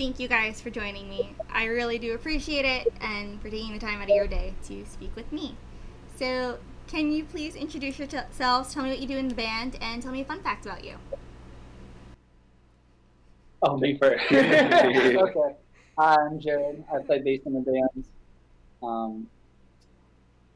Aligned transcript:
thank 0.00 0.18
you 0.18 0.28
guys 0.28 0.62
for 0.62 0.70
joining 0.70 1.10
me. 1.10 1.34
I 1.52 1.66
really 1.66 1.98
do 1.98 2.14
appreciate 2.14 2.64
it 2.64 2.90
and 3.02 3.38
for 3.42 3.50
taking 3.50 3.74
the 3.74 3.78
time 3.78 4.00
out 4.00 4.08
of 4.08 4.16
your 4.16 4.26
day 4.26 4.54
to 4.64 4.86
speak 4.86 5.14
with 5.14 5.30
me. 5.30 5.56
So, 6.16 6.58
can 6.86 7.12
you 7.12 7.22
please 7.22 7.54
introduce 7.54 7.98
yourselves, 7.98 8.72
tell 8.72 8.82
me 8.82 8.88
what 8.88 8.98
you 9.00 9.06
do 9.06 9.18
in 9.18 9.28
the 9.28 9.34
band, 9.34 9.76
and 9.82 10.02
tell 10.02 10.10
me 10.10 10.22
a 10.22 10.24
fun 10.24 10.40
fact 10.40 10.64
about 10.64 10.86
you? 10.86 10.94
Oh, 13.62 13.76
me 13.76 13.98
first. 13.98 14.24
okay. 14.32 15.54
Hi, 15.98 16.16
I'm 16.16 16.40
Jared. 16.40 16.82
I 16.90 17.02
play 17.02 17.18
bass 17.18 17.42
in 17.44 17.52
the 17.52 17.60
band. 17.60 18.04
Um, 18.82 19.28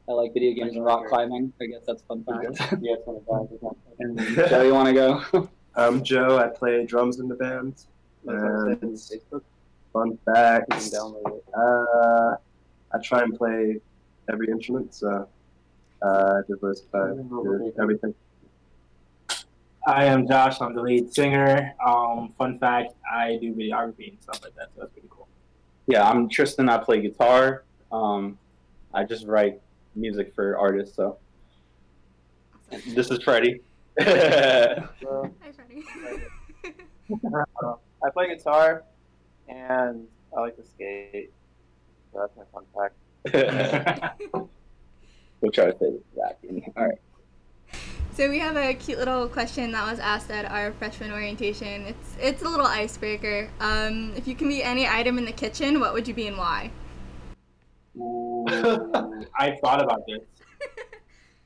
I 0.09 0.13
like 0.13 0.33
video 0.33 0.55
games 0.55 0.75
and 0.75 0.83
rock 0.83 1.05
climbing. 1.07 1.53
I 1.61 1.67
guess 1.67 1.81
that's 1.85 2.01
fun 2.01 2.23
fact. 2.23 2.81
yeah, 2.81 2.95
fun 3.05 3.19
fact. 3.29 3.75
And 3.99 4.19
Joe, 4.49 4.63
you 4.63 4.73
want 4.73 4.87
to 4.87 4.93
go? 4.93 5.49
I'm 5.75 6.03
Joe. 6.03 6.39
I 6.39 6.47
play 6.47 6.83
drums 6.87 7.19
in 7.19 7.27
the 7.27 7.35
band. 7.35 7.85
And 8.27 8.99
fun 9.93 10.17
fact. 10.25 10.71
Uh, 10.71 12.35
I 12.91 12.97
try 13.03 13.21
and 13.21 13.37
play 13.37 13.79
every 14.31 14.47
instrument, 14.49 14.93
so 14.93 15.27
uh, 16.01 16.41
diversify 16.47 17.13
everything. 17.79 18.13
I 19.87 20.05
am 20.05 20.27
Josh. 20.27 20.59
I'm 20.61 20.73
the 20.73 20.81
lead 20.81 21.13
singer. 21.13 21.73
Um, 21.85 22.33
fun 22.37 22.57
fact: 22.59 22.93
I 23.09 23.37
do 23.39 23.53
videography 23.53 24.09
and 24.09 24.21
stuff 24.21 24.41
like 24.43 24.55
that, 24.55 24.69
so 24.73 24.81
that's 24.81 24.93
pretty 24.93 25.07
cool. 25.11 25.27
Yeah, 25.87 26.09
I'm 26.09 26.27
Tristan. 26.27 26.69
I 26.69 26.79
play 26.79 27.01
guitar. 27.01 27.63
Um, 27.91 28.37
I 28.93 29.03
just 29.03 29.27
write 29.27 29.61
music 29.95 30.33
for 30.33 30.57
artists. 30.57 30.95
So 30.95 31.17
this 32.87 33.11
is 33.11 33.21
Freddie. 33.23 33.61
Hi, 33.99 34.87
Freddie. 35.55 35.83
I 38.05 38.09
play 38.11 38.27
guitar, 38.27 38.83
and 39.47 40.05
I 40.35 40.41
like 40.41 40.57
to 40.57 40.63
skate. 40.63 41.31
So 42.13 42.19
that's 42.19 42.35
my 42.37 42.43
fun 42.53 42.65
fact. 42.75 42.93
we'll 45.41 45.51
try 45.51 45.65
to 45.65 45.73
fit 45.73 46.05
that 46.15 46.37
in. 46.43 46.61
All 46.77 46.85
right. 46.85 46.99
So 48.13 48.29
we 48.29 48.37
have 48.39 48.55
a 48.55 48.75
cute 48.75 48.99
little 48.99 49.27
question 49.27 49.71
that 49.71 49.89
was 49.89 49.97
asked 49.99 50.29
at 50.29 50.45
our 50.45 50.71
freshman 50.73 51.11
orientation. 51.11 51.87
It's 51.87 52.15
it's 52.19 52.43
a 52.43 52.49
little 52.49 52.67
icebreaker. 52.67 53.49
Um, 53.59 54.13
if 54.15 54.27
you 54.27 54.35
can 54.35 54.47
be 54.47 54.61
any 54.63 54.87
item 54.87 55.17
in 55.17 55.25
the 55.25 55.31
kitchen, 55.31 55.79
what 55.79 55.93
would 55.93 56.07
you 56.07 56.13
be 56.13 56.27
and 56.27 56.37
why? 56.37 56.69
I 59.37 59.57
thought 59.61 59.83
about 59.83 60.03
this. 60.05 60.21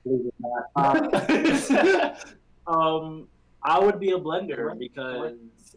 um, 2.67 3.27
I 3.63 3.79
would 3.79 3.99
be 3.99 4.11
a 4.11 4.17
blender 4.17 4.77
because 4.77 5.35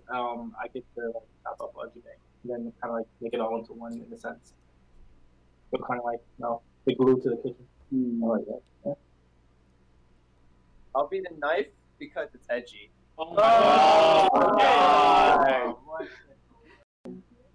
um, 0.08 0.54
I 0.60 0.68
get 0.68 0.84
to 0.94 1.06
like, 1.06 1.22
chop 1.42 1.60
up 1.60 1.74
everything, 1.80 2.12
and 2.44 2.52
then 2.52 2.72
kind 2.80 2.92
of 2.92 2.98
like 2.98 3.06
make 3.20 3.34
it 3.34 3.40
all 3.40 3.58
into 3.58 3.72
one 3.72 3.92
in 3.92 4.12
a 4.12 4.18
sense. 4.18 4.54
But 5.70 5.86
kind 5.86 5.98
of 5.98 6.04
like 6.04 6.20
you 6.38 6.44
know, 6.44 6.62
the 6.84 6.94
glue 6.94 7.20
to 7.20 7.30
the 7.30 7.36
kitchen. 7.36 7.66
Mm. 7.92 8.22
I 8.22 8.26
like 8.26 8.46
that. 8.46 8.60
Yeah. 8.86 8.92
I'll 10.94 11.08
be 11.08 11.20
the 11.20 11.34
knife 11.38 11.66
because 11.98 12.28
it's 12.34 12.46
edgy. 12.50 12.90
Oh, 13.18 13.34
oh, 13.36 14.28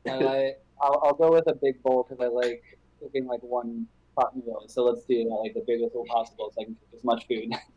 I 0.06 0.16
like, 0.16 0.62
I'll, 0.82 1.02
I'll 1.04 1.14
go 1.14 1.32
with 1.32 1.48
a 1.48 1.56
big 1.56 1.82
bowl 1.84 2.06
because 2.08 2.24
I 2.24 2.30
like 2.30 2.64
cooking 3.02 3.26
like 3.26 3.42
one 3.42 3.88
pot 4.16 4.36
meal. 4.36 4.64
So 4.68 4.84
let's 4.86 5.04
do 5.06 5.24
that 5.24 5.30
like 5.30 5.54
the 5.54 5.64
biggest 5.66 5.94
bowl 5.94 6.06
possible 6.06 6.52
so 6.54 6.62
I 6.62 6.66
can 6.66 6.76
cook 6.76 6.90
as 6.96 7.04
much 7.04 7.28
food. 7.28 7.52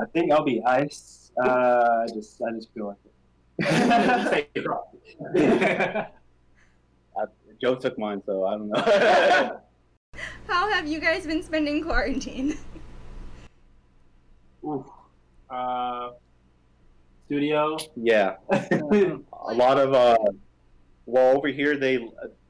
I 0.00 0.06
think 0.06 0.32
I'll 0.32 0.44
be 0.44 0.62
ice. 0.64 1.30
Uh, 1.42 2.02
I 2.02 2.06
just 2.12 2.40
I 2.42 2.52
just 2.52 2.72
feel 2.74 2.88
like 2.88 2.98
it. 3.04 3.14
uh, 7.16 7.26
Joe 7.60 7.76
took 7.76 7.98
mine, 7.98 8.22
so 8.26 8.46
I 8.46 8.52
don't 8.52 8.68
know. 8.68 8.80
How 10.46 10.70
have 10.70 10.86
you 10.86 11.00
guys 11.00 11.26
been 11.26 11.42
spending 11.42 11.82
quarantine? 11.82 12.56
Uh, 15.50 16.10
studio. 17.26 17.76
Yeah, 17.96 18.36
a 18.50 19.18
lot 19.52 19.78
of 19.78 19.92
uh, 19.92 20.16
well 21.06 21.36
over 21.36 21.48
here 21.48 21.76
they 21.76 21.94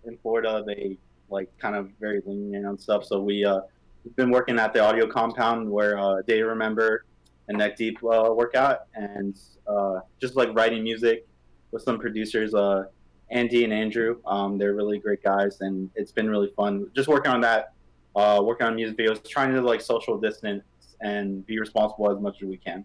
in 0.05 0.19
Florida 0.23 0.63
they 0.67 0.99
like 1.31 1.51
kind 1.59 1.75
of 1.75 1.91
very 2.01 2.23
lenient 2.25 2.67
on 2.67 2.79
stuff. 2.79 3.05
So 3.05 3.21
we 3.21 3.45
uh 3.45 3.61
we've 4.05 4.17
been 4.17 4.31
working 4.31 4.59
at 4.59 4.73
the 4.73 4.81
audio 4.81 5.07
compound 5.07 5.71
where 5.71 5.99
uh, 5.99 6.23
Day 6.23 6.39
to 6.39 6.47
Remember 6.47 7.05
and 7.49 7.59
Neck 7.59 7.77
Deep 7.77 7.99
uh, 8.03 8.33
work 8.33 8.55
out, 8.55 8.87
and 8.95 9.39
uh, 9.67 10.01
just 10.21 10.37
like 10.37 10.55
writing 10.55 10.83
music 10.83 11.27
with 11.71 11.83
some 11.83 11.99
producers, 11.99 12.55
uh, 12.55 12.85
Andy 13.31 13.65
and 13.65 13.73
Andrew. 13.73 14.19
Um, 14.27 14.59
they're 14.59 14.75
really 14.75 14.99
great 14.99 15.23
guys, 15.23 15.61
and 15.61 15.91
it's 15.95 16.13
been 16.13 16.29
really 16.29 16.53
fun 16.57 16.91
just 16.95 17.09
working 17.09 17.33
on 17.33 17.41
that, 17.43 17.73
uh, 18.17 18.41
working 18.43 18.67
on 18.67 18.75
music 18.75 18.97
videos, 18.97 19.27
trying 19.29 19.53
to 19.53 19.61
like 19.61 19.81
social 19.81 20.19
distance 20.19 20.63
and 21.01 21.47
be 21.47 21.59
responsible 21.59 22.11
as 22.11 22.21
much 22.21 22.43
as 22.43 22.49
we 22.49 22.57
can. 22.57 22.85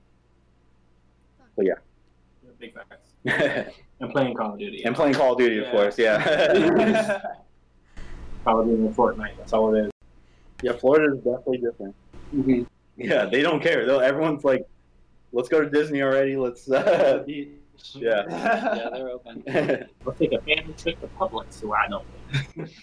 So 1.56 1.64
yeah. 1.64 1.74
Big 2.60 2.74
facts. 2.74 3.08
and 4.02 4.12
playing 4.12 4.36
Call 4.36 4.54
of 4.54 4.60
Duty. 4.60 4.84
And 4.84 4.94
playing 4.94 5.14
Call 5.14 5.32
of 5.32 5.38
Duty, 5.38 5.56
yeah. 5.56 5.62
of 5.62 5.72
course, 5.72 5.98
yeah. 5.98 7.22
Call 8.44 8.60
of 8.60 8.68
Duty 8.68 8.86
and 8.86 8.96
Fortnite. 8.96 9.38
That's 9.38 9.54
all 9.54 9.74
it 9.74 9.86
is. 9.86 9.92
Yeah, 10.62 10.74
Florida 10.74 11.16
is 11.16 11.20
definitely 11.20 11.60
different. 11.60 11.96
Mm-hmm. 12.36 12.64
Yeah, 13.00 13.26
they 13.26 13.42
don't 13.42 13.62
care. 13.62 13.86
They'll, 13.86 14.02
everyone's 14.02 14.44
like, 14.44 14.66
"Let's 15.32 15.50
go 15.50 15.62
to 15.62 15.70
Disney 15.70 16.02
already. 16.02 16.36
Let's." 16.36 16.70
Uh, 16.70 17.24
yeah. 17.28 17.46
yeah, 17.96 18.90
they're 18.92 19.10
open. 19.10 19.44
Let's 20.06 20.20
take 20.20 20.34
a 20.34 20.42
family 20.42 20.74
trip 20.78 21.00
to 21.02 21.08
Publix, 21.18 21.54
so 21.54 21.74
I 21.74 21.88
know. 21.88 22.04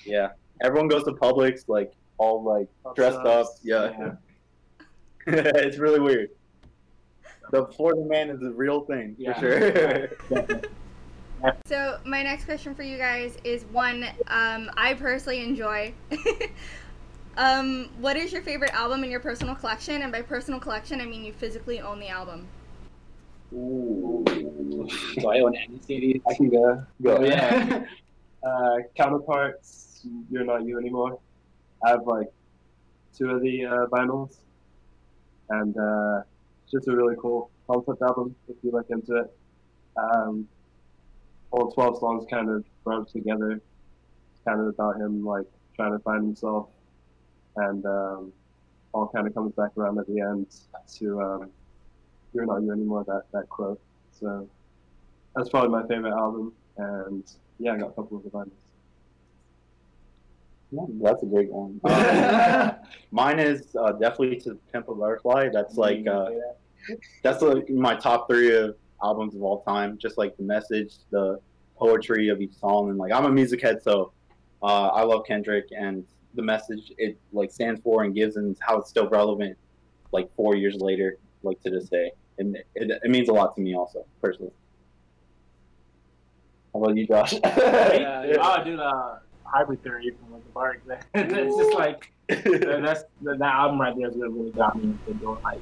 yeah, 0.05 0.31
everyone 0.62 0.88
goes 0.88 1.05
to 1.05 1.12
Publix 1.12 1.65
like 1.69 1.93
all 2.19 2.43
like 2.43 2.69
dressed 2.94 3.19
up. 3.19 3.47
Yeah. 3.62 3.93
yeah. 3.99 4.12
it's 5.26 5.78
really 5.78 6.00
weird. 6.00 6.31
The 7.53 7.66
Florida 7.66 8.05
man 8.05 8.31
is 8.31 8.43
a 8.43 8.50
real 8.50 8.81
thing 8.81 9.15
yeah. 9.19 9.38
for 9.38 10.09
sure. 10.28 10.60
so 11.66 11.99
my 12.05 12.22
next 12.22 12.44
question 12.44 12.75
for 12.75 12.82
you 12.82 12.97
guys 12.97 13.37
is 13.44 13.65
one 13.66 14.05
um, 14.28 14.71
I 14.76 14.94
personally 14.94 15.43
enjoy. 15.44 15.93
Um, 17.36 17.91
what 18.00 18.16
is 18.16 18.32
your 18.32 18.42
favorite 18.42 18.72
album 18.72 19.04
in 19.04 19.10
your 19.10 19.20
personal 19.20 19.54
collection? 19.54 20.02
And 20.02 20.12
by 20.12 20.22
personal 20.22 20.60
collection, 20.60 21.00
I 21.00 21.06
mean 21.06 21.24
you 21.24 21.32
physically 21.32 21.80
own 21.80 22.00
the 22.00 22.08
album. 22.08 22.47
Ooh. 23.52 24.24
Do 24.26 25.28
I 25.28 25.41
own 25.41 25.54
any 25.56 25.78
CDs? 25.78 26.20
I 26.28 26.34
can 26.34 26.50
go. 26.50 26.84
Go. 27.02 27.22
Yeah. 27.22 27.84
uh, 28.46 28.76
counterparts. 28.96 30.06
You're 30.30 30.44
not 30.44 30.64
you 30.64 30.78
anymore. 30.78 31.19
I 31.84 31.91
have 31.91 32.06
like 32.06 32.28
two 33.16 33.30
of 33.30 33.42
the 33.42 33.64
uh, 33.64 33.86
vinyls 33.86 34.38
and 35.50 35.76
uh, 35.76 36.22
it's 36.62 36.72
just 36.72 36.88
a 36.88 36.96
really 36.96 37.16
cool 37.20 37.50
concept 37.66 38.02
album 38.02 38.34
if 38.48 38.56
you 38.62 38.70
look 38.70 38.86
into 38.91 39.16
it. 39.16 39.36
Um, 39.96 40.48
all 41.50 41.70
12 41.70 41.98
songs 41.98 42.26
kind 42.30 42.50
of 42.50 42.64
run 42.84 43.06
together. 43.06 43.52
It's 43.52 44.42
kind 44.46 44.60
of 44.60 44.66
about 44.66 44.96
him 44.96 45.25
like 45.25 45.46
trying 45.75 45.92
to 45.92 45.98
find 46.00 46.25
himself, 46.25 46.69
and 47.56 47.84
um, 47.87 48.33
all 48.93 49.09
kind 49.09 49.27
of 49.27 49.34
comes 49.34 49.53
back 49.55 49.71
around 49.77 49.99
at 49.99 50.06
the 50.06 50.21
end 50.21 50.47
to 50.99 51.21
um, 51.21 51.50
"You're 52.33 52.47
not 52.47 52.62
you 52.62 52.72
anymore." 52.72 53.05
That 53.06 53.25
that 53.33 53.49
quote. 53.49 53.81
So 54.12 54.49
that's 55.34 55.49
probably 55.49 55.71
my 55.71 55.87
favorite 55.87 56.12
album, 56.12 56.53
and 56.78 57.25
yeah, 57.59 57.72
I 57.72 57.78
got 57.78 57.91
a 57.91 57.93
couple 57.93 58.17
of 58.17 58.25
the 58.25 58.31
vinyls. 58.31 58.50
Yeah, 60.72 60.84
that's 61.00 61.22
a 61.22 61.27
great 61.27 61.50
one. 61.50 61.81
mine 63.12 63.39
is 63.39 63.77
uh, 63.77 63.93
definitely 63.93 64.41
to 64.41 64.59
Pimp 64.73 64.88
a 64.88 64.94
Butterfly. 64.94 65.50
That's 65.53 65.77
like 65.77 66.06
uh, 66.06 66.31
that's 67.23 67.43
like 67.43 67.71
my 67.71 67.94
top 67.94 68.28
three 68.28 68.55
of 68.56 68.77
albums 69.03 69.34
of 69.34 69.43
all 69.43 69.62
time. 69.62 69.99
Just 69.99 70.19
like 70.19 70.37
the 70.37 70.43
message, 70.43 70.94
the 71.11 71.41
poetry 71.77 72.28
of 72.28 72.41
each 72.41 72.55
song, 72.55 72.91
and 72.91 72.99
like 72.99 73.12
I'm 73.12 73.26
a 73.26 73.31
music 73.31 73.62
head, 73.62 73.82
so 73.82 74.12
uh, 74.62 74.88
I 74.88 75.02
love 75.02 75.25
Kendrick 75.26 75.69
and 75.76 76.05
the 76.37 76.43
message 76.43 76.93
it 76.99 77.19
like 77.33 77.50
stands 77.50 77.81
for 77.81 78.05
and 78.05 78.15
gives, 78.15 78.37
and 78.37 78.56
how 78.61 78.79
it's 78.79 78.91
still 78.91 79.09
relevant, 79.09 79.56
like 80.12 80.35
four 80.37 80.55
years 80.55 80.77
later, 80.77 81.19
like 81.43 81.61
to 81.62 81.71
this 81.71 81.88
day, 81.88 82.12
and 82.38 82.56
it, 82.56 82.67
it, 82.75 83.00
it 83.03 83.11
means 83.11 83.29
a 83.29 83.33
lot 83.33 83.55
to 83.56 83.61
me 83.61 83.75
also 83.75 84.05
personally. 84.23 84.53
How 86.73 86.83
about 86.83 86.97
you, 86.97 87.06
Josh? 87.06 87.33
yeah, 87.44 88.25
yeah. 88.25 88.37
Oh, 88.41 88.62
dude, 88.62 88.79
uh, 88.79 89.17
hybrid 89.44 89.83
theory 89.83 90.11
from 90.21 90.33
like 90.33 90.44
the 90.44 90.50
bar 90.50 90.77
it's 91.15 91.56
just 91.56 91.79
like 91.79 92.12
that's 92.29 93.05
that 93.23 93.41
album 93.41 93.81
right 93.81 93.97
there 93.97 94.09
is 94.09 94.17
what 94.17 94.33
really 94.33 94.50
got 94.50 94.77
me 94.77 94.85
into 94.85 95.15
doing 95.21 95.43
like 95.43 95.61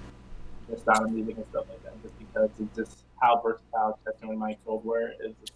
the 0.68 0.78
style 0.78 1.04
of 1.04 1.12
music 1.12 1.36
and 1.36 1.46
stuff 1.50 1.66
like 1.68 1.82
that. 1.84 2.02
Just 2.02 2.18
because 2.18 2.50
it's 2.58 2.76
just 2.76 3.04
how 3.20 3.40
versatile 3.42 3.98
Chester 4.04 4.26
and 4.26 4.38
Mike 4.38 4.58
Gold 4.64 4.84
were 4.84 5.12
is 5.22 5.34
just 5.40 5.52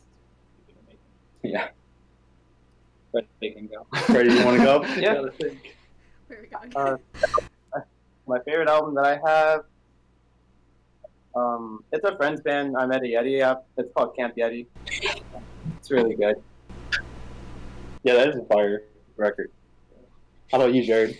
amazing. 0.85 0.99
Yeah. 1.43 1.69
Ready 3.41 3.55
can 3.55 3.67
go. 3.67 3.87
Ready? 4.09 4.32
You 4.32 4.44
want 4.44 4.59
to 4.59 4.65
go? 4.65 4.82
yeah. 4.99 5.20
Where 6.26 6.41
we 6.41 6.47
going? 6.47 6.73
Uh, 6.76 6.97
my 8.26 8.38
favorite 8.41 8.69
album 8.69 8.94
that 8.94 9.05
I 9.05 9.20
have. 9.29 9.65
Um, 11.35 11.85
it's 11.93 12.05
a 12.05 12.17
friend's 12.17 12.41
band 12.41 12.76
I 12.76 12.87
met 12.87 12.99
at 12.99 13.05
a 13.05 13.06
Yeti. 13.06 13.41
App. 13.41 13.67
It's 13.76 13.93
called 13.94 14.17
Camp 14.17 14.37
Yeti 14.37 14.67
It's 15.79 15.91
really 15.91 16.15
good. 16.15 16.37
Yeah, 18.03 18.15
that 18.15 18.29
is 18.29 18.37
a 18.37 18.44
fire 18.44 18.85
record. 19.17 19.50
How 20.50 20.59
about 20.59 20.75
you, 20.75 20.82
Jared? 20.85 21.19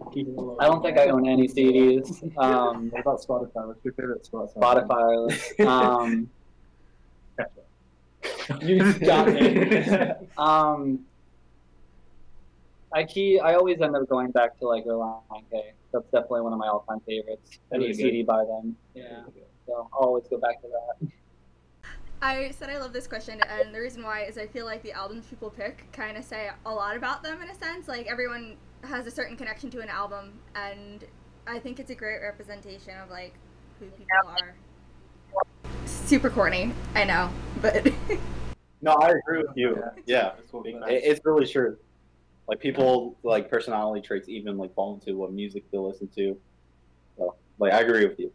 I 0.00 0.66
don't 0.66 0.82
think 0.82 0.98
I 0.98 1.06
own 1.06 1.28
any 1.28 1.46
CDs. 1.48 2.22
Um, 2.38 2.90
What 2.90 3.00
about 3.00 3.20
Spotify? 3.20 3.66
What's 3.66 3.84
your 3.84 3.94
favorite 3.94 4.28
Spotify? 4.30 4.88
Spotify. 4.88 5.66
Um, 5.66 6.30
you 8.60 8.92
got 8.94 9.28
me. 9.28 10.28
um, 10.36 11.00
I 12.94 13.04
key. 13.04 13.40
I 13.40 13.54
always 13.54 13.80
end 13.80 13.96
up 13.96 14.08
going 14.08 14.30
back 14.30 14.58
to 14.60 14.66
like 14.68 14.84
Relient 14.84 15.22
K. 15.50 15.72
That's 15.92 16.04
definitely 16.06 16.42
one 16.42 16.52
of 16.52 16.58
my 16.58 16.68
all-time 16.68 17.00
favorites. 17.00 17.58
Any 17.72 17.86
Really. 17.86 17.94
CD 17.94 18.22
by 18.22 18.44
them. 18.44 18.76
Yeah. 18.94 19.24
So 19.66 19.88
I'll 19.92 20.06
always 20.06 20.24
go 20.28 20.38
back 20.38 20.60
to 20.62 20.68
that. 20.68 21.08
I 22.22 22.52
said 22.52 22.70
I 22.70 22.78
love 22.78 22.92
this 22.92 23.06
question, 23.06 23.40
and 23.50 23.74
the 23.74 23.80
reason 23.80 24.02
why 24.02 24.22
is 24.22 24.38
I 24.38 24.46
feel 24.46 24.64
like 24.64 24.82
the 24.82 24.92
albums 24.92 25.26
people 25.26 25.50
pick 25.50 25.90
kind 25.92 26.16
of 26.16 26.24
say 26.24 26.48
a 26.64 26.72
lot 26.72 26.96
about 26.96 27.22
them 27.22 27.42
in 27.42 27.50
a 27.50 27.54
sense. 27.54 27.88
Like 27.88 28.06
everyone 28.06 28.56
has 28.84 29.06
a 29.06 29.10
certain 29.10 29.36
connection 29.36 29.70
to 29.70 29.80
an 29.80 29.88
album, 29.88 30.38
and 30.54 31.04
I 31.46 31.58
think 31.58 31.80
it's 31.80 31.90
a 31.90 31.94
great 31.94 32.20
representation 32.22 32.94
of 33.02 33.10
like 33.10 33.34
who 33.80 33.86
people 33.86 34.06
are. 34.28 34.54
Super 35.84 36.30
corny, 36.30 36.72
I 36.94 37.04
know, 37.04 37.28
but 37.60 37.92
No, 38.80 38.92
I 38.92 39.12
agree 39.12 39.38
with 39.38 39.56
you. 39.56 39.82
Yeah, 40.04 40.32
That's 40.36 40.52
what 40.52 40.66
it's 40.66 41.20
really 41.24 41.46
true. 41.46 41.78
Like 42.46 42.60
people, 42.60 43.16
like 43.22 43.50
personality 43.50 44.06
traits, 44.06 44.28
even 44.28 44.58
like 44.58 44.74
fall 44.74 44.94
into 44.94 45.16
what 45.16 45.32
music 45.32 45.64
they 45.72 45.78
listen 45.78 46.08
to. 46.16 46.36
So, 47.16 47.36
like, 47.58 47.72
I 47.72 47.80
agree 47.80 48.06
with 48.06 48.18
you. 48.18 48.32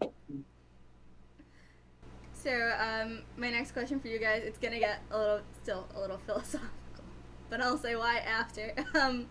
so 2.33 2.73
um, 2.79 3.21
my 3.37 3.51
next 3.51 3.73
question 3.73 3.99
for 3.99 4.07
you 4.07 4.19
guys, 4.19 4.41
it's 4.43 4.57
gonna 4.57 4.79
get 4.79 5.01
a 5.11 5.17
little 5.17 5.41
still 5.61 5.87
a 5.95 5.99
little 5.99 6.17
philosophical, 6.25 7.03
but 7.49 7.61
I'll 7.61 7.77
say 7.77 7.95
why 7.95 8.17
after. 8.17 8.73
Um, 8.99 9.27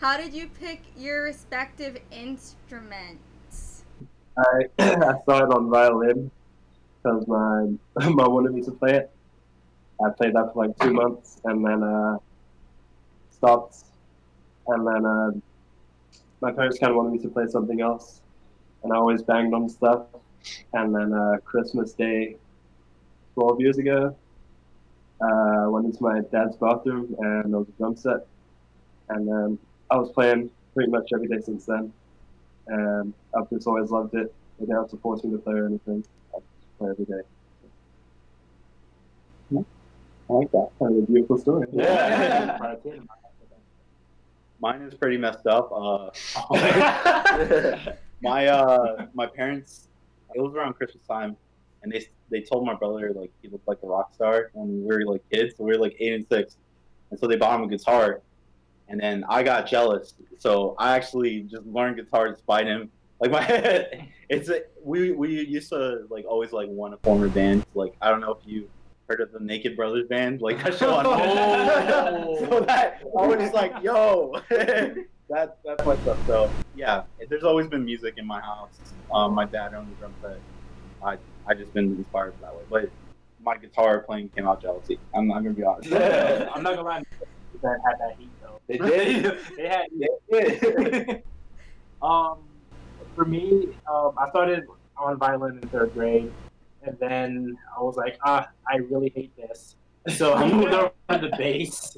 how 0.00 0.16
did 0.16 0.32
you 0.32 0.48
pick 0.48 0.82
your 0.96 1.24
respective 1.24 1.98
instruments? 2.12 3.84
I, 4.38 4.66
I 4.78 5.18
started 5.22 5.52
on 5.52 5.70
violin 5.70 6.30
because 7.02 7.26
my 7.26 7.66
mom 8.08 8.32
wanted 8.32 8.52
me 8.52 8.62
to 8.62 8.70
play 8.72 8.94
it. 8.94 9.10
I 10.04 10.10
played 10.16 10.34
that 10.34 10.52
for 10.52 10.66
like 10.66 10.78
two 10.78 10.92
months 10.92 11.40
and 11.44 11.64
then 11.64 11.82
uh, 11.82 12.18
stopped. 13.30 13.84
And 14.68 14.86
then 14.86 15.06
uh, 15.06 15.30
my 16.40 16.52
parents 16.52 16.78
kind 16.78 16.90
of 16.90 16.96
wanted 16.96 17.12
me 17.12 17.18
to 17.20 17.28
play 17.28 17.46
something 17.48 17.80
else. 17.80 18.20
And 18.82 18.92
I 18.92 18.96
always 18.96 19.22
banged 19.22 19.54
on 19.54 19.68
stuff. 19.68 20.02
And 20.72 20.94
then 20.94 21.12
uh, 21.12 21.38
Christmas 21.44 21.92
Day, 21.92 22.36
12 23.34 23.60
years 23.60 23.78
ago, 23.78 24.16
uh, 25.20 25.64
I 25.64 25.66
went 25.66 25.86
into 25.86 26.02
my 26.02 26.20
dad's 26.20 26.56
bathroom 26.56 27.16
and 27.18 27.52
there 27.52 27.58
was 27.58 27.68
a 27.68 27.72
drum 27.72 27.96
set. 27.96 28.26
And 29.08 29.26
then 29.26 29.58
I 29.90 29.96
was 29.96 30.10
playing 30.12 30.50
pretty 30.74 30.90
much 30.90 31.08
every 31.12 31.26
day 31.26 31.40
since 31.40 31.66
then 31.66 31.92
and 32.68 33.14
I've 33.36 33.48
just 33.50 33.66
always 33.66 33.90
loved 33.90 34.14
it. 34.14 34.32
They 34.58 34.66
didn't 34.66 34.76
have 34.76 34.90
to 34.90 34.96
force 34.98 35.24
me 35.24 35.32
to 35.32 35.38
play 35.38 35.54
or 35.54 35.66
anything. 35.66 36.04
I 36.34 36.38
just 36.38 36.78
play 36.78 36.90
every 36.90 37.04
day. 37.04 37.22
I 40.30 40.32
like 40.32 40.50
that. 40.52 40.68
Kind 40.78 40.96
of 40.96 41.04
a 41.04 41.06
beautiful 41.06 41.38
story. 41.38 41.66
Yeah. 41.72 42.76
Mine 44.60 44.82
is 44.82 44.94
pretty 44.94 45.16
messed 45.16 45.46
up. 45.46 45.70
Uh, 45.72 46.10
my 48.22 48.46
uh, 48.46 49.06
my 49.14 49.26
parents, 49.26 49.88
it 50.34 50.40
was 50.40 50.54
around 50.54 50.74
Christmas 50.74 51.02
time, 51.06 51.36
and 51.82 51.92
they 51.92 52.06
they 52.30 52.40
told 52.40 52.66
my 52.66 52.74
brother 52.74 53.12
like 53.14 53.30
he 53.42 53.48
looked 53.48 53.68
like 53.68 53.78
a 53.82 53.86
rock 53.86 54.14
star 54.14 54.50
when 54.54 54.84
we 54.84 54.96
were 54.96 55.04
like 55.04 55.22
kids. 55.30 55.54
So 55.56 55.64
we 55.64 55.72
were 55.72 55.78
like 55.78 55.96
eight 56.00 56.12
and 56.12 56.26
six, 56.30 56.56
and 57.10 57.18
so 57.18 57.26
they 57.26 57.36
bought 57.36 57.60
him 57.60 57.66
a 57.66 57.68
guitar, 57.68 58.20
and 58.88 59.00
then 59.00 59.24
I 59.28 59.42
got 59.42 59.66
jealous, 59.66 60.14
so 60.38 60.74
I 60.78 60.96
actually 60.96 61.42
just 61.42 61.66
learned 61.66 61.96
guitar 61.96 62.30
despite 62.30 62.66
him. 62.66 62.90
Like 63.20 63.30
my, 63.30 64.08
it's 64.28 64.48
a, 64.48 64.62
we 64.82 65.12
we 65.12 65.44
used 65.46 65.70
to 65.70 66.06
like 66.10 66.24
always 66.24 66.52
like 66.52 66.68
want 66.68 66.94
to 66.94 66.98
form 66.98 67.22
a 67.24 67.28
band. 67.28 67.64
Like 67.74 67.94
I 68.00 68.10
don't 68.10 68.20
know 68.20 68.32
if 68.32 68.46
you 68.46 68.68
heard 69.08 69.20
of 69.20 69.32
the 69.32 69.40
Naked 69.40 69.76
Brothers 69.76 70.06
band, 70.08 70.40
like 70.40 70.64
I 70.64 70.70
show 70.70 70.94
on. 70.96 71.04
so 72.50 72.60
that 72.60 73.02
I 73.18 73.26
was 73.26 73.38
just 73.38 73.54
like, 73.54 73.72
yo, 73.82 74.34
that 74.50 75.58
that's 75.64 75.84
my 75.84 75.96
stuff. 75.96 76.18
So 76.26 76.50
yeah, 76.74 77.02
there's 77.28 77.44
always 77.44 77.66
been 77.68 77.84
music 77.84 78.14
in 78.18 78.26
my 78.26 78.40
house. 78.40 78.78
Um, 79.12 79.34
my 79.34 79.46
dad 79.46 79.74
owned 79.74 79.88
a 79.90 79.98
drum 79.98 80.14
set. 80.20 80.40
I 81.02 81.16
I 81.46 81.54
just 81.54 81.72
been 81.72 81.96
inspired 81.96 82.34
that 82.40 82.54
way, 82.54 82.62
but 82.70 82.90
my 83.42 83.56
guitar 83.56 84.00
playing 84.00 84.28
came 84.30 84.46
out 84.46 84.60
jealousy. 84.60 84.98
I'm, 85.14 85.32
I'm 85.32 85.42
gonna 85.42 85.54
be 85.54 85.64
honest. 85.64 85.92
I'm 85.92 86.62
not 86.62 86.76
gonna 86.76 86.82
lie. 86.82 87.02
That 87.62 87.78
had 87.84 87.98
that 87.98 88.16
heat 88.18 88.30
though. 88.42 88.60
They 88.68 88.78
did. 88.78 89.38
they 89.56 89.68
had. 89.68 89.86
They 90.30 90.58
did. 90.58 91.22
Um, 92.02 92.38
for 93.16 93.24
me, 93.24 93.68
um, 93.90 94.12
I 94.16 94.28
started 94.30 94.64
on 94.96 95.18
violin 95.18 95.58
in 95.60 95.68
third 95.68 95.92
grade, 95.94 96.32
and 96.88 96.98
then 96.98 97.58
I 97.76 97.82
was 97.82 97.96
like, 97.96 98.18
ah, 98.24 98.48
I 98.66 98.76
really 98.76 99.12
hate 99.14 99.36
this. 99.36 99.76
So 100.16 100.32
I 100.32 100.50
moved 100.50 100.72
over 100.72 100.90
to 101.10 101.18
the 101.18 101.36
bass 101.36 101.94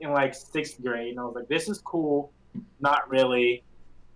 in 0.00 0.10
like 0.10 0.34
sixth 0.34 0.82
grade, 0.82 1.12
and 1.12 1.20
I 1.20 1.24
was 1.24 1.34
like, 1.34 1.48
this 1.48 1.70
is 1.70 1.78
cool, 1.78 2.30
not 2.80 3.08
really. 3.08 3.62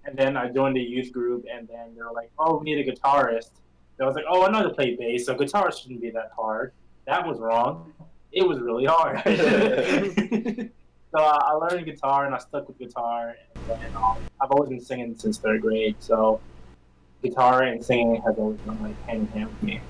And 0.05 0.15
then 0.15 0.37
I 0.37 0.51
joined 0.51 0.77
the 0.77 0.83
youth 0.83 1.11
group, 1.11 1.47
and 1.51 1.67
then 1.67 1.95
they 1.95 2.03
were 2.03 2.13
like, 2.13 2.31
oh, 2.39 2.59
we 2.59 2.65
need 2.65 2.87
a 2.87 2.93
guitarist. 2.93 3.53
So 3.97 4.05
I 4.05 4.07
was 4.07 4.15
like, 4.15 4.27
oh, 4.29 4.45
I 4.45 4.51
know 4.51 4.63
to 4.63 4.75
play 4.75 4.95
bass, 4.95 5.25
so 5.25 5.35
guitar 5.35 5.73
shouldn't 5.73 6.03
be 6.03 6.11
that 6.11 6.33
hard. 6.37 6.73
That 7.07 7.27
was 7.27 7.39
wrong. 7.39 7.95
It 8.31 8.47
was 8.47 8.61
really 8.61 8.85
hard. 8.85 9.23
so 11.11 11.19
I, 11.19 11.39
I 11.43 11.53
learned 11.53 11.87
guitar, 11.87 12.27
and 12.27 12.35
I 12.35 12.39
stuck 12.39 12.69
with 12.69 12.79
guitar, 12.79 13.37
and 13.55 13.81
then 13.81 13.97
um, 13.97 14.19
I've 14.39 14.51
always 14.51 14.69
been 14.69 14.83
singing 14.83 15.17
since 15.17 15.39
third 15.39 15.63
grade, 15.63 15.97
so 16.01 16.41
guitar 17.23 17.63
and 17.63 17.83
singing 17.83 18.21
has 18.23 18.37
always 18.37 18.59
been 18.61 18.83
like 18.83 19.01
hand 19.07 19.21
in 19.21 19.27
hand 19.29 19.51
with 19.51 19.63
me. 19.63 19.81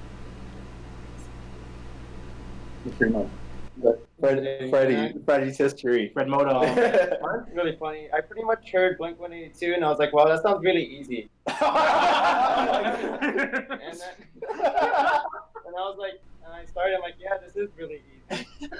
Pretty 2.96 3.12
much. 3.12 3.26
But 3.82 4.06
Fred, 4.18 4.68
Freddie, 4.68 5.14
Freddie's 5.24 5.56
history. 5.56 6.10
Fred 6.12 6.28
Moto. 6.28 6.60
Mine's 6.60 7.48
really 7.54 7.76
funny. 7.76 8.08
I 8.12 8.20
pretty 8.20 8.42
much 8.44 8.70
heard 8.70 8.98
Blink 8.98 9.18
182 9.18 9.72
and 9.74 9.82
I 9.84 9.88
was 9.88 9.98
like, 9.98 10.12
wow, 10.12 10.26
that 10.26 10.42
sounds 10.42 10.62
really 10.62 10.84
easy. 10.84 11.30
And 11.50 11.56
then, 13.98 14.10
and 14.42 15.76
I 15.76 15.88
was 15.88 15.96
like, 15.98 16.20
and 16.44 16.52
I 16.52 16.64
started, 16.66 16.96
I'm 16.96 17.00
like, 17.02 17.14
yeah, 17.18 17.38
this 17.44 17.56
is 17.56 17.70
really 17.76 18.02
easy. 18.30 18.46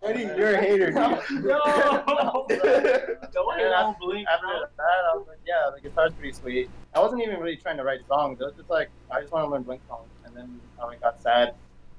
Freddie, 0.00 0.22
you're 0.36 0.54
a 0.54 0.60
hater. 0.60 0.86
dude. 0.86 1.44
No. 1.44 2.46
Don't 2.48 3.60
And 3.60 3.74
after, 3.74 3.98
Blink, 4.00 4.26
after 4.28 4.46
that, 4.76 5.04
I 5.12 5.16
was 5.16 5.26
like, 5.28 5.38
yeah, 5.46 5.70
the 5.74 5.80
guitar's 5.80 6.12
pretty 6.14 6.32
sweet. 6.32 6.70
I 6.94 7.00
wasn't 7.00 7.22
even 7.22 7.38
really 7.40 7.56
trying 7.56 7.76
to 7.76 7.84
write 7.84 8.00
songs. 8.08 8.40
It 8.40 8.44
was 8.44 8.54
just 8.56 8.70
like, 8.70 8.90
I 9.10 9.20
just 9.20 9.32
want 9.32 9.46
to 9.46 9.50
learn 9.50 9.62
Blink 9.62 9.82
songs. 9.88 10.08
And 10.24 10.36
then 10.36 10.60
I 10.82 10.96
got 10.96 11.20
sad. 11.22 11.54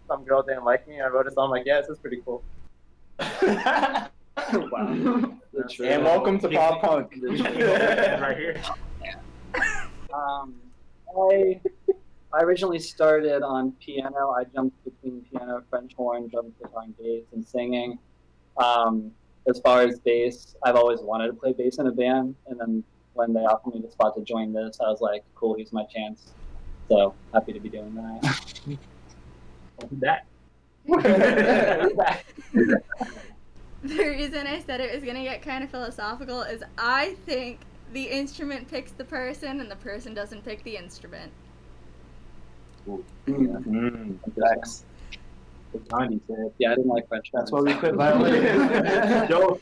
Some 0.10 0.26
girl 0.26 0.42
didn't 0.42 0.66
like 0.66 0.88
me. 0.88 1.00
I 1.00 1.08
wrote 1.08 1.28
a 1.28 1.32
song 1.32 1.52
like, 1.52 1.68
yeah, 1.68 1.82
this 1.82 1.90
is 1.92 2.00
pretty 2.00 2.24
cool. 2.26 2.44
wow. 3.20 4.10
And 4.82 6.04
welcome 6.04 6.40
to 6.40 6.50
pop 6.50 6.82
punk. 6.82 7.14
right 7.22 8.36
here. 8.36 8.60
Um, 10.12 10.56
I 11.16 11.62
I 12.34 12.42
originally 12.42 12.80
started 12.80 13.44
on 13.44 13.74
piano. 13.74 14.32
I 14.32 14.46
jumped 14.46 14.84
between 14.84 15.22
piano, 15.32 15.62
French 15.70 15.94
horn, 15.94 16.28
drum, 16.28 16.54
guitar, 16.60 16.82
and 16.86 16.98
bass, 16.98 17.26
and 17.32 17.48
singing. 17.48 18.00
Um, 18.58 19.12
as 19.48 19.60
far 19.60 19.84
as 19.84 20.00
bass, 20.00 20.56
I've 20.64 20.76
always 20.76 21.02
wanted 21.02 21.28
to 21.28 21.34
play 21.34 21.54
bass 21.54 21.78
in 21.78 21.86
a 21.86 21.92
band, 21.92 22.36
and 22.48 22.60
then 22.60 22.84
when 23.14 23.34
they 23.34 23.42
offered 23.42 23.76
me 23.76 23.82
the 23.82 23.92
spot 23.92 24.16
to 24.16 24.24
join 24.24 24.54
this, 24.54 24.80
I 24.80 24.90
was 24.90 25.02
like, 25.02 25.24
"Cool, 25.36 25.54
here's 25.56 25.72
my 25.72 25.84
chance." 25.86 26.34
So 26.88 27.14
happy 27.32 27.54
to 27.54 27.60
be 27.60 27.70
doing 27.70 27.94
that. 27.94 28.78
That. 30.00 30.26
The 33.82 33.96
reason 33.96 34.46
I 34.46 34.60
said 34.60 34.82
it 34.82 34.94
was 34.94 35.04
gonna 35.04 35.24
get 35.24 35.42
kind 35.42 35.64
of 35.64 35.70
philosophical 35.70 36.42
is 36.42 36.62
I 36.78 37.16
think 37.26 37.60
the 37.94 38.04
instrument 38.04 38.70
picks 38.70 38.92
the 38.92 39.06
person 39.06 39.62
and 39.62 39.72
the 39.72 39.78
person 39.78 40.14
doesn't 40.14 40.44
pick 40.44 40.64
the 40.64 40.76
instrument. 40.76 41.32
Mm, 43.28 44.18
Thanks. 44.38 44.84
The 45.72 45.80
Gandhi 45.80 46.20
said. 46.28 46.52
Yeah, 46.58 46.72
I 46.72 46.76
didn't 46.76 46.90
like 46.90 47.08
French. 47.08 47.30
That's 47.32 47.52
why 47.52 47.62
we 47.62 47.74
quit 47.76 47.94
violin. 47.94 48.44
Yo, 49.30 49.62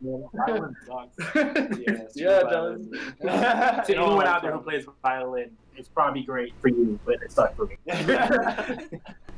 man, 0.00 0.24
violin 0.32 0.76
sucks. 0.86 1.34
Yes, 1.78 2.12
Yeah, 2.14 2.40
it 2.40 2.44
violin. 2.44 2.90
To 3.20 3.96
anyone 3.96 4.26
out 4.26 4.42
there 4.42 4.52
who 4.52 4.60
plays 4.60 4.86
violin, 5.02 5.50
it's 5.76 5.88
probably 5.88 6.22
great 6.22 6.54
for 6.60 6.68
you, 6.68 6.98
but 7.04 7.16
it 7.22 7.32
sucks 7.32 7.56
for 7.56 7.66
me. 7.66 7.76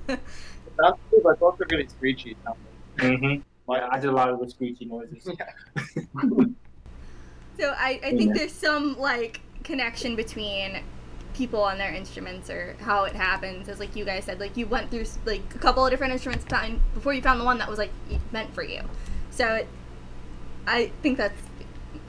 It 0.09 0.21
sounds 0.81 0.99
cool, 1.11 1.21
but 1.23 1.31
it's 1.31 1.43
also 1.43 1.65
really 1.71 1.87
screechy. 1.89 2.37
sounding. 2.45 3.17
mm-hmm. 3.21 3.73
Yeah, 3.73 3.89
I 3.91 3.99
did 3.99 4.11
a 4.11 4.13
lot 4.13 4.29
of 4.29 4.41
the 4.41 4.51
screechy 4.51 4.85
noises. 4.85 5.29
So 7.59 7.73
I, 7.79 8.01
I 8.03 8.17
think 8.17 8.35
there's 8.35 8.53
some 8.53 8.99
like 8.99 9.41
connection 9.63 10.17
between 10.17 10.83
people 11.35 11.63
on 11.63 11.79
their 11.79 11.93
instruments 11.93 12.49
or 12.49 12.77
how 12.81 13.05
it 13.05 13.15
happens 13.15 13.69
as 13.69 13.81
like 13.81 13.97
you 13.97 14.05
guys 14.05 14.25
said 14.25 14.39
like 14.39 14.57
you 14.57 14.67
went 14.67 14.91
through 14.91 15.05
like 15.25 15.43
a 15.55 15.59
couple 15.59 15.85
of 15.85 15.91
different 15.91 16.13
instruments 16.13 16.45
before 16.95 17.13
you 17.13 17.21
found 17.21 17.41
the 17.41 17.45
one 17.45 17.59
that 17.59 17.69
was 17.69 17.79
like 17.79 17.91
meant 18.31 18.55
for 18.55 18.63
you 18.63 18.81
so 19.31 19.55
it, 19.55 19.69
i 20.69 20.93
think 21.03 21.19
that's 21.19 21.43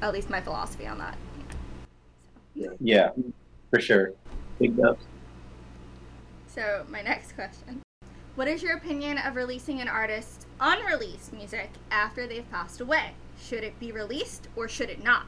at 0.03 0.13
least 0.13 0.29
my 0.29 0.39
philosophy 0.39 0.85
on 0.85 0.99
that 0.99 1.17
yeah 2.79 3.09
for 3.71 3.81
sure 3.81 4.13
big 4.59 4.77
dubs 4.77 5.05
so 6.47 6.85
my 6.91 7.01
next 7.01 7.31
question 7.33 7.81
what 8.36 8.48
is 8.50 8.62
your 8.62 8.75
opinion 8.75 9.18
of 9.18 9.36
releasing 9.36 9.80
an 9.82 9.88
artist's 9.88 10.46
unreleased 10.60 11.32
music 11.32 11.70
after 11.89 12.27
they've 12.27 12.50
passed 12.51 12.82
away 12.82 13.12
should 13.42 13.63
it 13.63 13.80
be 13.80 13.92
released 13.92 14.48
or 14.56 14.68
should 14.68 14.89
it 14.89 15.04
not 15.04 15.25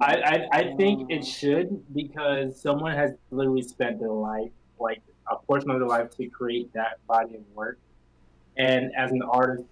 I, 0.00 0.14
I, 0.14 0.48
I 0.52 0.76
think 0.76 1.10
it 1.10 1.26
should 1.26 1.84
because 1.94 2.58
someone 2.60 2.94
has 2.94 3.10
literally 3.30 3.62
spent 3.62 4.00
their 4.00 4.08
life, 4.08 4.50
like 4.78 5.02
a 5.30 5.36
portion 5.36 5.70
of 5.70 5.78
their 5.78 5.88
life, 5.88 6.16
to 6.16 6.26
create 6.28 6.72
that 6.72 7.06
body 7.06 7.34
of 7.34 7.42
work. 7.54 7.78
And 8.56 8.92
as 8.96 9.10
an 9.10 9.20
artist, 9.20 9.64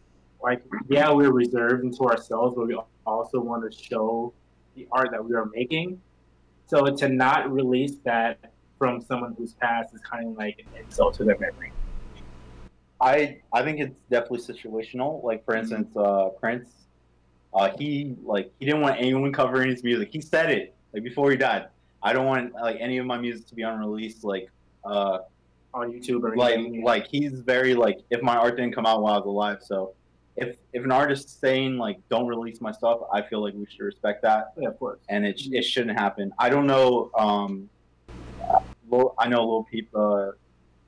like 0.42 0.62
yeah, 0.88 1.10
we're 1.10 1.32
reserved 1.32 1.82
into 1.82 2.04
ourselves, 2.04 2.56
but 2.56 2.66
we 2.66 2.78
also 3.06 3.40
want 3.40 3.70
to 3.70 3.76
show 3.76 4.34
the 4.76 4.86
art 4.92 5.12
that 5.12 5.24
we 5.24 5.34
are 5.34 5.46
making. 5.46 5.98
So 6.66 6.84
to 6.94 7.08
not 7.08 7.50
release 7.50 7.96
that 8.04 8.52
from 8.78 9.00
someone 9.00 9.34
who's 9.38 9.54
passed 9.54 9.94
is 9.94 10.02
kind 10.02 10.28
of 10.28 10.36
like 10.36 10.58
an 10.58 10.84
insult 10.84 11.14
to 11.14 11.24
their 11.24 11.38
memory. 11.38 11.72
I 13.00 13.40
I 13.52 13.62
think 13.62 13.80
it's 13.80 13.94
definitely 14.10 14.40
situational. 14.40 15.22
Like 15.22 15.44
for 15.44 15.54
instance, 15.54 15.94
uh, 15.96 16.30
Prince 16.40 16.70
uh, 17.54 17.70
he 17.78 18.14
like 18.22 18.52
he 18.58 18.66
didn't 18.66 18.80
want 18.80 18.96
anyone 18.98 19.32
covering 19.32 19.70
his 19.70 19.82
music. 19.82 20.10
He 20.12 20.20
said 20.20 20.50
it 20.50 20.74
like 20.92 21.02
before 21.02 21.30
he 21.30 21.36
died. 21.36 21.68
I 22.02 22.12
don't 22.12 22.26
want 22.26 22.54
like 22.54 22.76
any 22.80 22.98
of 22.98 23.06
my 23.06 23.18
music 23.18 23.46
to 23.48 23.54
be 23.54 23.62
unreleased. 23.62 24.24
Like 24.24 24.50
uh, 24.84 25.18
on 25.74 25.92
YouTube 25.92 26.22
or 26.22 26.36
like 26.36 26.54
anything. 26.54 26.82
like 26.82 27.06
he's 27.06 27.40
very 27.40 27.74
like 27.74 28.00
if 28.10 28.22
my 28.22 28.36
art 28.36 28.56
didn't 28.56 28.74
come 28.74 28.86
out 28.86 29.02
while 29.02 29.14
I 29.14 29.18
was 29.18 29.26
alive. 29.26 29.58
So 29.62 29.94
if 30.36 30.56
if 30.72 30.84
an 30.84 30.92
artist 30.92 31.26
is 31.26 31.32
saying 31.32 31.78
like 31.78 31.98
don't 32.08 32.26
release 32.26 32.60
my 32.60 32.72
stuff, 32.72 33.00
I 33.12 33.22
feel 33.22 33.42
like 33.42 33.54
we 33.54 33.66
should 33.66 33.84
respect 33.84 34.22
that. 34.22 34.52
Yeah, 34.56 34.68
of 34.68 34.78
course. 34.78 35.00
And 35.08 35.26
it 35.26 35.40
it 35.52 35.62
shouldn't 35.62 35.98
happen. 35.98 36.32
I 36.38 36.48
don't 36.48 36.66
know. 36.66 37.10
Um, 37.16 37.68
I 39.18 39.28
know 39.28 39.46
Lil 39.46 39.64
Peep 39.70 39.90
uh, 39.94 40.30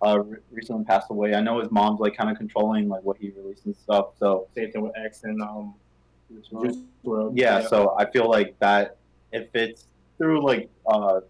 uh, 0.03 0.23
recently 0.51 0.85
passed 0.85 1.11
away. 1.11 1.35
I 1.35 1.41
know 1.41 1.61
his 1.61 1.71
mom's 1.71 2.01
like 2.01 2.17
kind 2.17 2.31
of 2.31 2.37
controlling 2.37 2.89
like 2.89 3.03
what 3.03 3.17
he 3.19 3.31
releases 3.31 3.67
and 3.67 3.77
stuff. 3.77 4.11
So 4.19 4.49
same 4.55 4.71
thing 4.73 4.83
with 4.83 4.93
X 4.97 5.25
and 5.25 5.41
um 5.43 5.75
Juice 6.31 6.79
WRLD. 7.05 7.33
Yeah, 7.35 7.61
yeah, 7.61 7.67
so 7.67 7.95
I 7.99 8.11
feel 8.11 8.29
like 8.29 8.59
that 8.61 8.97
if 9.33 9.49
it's 9.55 9.87
through 10.19 10.45
like 10.45 10.71
uh, 10.87 11.21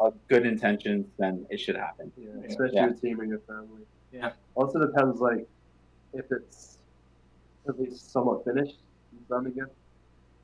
a 0.00 0.12
good 0.28 0.46
intentions, 0.46 1.06
then 1.18 1.46
it 1.50 1.58
should 1.58 1.76
happen. 1.76 2.12
Yeah, 2.16 2.28
especially 2.46 2.76
yeah. 2.76 2.86
your 2.86 2.94
team 2.94 3.20
and 3.20 3.28
your 3.30 3.40
family. 3.40 3.82
Yeah. 4.12 4.32
Also 4.54 4.78
depends 4.78 5.20
like 5.20 5.46
if 6.12 6.26
it's 6.30 6.78
at 7.68 7.80
least 7.80 8.12
somewhat 8.12 8.44
finished 8.44 8.78
done 9.28 9.46
again. 9.46 9.68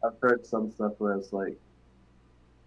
I've 0.05 0.19
heard 0.21 0.47
some 0.47 0.71
stuff 0.71 0.93
where 0.99 1.15
it's 1.15 1.33
like 1.33 1.59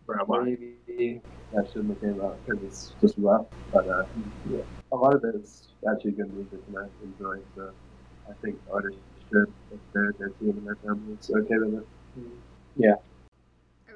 maybe 0.07 1.21
that 1.53 1.67
shouldn't 1.67 1.89
have 1.89 2.01
came 2.01 2.21
out 2.21 2.39
because 2.45 2.63
it's 2.63 2.93
just 3.01 3.15
rough. 3.17 3.45
But 3.71 3.87
uh, 3.87 4.03
yeah, 4.49 4.61
a 4.91 4.95
lot 4.95 5.15
of 5.15 5.23
it 5.23 5.35
is 5.35 5.67
actually 5.89 6.11
good 6.11 6.33
music 6.33 6.59
and 6.67 6.77
I 6.77 6.85
enjoy. 7.03 7.37
So 7.55 7.71
I 8.29 8.33
think 8.41 8.57
artists 8.71 8.99
should 9.31 9.51
if 9.71 9.79
their 9.93 10.13
their 10.19 10.29
team 10.29 10.57
and 10.57 10.67
their 10.67 10.77
family 10.77 11.17
is 11.19 11.29
okay 11.29 11.57
with 11.57 11.81
it. 11.81 11.87
Yeah. 12.75 12.95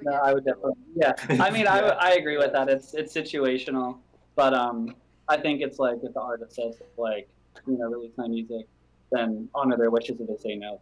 No, 0.01 0.11
I 0.13 0.33
would 0.33 0.45
definitely. 0.45 0.73
Yeah, 0.95 1.13
I 1.43 1.49
mean, 1.49 1.67
I, 1.67 1.79
I 1.79 2.11
agree 2.11 2.37
with 2.37 2.53
that. 2.53 2.69
It's 2.69 2.93
it's 2.93 3.13
situational, 3.15 3.97
but 4.35 4.53
um, 4.53 4.95
I 5.27 5.37
think 5.37 5.61
it's 5.61 5.79
like 5.79 5.97
if 6.03 6.13
the 6.13 6.21
artist 6.21 6.55
says 6.55 6.79
like, 6.97 7.27
you 7.65 7.77
know, 7.77 7.89
release 7.89 8.13
my 8.17 8.27
music, 8.27 8.67
then 9.11 9.49
honor 9.55 9.77
their 9.77 9.89
wishes. 9.89 10.19
If 10.19 10.27
they 10.27 10.37
say 10.37 10.55
no, 10.55 10.79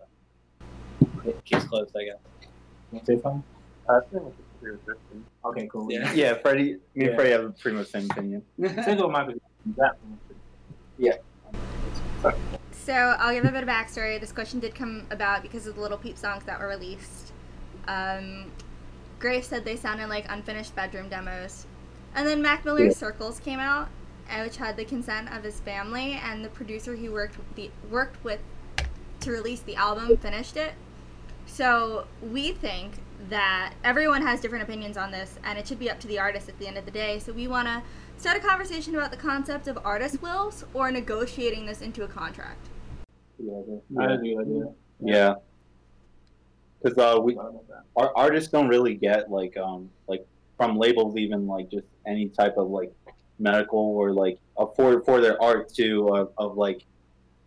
then 0.60 0.70
it 1.26 1.46
keeps 1.46 1.66
closed, 1.66 1.96
I 1.96 2.06
guess. 2.06 2.50
Want 2.92 3.06
to 3.06 3.16
say 3.16 3.22
something? 3.22 3.44
I 3.90 4.00
think 4.66 4.76
it's 4.76 4.84
pretty 4.86 5.00
interesting. 5.02 5.26
Okay, 5.46 5.68
cool. 5.72 5.92
Yeah. 5.92 6.12
Yeah, 6.14 6.34
Freddie. 6.36 6.74
Me 6.74 6.80
Yeah. 6.96 7.08
and 7.08 7.16
Freddie 7.16 7.32
have 7.32 7.60
pretty 7.60 7.78
much 7.78 7.92
the 7.92 8.00
same 8.02 8.12
opinion. 8.12 8.44
Same 8.84 8.98
with 8.98 9.12
my 9.12 9.34
that. 9.78 9.98
So 12.72 12.94
I'll 12.94 13.34
give 13.34 13.46
a 13.46 13.52
bit 13.52 13.64
of 13.64 13.70
backstory. 13.70 14.20
This 14.20 14.32
question 14.32 14.60
did 14.60 14.76
come 14.76 15.08
about 15.10 15.42
because 15.42 15.66
of 15.68 15.76
the 15.76 15.82
Lil 15.82 15.98
Peep 15.98 16.18
songs 16.18 16.44
that 16.46 16.60
were 16.60 16.68
released. 16.68 17.34
Um, 17.88 18.52
Grace 19.20 19.48
said 19.48 19.66
they 19.66 19.76
sounded 19.76 20.08
like 20.08 20.26
unfinished 20.30 20.76
bedroom 20.76 21.10
demos, 21.10 21.66
and 22.14 22.28
then 22.28 22.42
Mac 22.42 22.64
Miller's 22.66 22.94
Yeah. 22.94 23.08
Circles 23.08 23.40
came 23.40 23.60
out, 23.60 23.88
uh, 24.30 24.42
which 24.44 24.58
had 24.58 24.78
the 24.78 24.86
consent 24.86 25.32
of 25.36 25.44
his 25.44 25.60
family 25.62 26.14
and 26.24 26.44
the 26.46 26.50
producer 26.50 26.96
he 26.96 27.10
worked 27.10 27.38
the, 27.56 27.72
worked 27.90 28.24
with 28.24 28.40
to 29.22 29.32
release 29.32 29.62
the 29.62 29.76
album 29.76 30.18
finished 30.18 30.58
it. 30.58 30.74
So 31.46 32.08
we 32.22 32.52
think 32.52 32.94
that 33.30 33.74
everyone 33.84 34.22
has 34.22 34.42
different 34.42 34.64
opinions 34.64 34.98
on 34.98 35.12
this, 35.12 35.40
and 35.44 35.58
it 35.58 35.68
should 35.68 35.80
be 35.80 35.90
up 35.90 36.00
to 36.02 36.08
the 36.08 36.20
artist 36.20 36.50
at 36.50 36.58
the 36.60 36.68
end 36.68 36.78
of 36.78 36.86
the 36.86 36.92
day. 36.92 37.20
So 37.20 37.32
we 37.32 37.48
want 37.48 37.68
to 37.68 37.82
start 38.18 38.38
a 38.38 38.40
conversation 38.40 38.96
about 38.96 39.12
the 39.12 39.18
concept 39.18 39.68
of 39.68 39.80
artist 39.84 40.22
wills 40.22 40.66
or 40.74 40.92
negotiating 40.92 41.66
this 41.66 41.82
into 41.82 42.04
a 42.04 42.08
contract. 42.08 42.68
Yeah, 43.40 43.62
I 44.00 44.14
agree 44.14 44.36
with 44.36 44.48
you. 44.48 44.76
Yeah. 45.00 45.36
Because 46.82 46.98
uh, 46.98 47.20
we 47.20 47.36
Sorry 47.36 47.50
about 47.50 47.68
that. 47.68 47.84
our 47.96 48.12
artists 48.16 48.52
don't 48.52 48.68
really 48.68 48.94
get 48.94 49.32
like 49.32 49.58
um 49.58 49.90
like 50.08 50.26
from 50.56 50.78
labels 50.78 51.18
even 51.18 51.48
like 51.48 51.70
just 51.72 51.88
any 52.06 52.30
type 52.30 52.58
of 52.58 52.70
like 52.70 52.94
medical 53.40 53.80
or 53.80 54.12
like 54.12 54.40
uh, 54.58 54.66
for 54.68 55.02
for 55.02 55.20
their 55.20 55.42
art 55.42 55.74
too 55.74 56.08
of, 56.10 56.32
of 56.38 56.58
like 56.58 56.86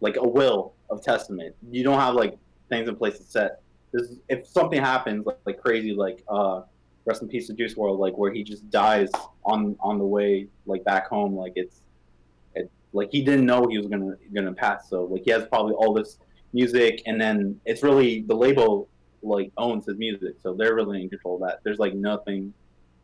like 0.01 0.17
a 0.17 0.27
will 0.27 0.75
of 0.91 1.03
testament. 1.03 1.55
You 1.71 1.85
don't 1.85 2.01
have 2.01 2.15
like 2.15 2.37
things 2.69 2.89
in 2.89 2.97
place 2.97 3.19
to 3.19 3.25
set. 3.25 3.63
This, 3.93 4.17
if 4.29 4.47
something 4.47 4.81
happens 4.81 5.27
like, 5.27 5.39
like 5.47 5.61
crazy 5.61 5.95
like 5.95 6.23
uh 6.29 6.63
rest 7.05 7.23
in 7.23 7.29
peace 7.29 7.47
to 7.47 7.55
Juice 7.55 7.75
WRLD 7.75 7.99
like 7.99 8.19
where 8.19 8.33
he 8.33 8.43
just 8.45 8.69
dies 8.71 9.11
on 9.45 9.77
on 9.81 9.99
the 9.99 10.05
way 10.05 10.47
like 10.67 10.85
back 10.85 11.09
home 11.09 11.35
like 11.35 11.55
it's 11.57 11.81
it 12.55 12.71
like 12.93 13.09
he 13.11 13.23
didn't 13.23 13.47
know 13.47 13.67
he 13.67 13.79
was 13.79 13.87
gonna 13.87 14.15
gonna 14.35 14.53
pass 14.53 14.91
so 14.91 15.05
like 15.05 15.23
he 15.25 15.31
has 15.31 15.47
probably 15.47 15.73
all 15.75 15.95
this 15.95 16.19
music 16.53 17.03
and 17.07 17.19
then 17.21 17.59
it's 17.65 17.83
really 17.83 18.23
the 18.23 18.35
label 18.35 18.89
like 19.23 19.51
owns 19.57 19.87
his 19.87 19.97
music, 19.97 20.37
so 20.43 20.55
they're 20.55 20.75
really 20.75 21.03
in 21.03 21.09
control 21.09 21.37
of 21.37 21.49
that. 21.49 21.61
There's 21.65 21.79
like 21.79 21.95
nothing 21.95 22.53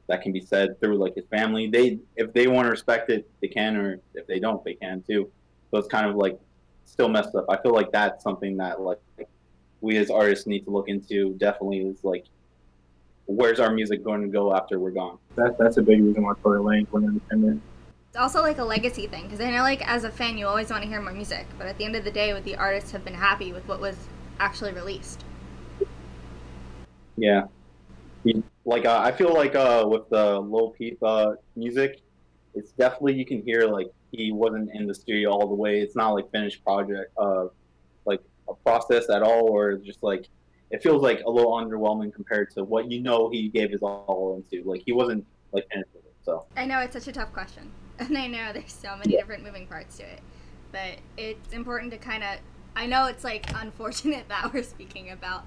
that 0.08 0.22
can 0.22 0.32
be 0.32 0.40
said 0.40 0.78
through 0.80 0.98
like 0.98 1.14
his 1.14 1.24
family. 1.26 1.68
They 1.68 1.98
if 2.16 2.32
they 2.32 2.46
want 2.46 2.66
to 2.66 2.70
respect 2.70 3.10
it, 3.10 3.28
they 3.40 3.48
can, 3.48 3.76
or 3.76 4.00
if 4.14 4.26
they 4.26 4.38
don't, 4.38 4.62
they 4.64 4.74
can 4.74 5.02
too. 5.02 5.30
So 5.70 5.78
it's 5.78 5.88
kind 5.88 6.06
of 6.06 6.16
like 6.16 6.38
still 6.84 7.08
messed 7.08 7.34
up. 7.34 7.46
I 7.48 7.56
feel 7.56 7.72
like 7.72 7.90
that's 7.92 8.22
something 8.22 8.56
that 8.58 8.80
like 8.80 9.00
we 9.84 9.98
as 9.98 10.10
artists 10.10 10.46
need 10.46 10.64
to 10.64 10.70
look 10.70 10.88
into. 10.88 11.34
Definitely 11.34 11.80
is 11.80 12.02
like 12.02 12.24
where's 13.26 13.60
our 13.60 13.72
music 13.72 14.04
going 14.04 14.22
to 14.22 14.28
go 14.28 14.54
after 14.54 14.78
we're 14.78 14.90
gone? 14.90 15.18
That, 15.36 15.56
that's 15.58 15.76
a 15.76 15.82
big 15.82 16.02
reason 16.02 16.22
why 16.22 16.34
Tory 16.42 16.60
Lanez 16.60 16.90
went 16.92 17.06
independent. 17.06 17.62
It's 18.08 18.18
also 18.18 18.42
like 18.42 18.58
a 18.58 18.64
legacy 18.64 19.06
thing 19.06 19.24
because 19.24 19.40
I 19.40 19.50
know, 19.50 19.62
like, 19.62 19.86
as 19.88 20.04
a 20.04 20.10
fan, 20.10 20.38
you 20.38 20.46
always 20.46 20.70
want 20.70 20.82
to 20.82 20.88
hear 20.88 21.00
more 21.00 21.12
music, 21.12 21.46
but 21.58 21.66
at 21.66 21.78
the 21.78 21.84
end 21.84 21.96
of 21.96 22.04
the 22.04 22.10
day, 22.10 22.32
with 22.32 22.44
the 22.44 22.56
artists 22.56 22.92
have 22.92 23.04
been 23.04 23.14
happy 23.14 23.52
with 23.52 23.66
what 23.66 23.80
was 23.80 23.96
actually 24.38 24.72
released. 24.72 25.24
Yeah. 27.16 27.44
Like 28.64 28.86
uh, 28.86 29.00
I 29.00 29.12
feel 29.12 29.34
like 29.34 29.54
uh, 29.54 29.84
with 29.86 30.08
the 30.08 30.40
Lil 30.40 30.70
Peep 30.70 30.98
uh, 31.02 31.32
music, 31.56 32.00
it's 32.54 32.72
definitely 32.72 33.14
you 33.14 33.26
can 33.26 33.42
hear 33.42 33.66
like 33.66 33.88
he 34.12 34.32
wasn't 34.32 34.70
in 34.74 34.86
the 34.86 34.94
studio 34.94 35.30
all 35.30 35.46
the 35.46 35.54
way. 35.54 35.80
It's 35.80 35.94
not 35.96 36.10
like 36.10 36.30
finished 36.30 36.64
project, 36.64 37.12
uh, 37.18 37.46
like 38.06 38.20
a 38.48 38.54
process 38.54 39.08
at 39.10 39.22
all, 39.22 39.48
or 39.48 39.76
just 39.76 40.02
like 40.02 40.28
it 40.70 40.82
feels 40.82 41.02
like 41.02 41.22
a 41.24 41.30
little 41.30 41.52
underwhelming 41.52 42.12
compared 42.12 42.50
to 42.50 42.64
what 42.64 42.90
you 42.90 43.00
know 43.00 43.30
he 43.30 43.48
gave 43.48 43.70
his 43.70 43.82
all 43.82 44.36
into. 44.36 44.68
Like 44.68 44.82
he 44.84 44.92
wasn't 44.92 45.24
like. 45.52 45.66
So 46.22 46.46
I 46.56 46.64
know 46.64 46.80
it's 46.80 46.94
such 46.94 47.08
a 47.08 47.12
tough 47.12 47.32
question, 47.32 47.70
and 47.98 48.16
I 48.16 48.26
know 48.26 48.52
there's 48.52 48.72
so 48.72 48.96
many 48.96 49.12
different 49.12 49.42
moving 49.44 49.66
parts 49.66 49.98
to 49.98 50.04
it, 50.04 50.20
but 50.72 50.98
it's 51.16 51.52
important 51.52 51.92
to 51.92 51.98
kind 51.98 52.24
of. 52.24 52.38
I 52.76 52.86
know 52.86 53.06
it's 53.06 53.24
like 53.24 53.46
unfortunate 53.54 54.28
that 54.28 54.52
we're 54.52 54.62
speaking 54.62 55.10
about 55.10 55.44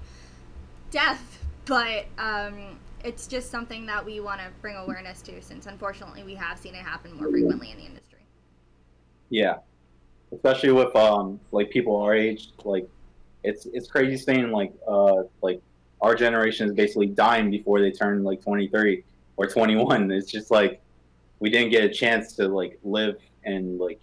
death, 0.90 1.44
but 1.66 2.06
um, 2.16 2.78
it's 3.04 3.26
just 3.26 3.50
something 3.50 3.86
that 3.86 4.04
we 4.04 4.20
want 4.20 4.40
to 4.40 4.46
bring 4.62 4.76
awareness 4.76 5.20
to, 5.22 5.42
since 5.42 5.66
unfortunately 5.66 6.22
we 6.22 6.34
have 6.34 6.58
seen 6.58 6.74
it 6.74 6.82
happen 6.82 7.14
more 7.14 7.30
frequently 7.30 7.70
in 7.70 7.76
the 7.76 7.84
industry. 7.84 8.20
yeah, 9.28 9.56
especially 10.32 10.72
with 10.72 10.94
um 10.96 11.40
like 11.52 11.70
people 11.70 11.96
our 11.96 12.14
age, 12.14 12.50
like 12.64 12.88
it's 13.44 13.66
it's 13.66 13.88
crazy 13.88 14.16
saying 14.16 14.50
like 14.50 14.72
uh 14.86 15.22
like 15.42 15.60
our 16.00 16.14
generation 16.14 16.66
is 16.68 16.74
basically 16.74 17.06
dying 17.06 17.50
before 17.50 17.80
they 17.80 17.90
turn 17.90 18.22
like 18.22 18.42
23 18.42 19.04
or 19.36 19.46
21 19.46 20.10
it's 20.10 20.30
just 20.30 20.50
like 20.50 20.80
we 21.38 21.48
didn't 21.48 21.70
get 21.70 21.84
a 21.84 21.88
chance 21.88 22.32
to 22.32 22.48
like 22.48 22.78
live 22.82 23.16
and 23.44 23.78
like 23.78 24.00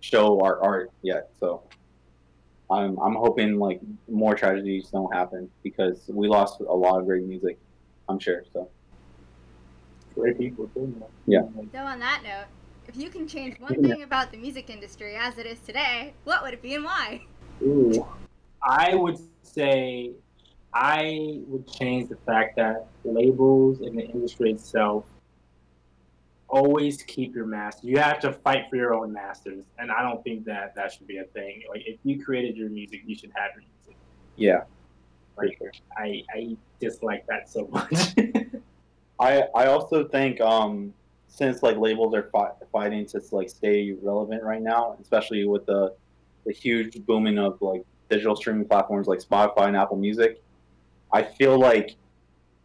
show 0.00 0.38
our 0.42 0.62
art 0.62 0.90
yet 1.00 1.30
so 1.40 1.62
i'm 2.70 2.98
i'm 2.98 3.14
hoping 3.14 3.58
like 3.58 3.80
more 4.06 4.34
tragedies 4.34 4.88
don't 4.88 5.12
happen 5.14 5.50
because 5.62 6.04
we 6.08 6.28
lost 6.28 6.60
a 6.60 6.64
lot 6.64 6.98
of 6.98 7.06
great 7.06 7.24
music 7.24 7.58
i'm 8.10 8.18
sure 8.18 8.44
so 8.52 8.68
great 10.14 10.38
people 10.38 10.68
too. 10.68 11.02
Yeah. 11.26 11.42
So 11.72 11.78
on 11.78 11.98
that 11.98 12.22
note, 12.22 12.46
if 12.94 13.02
you 13.02 13.10
can 13.10 13.26
change 13.26 13.58
one 13.58 13.82
thing 13.82 14.02
about 14.02 14.30
the 14.30 14.36
music 14.36 14.70
industry 14.70 15.16
as 15.16 15.36
it 15.38 15.46
is 15.46 15.58
today, 15.60 16.14
what 16.24 16.42
would 16.42 16.54
it 16.54 16.62
be 16.62 16.74
and 16.74 16.84
why? 16.84 17.22
Ooh. 17.62 18.06
I 18.62 18.94
would 18.94 19.18
say 19.42 20.12
I 20.72 21.40
would 21.46 21.66
change 21.66 22.08
the 22.08 22.16
fact 22.24 22.56
that 22.56 22.86
labels 23.04 23.80
and 23.80 23.98
the 23.98 24.04
industry 24.06 24.52
itself 24.52 25.04
always 26.48 27.02
keep 27.02 27.34
your 27.34 27.46
master. 27.46 27.86
You 27.86 27.98
have 27.98 28.20
to 28.20 28.32
fight 28.32 28.66
for 28.70 28.76
your 28.76 28.94
own 28.94 29.12
masters, 29.12 29.64
and 29.78 29.90
I 29.90 30.02
don't 30.02 30.22
think 30.22 30.44
that 30.44 30.74
that 30.76 30.92
should 30.92 31.08
be 31.08 31.18
a 31.18 31.24
thing. 31.24 31.62
Like 31.68 31.82
if 31.86 31.98
you 32.04 32.24
created 32.24 32.56
your 32.56 32.70
music, 32.70 33.02
you 33.06 33.16
should 33.16 33.32
have 33.34 33.50
your 33.54 33.64
music. 33.76 33.96
Yeah. 34.36 34.62
Like 35.36 35.58
I 35.96 36.22
I 36.32 36.56
dislike 36.80 37.26
that 37.26 37.48
so 37.48 37.66
much. 37.72 37.92
I 39.20 39.42
I 39.54 39.66
also 39.66 40.06
think 40.06 40.40
um 40.40 40.94
since 41.34 41.62
like 41.62 41.76
labels 41.76 42.14
are 42.14 42.28
fi- 42.32 42.52
fighting 42.70 43.04
to 43.06 43.20
like 43.32 43.48
stay 43.48 43.92
relevant 44.02 44.42
right 44.44 44.62
now, 44.62 44.96
especially 45.00 45.44
with 45.46 45.66
the 45.66 45.94
the 46.46 46.52
huge 46.52 47.04
booming 47.06 47.38
of 47.38 47.60
like 47.60 47.82
digital 48.08 48.36
streaming 48.36 48.66
platforms 48.66 49.08
like 49.08 49.18
Spotify 49.18 49.66
and 49.66 49.76
Apple 49.76 49.96
Music, 49.96 50.42
I 51.12 51.22
feel 51.22 51.58
like 51.58 51.96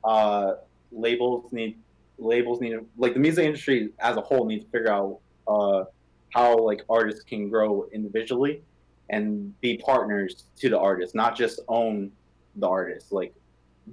uh, 0.04 0.54
labels 0.92 1.52
need 1.52 1.78
labels 2.20 2.62
need 2.62 2.78
like 2.98 3.14
the 3.14 3.20
music 3.20 3.46
industry 3.46 3.90
as 4.00 4.18
a 4.18 4.22
whole 4.22 4.46
needs 4.46 4.66
to 4.66 4.72
figure 4.72 4.92
out 4.92 5.20
uh, 5.48 5.86
how 6.30 6.58
like 6.58 6.84
artists 6.90 7.24
can 7.24 7.50
grow 7.50 7.88
individually 7.92 8.62
and 9.10 9.60
be 9.62 9.78
partners 9.78 10.44
to 10.58 10.70
the 10.70 10.78
artist, 10.78 11.16
not 11.16 11.36
just 11.36 11.60
own 11.68 12.12
the 12.58 12.68
artist. 12.68 13.12
Like 13.12 13.34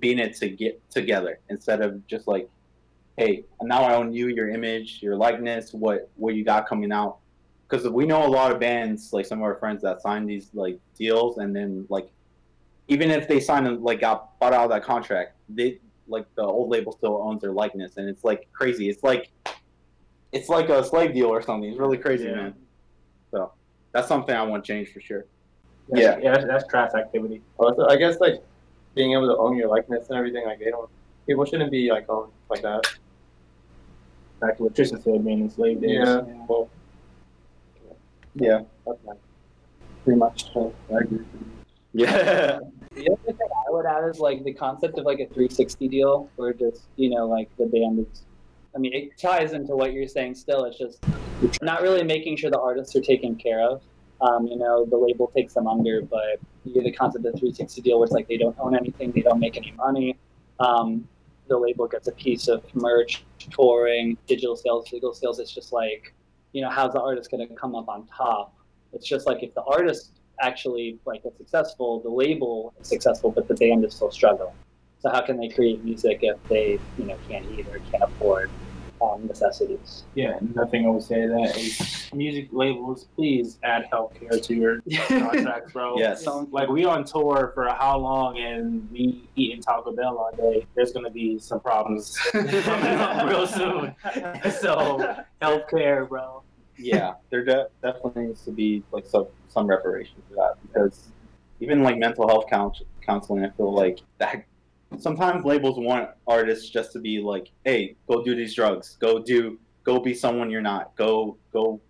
being 0.00 0.18
it 0.18 0.34
to 0.36 0.50
get 0.50 0.78
together 0.90 1.38
instead 1.48 1.80
of 1.80 2.06
just 2.06 2.26
like, 2.28 2.50
hey, 3.16 3.44
now 3.62 3.82
I 3.82 3.94
own 3.94 4.12
you, 4.12 4.28
your 4.28 4.48
image, 4.50 5.02
your 5.02 5.16
likeness, 5.16 5.72
what 5.72 6.10
what 6.16 6.34
you 6.34 6.44
got 6.44 6.68
coming 6.68 6.92
out. 6.92 7.18
Because 7.68 7.88
we 7.88 8.06
know 8.06 8.24
a 8.24 8.28
lot 8.28 8.52
of 8.52 8.60
bands, 8.60 9.12
like 9.12 9.26
some 9.26 9.38
of 9.38 9.44
our 9.44 9.56
friends 9.56 9.82
that 9.82 10.00
signed 10.00 10.28
these 10.28 10.50
like 10.54 10.78
deals, 10.96 11.38
and 11.38 11.54
then 11.54 11.86
like 11.88 12.08
even 12.88 13.10
if 13.10 13.26
they 13.26 13.40
signed 13.40 13.66
and 13.66 13.82
like 13.82 14.00
got 14.00 14.38
bought 14.38 14.52
out 14.52 14.64
of 14.64 14.70
that 14.70 14.84
contract, 14.84 15.32
they 15.48 15.78
like 16.06 16.26
the 16.36 16.42
old 16.42 16.68
label 16.70 16.92
still 16.92 17.20
owns 17.22 17.40
their 17.40 17.52
likeness, 17.52 17.96
and 17.96 18.08
it's 18.08 18.22
like 18.24 18.48
crazy. 18.52 18.88
It's 18.88 19.02
like 19.02 19.30
it's 20.32 20.48
like 20.48 20.68
a 20.68 20.84
slave 20.84 21.12
deal 21.14 21.26
or 21.26 21.42
something. 21.42 21.68
It's 21.70 21.78
really 21.78 21.98
crazy, 21.98 22.24
Yeah. 22.26 22.34
man. 22.34 22.54
So 23.32 23.52
that's 23.92 24.06
something 24.06 24.34
I 24.34 24.42
want 24.42 24.64
to 24.64 24.72
change 24.72 24.92
for 24.92 25.00
sure. 25.00 25.24
yeah, 25.92 26.18
yeah, 26.20 26.32
that's, 26.34 26.46
that's 26.46 26.66
trash 26.68 26.92
activity. 26.94 27.40
Also, 27.58 27.86
I 27.86 27.96
guess 27.96 28.20
like 28.20 28.42
being 28.94 29.12
able 29.12 29.26
to 29.28 29.36
own 29.36 29.56
your 29.56 29.68
likeness 29.68 30.08
and 30.08 30.18
everything, 30.18 30.44
like 30.44 30.58
they 30.58 30.70
don't, 30.70 30.88
people 31.26 31.44
shouldn't 31.44 31.70
be 31.70 31.90
like 31.90 32.08
owned 32.08 32.30
like 32.50 32.62
that. 32.62 32.82
Back 34.40 34.56
to 34.58 34.64
what 34.64 34.74
Tristan 34.74 35.00
said, 35.02 35.24
being 35.24 35.42
enslaved. 35.42 35.80
days. 35.82 35.92
Yeah. 36.04 36.20
Well, 36.48 36.68
Yeah, 38.34 38.60
that's 38.86 38.98
nice. 39.04 39.16
Pretty 40.04 40.18
much. 40.18 40.44
I 40.54 40.98
agree. 41.00 41.24
yeah, 41.94 42.58
The 42.94 43.10
other 43.10 43.32
thing 43.32 43.36
I 43.68 43.70
would 43.70 43.86
add 43.86 44.08
is 44.08 44.18
like 44.20 44.44
the 44.44 44.52
concept 44.52 44.98
of 44.98 45.04
like 45.04 45.20
a 45.20 45.26
360 45.26 45.88
deal, 45.88 46.28
where 46.36 46.52
just 46.52 46.82
you 46.96 47.10
know 47.10 47.26
like 47.26 47.48
the 47.56 47.66
band 47.66 48.06
is. 48.10 48.22
I 48.74 48.78
mean, 48.78 48.92
it 48.92 49.16
ties 49.18 49.52
into 49.52 49.74
what 49.74 49.94
you're 49.94 50.06
saying. 50.06 50.34
Still, 50.34 50.64
it's 50.64 50.76
just 50.78 50.98
not 51.62 51.80
really 51.80 52.02
making 52.02 52.36
sure 52.36 52.50
the 52.50 52.60
artists 52.60 52.94
are 52.94 53.00
taken 53.00 53.34
care 53.36 53.60
of. 53.62 53.80
Um, 54.20 54.46
you 54.46 54.56
know, 54.56 54.84
the 54.84 54.96
label 54.96 55.28
takes 55.34 55.54
them 55.54 55.66
under, 55.66 56.02
but 56.02 56.38
you 56.64 56.74
get 56.74 56.84
the 56.84 56.92
concept 56.92 57.24
of 57.24 57.32
360 57.32 57.80
deal, 57.82 57.98
where 57.98 58.04
it's 58.04 58.12
like 58.12 58.28
they 58.28 58.36
don't 58.36 58.56
own 58.58 58.76
anything, 58.76 59.12
they 59.12 59.22
don't 59.22 59.40
make 59.40 59.56
any 59.56 59.72
money. 59.72 60.16
Um, 60.60 61.08
the 61.48 61.56
label 61.56 61.86
gets 61.86 62.08
a 62.08 62.12
piece 62.12 62.48
of 62.48 62.62
merch, 62.74 63.24
touring, 63.50 64.16
digital 64.26 64.56
sales, 64.56 64.90
legal 64.92 65.14
sales. 65.14 65.38
It's 65.38 65.52
just 65.52 65.72
like, 65.72 66.14
you 66.52 66.62
know, 66.62 66.70
how's 66.70 66.92
the 66.92 67.00
artist 67.00 67.30
going 67.30 67.46
to 67.46 67.54
come 67.54 67.74
up 67.74 67.88
on 67.88 68.06
top? 68.06 68.54
It's 68.92 69.06
just 69.06 69.26
like 69.26 69.42
if 69.42 69.54
the 69.54 69.62
artist 69.62 70.12
actually 70.40 70.98
like 71.06 71.22
is 71.24 71.32
successful, 71.36 72.00
the 72.00 72.10
label 72.10 72.74
is 72.80 72.88
successful, 72.88 73.30
but 73.30 73.48
the 73.48 73.54
band 73.54 73.84
is 73.84 73.94
still 73.94 74.10
struggling. 74.10 74.54
So 74.98 75.10
how 75.10 75.20
can 75.20 75.38
they 75.38 75.48
create 75.48 75.84
music 75.84 76.20
if 76.22 76.36
they, 76.48 76.78
you 76.98 77.04
know, 77.04 77.16
can't 77.28 77.44
eat 77.52 77.66
or 77.68 77.78
can't 77.90 78.02
afford 78.02 78.50
um, 79.00 79.26
necessities? 79.26 80.04
Yeah, 80.14 80.38
another 80.40 80.70
thing 80.70 80.86
I 80.86 80.90
would 80.90 81.02
say 81.02 81.22
to 81.22 81.28
that 81.28 81.56
is 81.56 82.10
music 82.14 82.48
labels, 82.52 83.06
please 83.14 83.58
add 83.62 83.88
healthcare 83.92 84.42
to 84.42 84.54
your 84.54 84.80
contracts, 85.06 85.72
bro. 85.72 85.94
yes. 85.98 86.26
Like 86.50 86.68
we 86.68 86.84
on 86.84 87.04
tour 87.04 87.52
for 87.54 87.68
how 87.68 87.98
long 87.98 88.38
and 88.38 88.88
we 88.90 89.28
eating 89.36 89.60
Taco 89.62 89.92
Bell 89.92 90.18
all 90.18 90.32
day. 90.36 90.66
There's 90.74 90.92
gonna 90.92 91.10
be 91.10 91.38
some 91.38 91.60
problems 91.60 92.16
coming 92.32 92.54
up 93.00 93.28
real 93.28 93.46
soon. 93.46 93.94
So 94.60 95.16
healthcare, 95.42 96.08
bro. 96.08 96.42
yeah, 96.78 97.14
there 97.30 97.44
de- 97.44 97.68
definitely 97.82 98.26
needs 98.26 98.44
to 98.44 98.50
be 98.50 98.82
like 98.92 99.06
some 99.06 99.26
some 99.48 99.66
reparation 99.66 100.16
for 100.28 100.34
that 100.36 100.54
because 100.66 101.08
even 101.60 101.82
like 101.82 101.98
mental 101.98 102.28
health 102.28 102.46
couns- 102.50 102.82
counseling, 103.04 103.44
I 103.44 103.50
feel 103.50 103.72
like 103.74 104.00
that 104.18 104.44
sometimes 104.98 105.44
labels 105.44 105.78
want 105.78 106.10
artists 106.26 106.68
just 106.68 106.92
to 106.92 106.98
be 106.98 107.20
like, 107.20 107.50
hey, 107.64 107.96
go 108.08 108.22
do 108.22 108.34
these 108.34 108.54
drugs, 108.54 108.96
go 109.00 109.18
do, 109.22 109.58
go 109.84 110.00
be 110.00 110.14
someone 110.14 110.50
you're 110.50 110.60
not, 110.60 110.94
go 110.96 111.36
go 111.52 111.80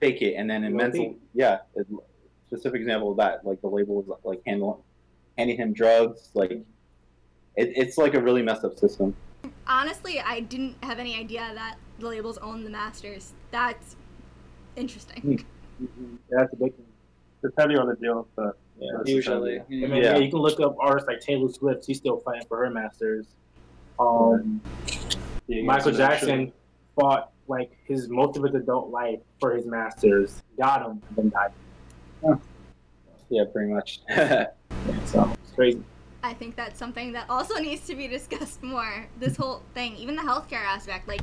fake 0.00 0.22
it, 0.22 0.34
and 0.34 0.48
then 0.48 0.64
in 0.64 0.72
Go 0.72 0.78
mental, 0.78 1.16
yeah, 1.34 1.58
a 1.76 1.84
specific 2.48 2.80
example 2.80 3.10
of 3.10 3.16
that, 3.18 3.44
like 3.44 3.60
the 3.60 3.68
label 3.68 4.00
is 4.00 4.08
like 4.24 4.40
handling 4.46 4.78
handing 5.38 5.56
him 5.56 5.72
drugs, 5.72 6.30
like 6.34 6.50
it, 6.50 6.64
it's 7.56 7.98
like 7.98 8.14
a 8.14 8.20
really 8.20 8.42
messed 8.42 8.64
up 8.64 8.78
system. 8.78 9.14
Honestly, 9.66 10.20
I 10.20 10.40
didn't 10.40 10.76
have 10.82 10.98
any 10.98 11.16
idea 11.18 11.50
that 11.54 11.76
the 11.98 12.08
labels 12.08 12.38
own 12.38 12.64
the 12.64 12.70
masters. 12.70 13.32
That's 13.50 13.96
interesting. 14.76 15.44
Hmm. 15.78 16.16
Yeah, 16.30 16.38
that's 16.38 16.52
a 16.52 16.56
big 16.56 16.74
thing. 16.74 16.86
Depending 17.42 17.78
on 17.78 17.88
the 17.88 17.96
deal, 17.96 18.26
but 18.36 18.56
Yeah. 18.78 18.90
that's 18.96 19.08
Usually. 19.10 19.60
I 19.60 19.64
mean, 19.68 19.80
Yeah. 19.90 19.96
yeah. 19.96 20.16
you 20.18 20.30
can 20.30 20.40
look 20.40 20.58
up 20.60 20.76
artists 20.80 21.08
like 21.08 21.20
Taylor 21.20 21.50
Swift. 21.52 21.86
She's 21.86 21.98
still 21.98 22.18
fighting 22.18 22.46
for 22.48 22.58
her 22.64 22.70
masters. 22.70 23.26
Um, 23.98 24.60
being 25.46 25.66
Michael 25.66 25.90
international. 25.90 25.92
Jackson 25.92 26.52
fought 26.98 27.32
like 27.46 27.76
his 27.86 28.08
most 28.08 28.36
of 28.36 28.42
his 28.44 28.54
adult 28.54 28.90
life 28.90 29.20
for 29.38 29.54
his 29.54 29.66
masters, 29.66 30.42
got 30.58 30.82
him, 30.82 31.02
and 31.08 31.16
then 31.16 31.28
died. 31.30 32.38
Yeah, 33.30 33.44
pretty 33.52 33.72
much. 33.72 34.00
So 35.06 35.30
it's 35.42 35.52
crazy. 35.52 35.82
I 36.22 36.34
think 36.34 36.56
that's 36.56 36.78
something 36.78 37.12
that 37.12 37.30
also 37.30 37.54
needs 37.60 37.86
to 37.86 37.94
be 37.94 38.06
discussed 38.06 38.62
more. 38.62 39.06
This 39.18 39.36
whole 39.36 39.62
thing, 39.72 39.96
even 39.96 40.14
the 40.14 40.22
healthcare 40.22 40.64
aspect. 40.64 41.08
Like, 41.08 41.22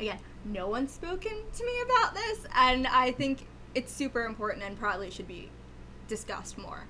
again, 0.00 0.18
no 0.46 0.68
one's 0.68 0.92
spoken 0.92 1.32
to 1.32 1.66
me 1.66 1.72
about 1.84 2.14
this, 2.14 2.46
and 2.54 2.86
I 2.86 3.12
think 3.12 3.46
it's 3.74 3.92
super 3.92 4.24
important 4.24 4.64
and 4.64 4.78
probably 4.78 5.10
should 5.10 5.28
be 5.28 5.50
discussed 6.08 6.58
more. 6.58 6.84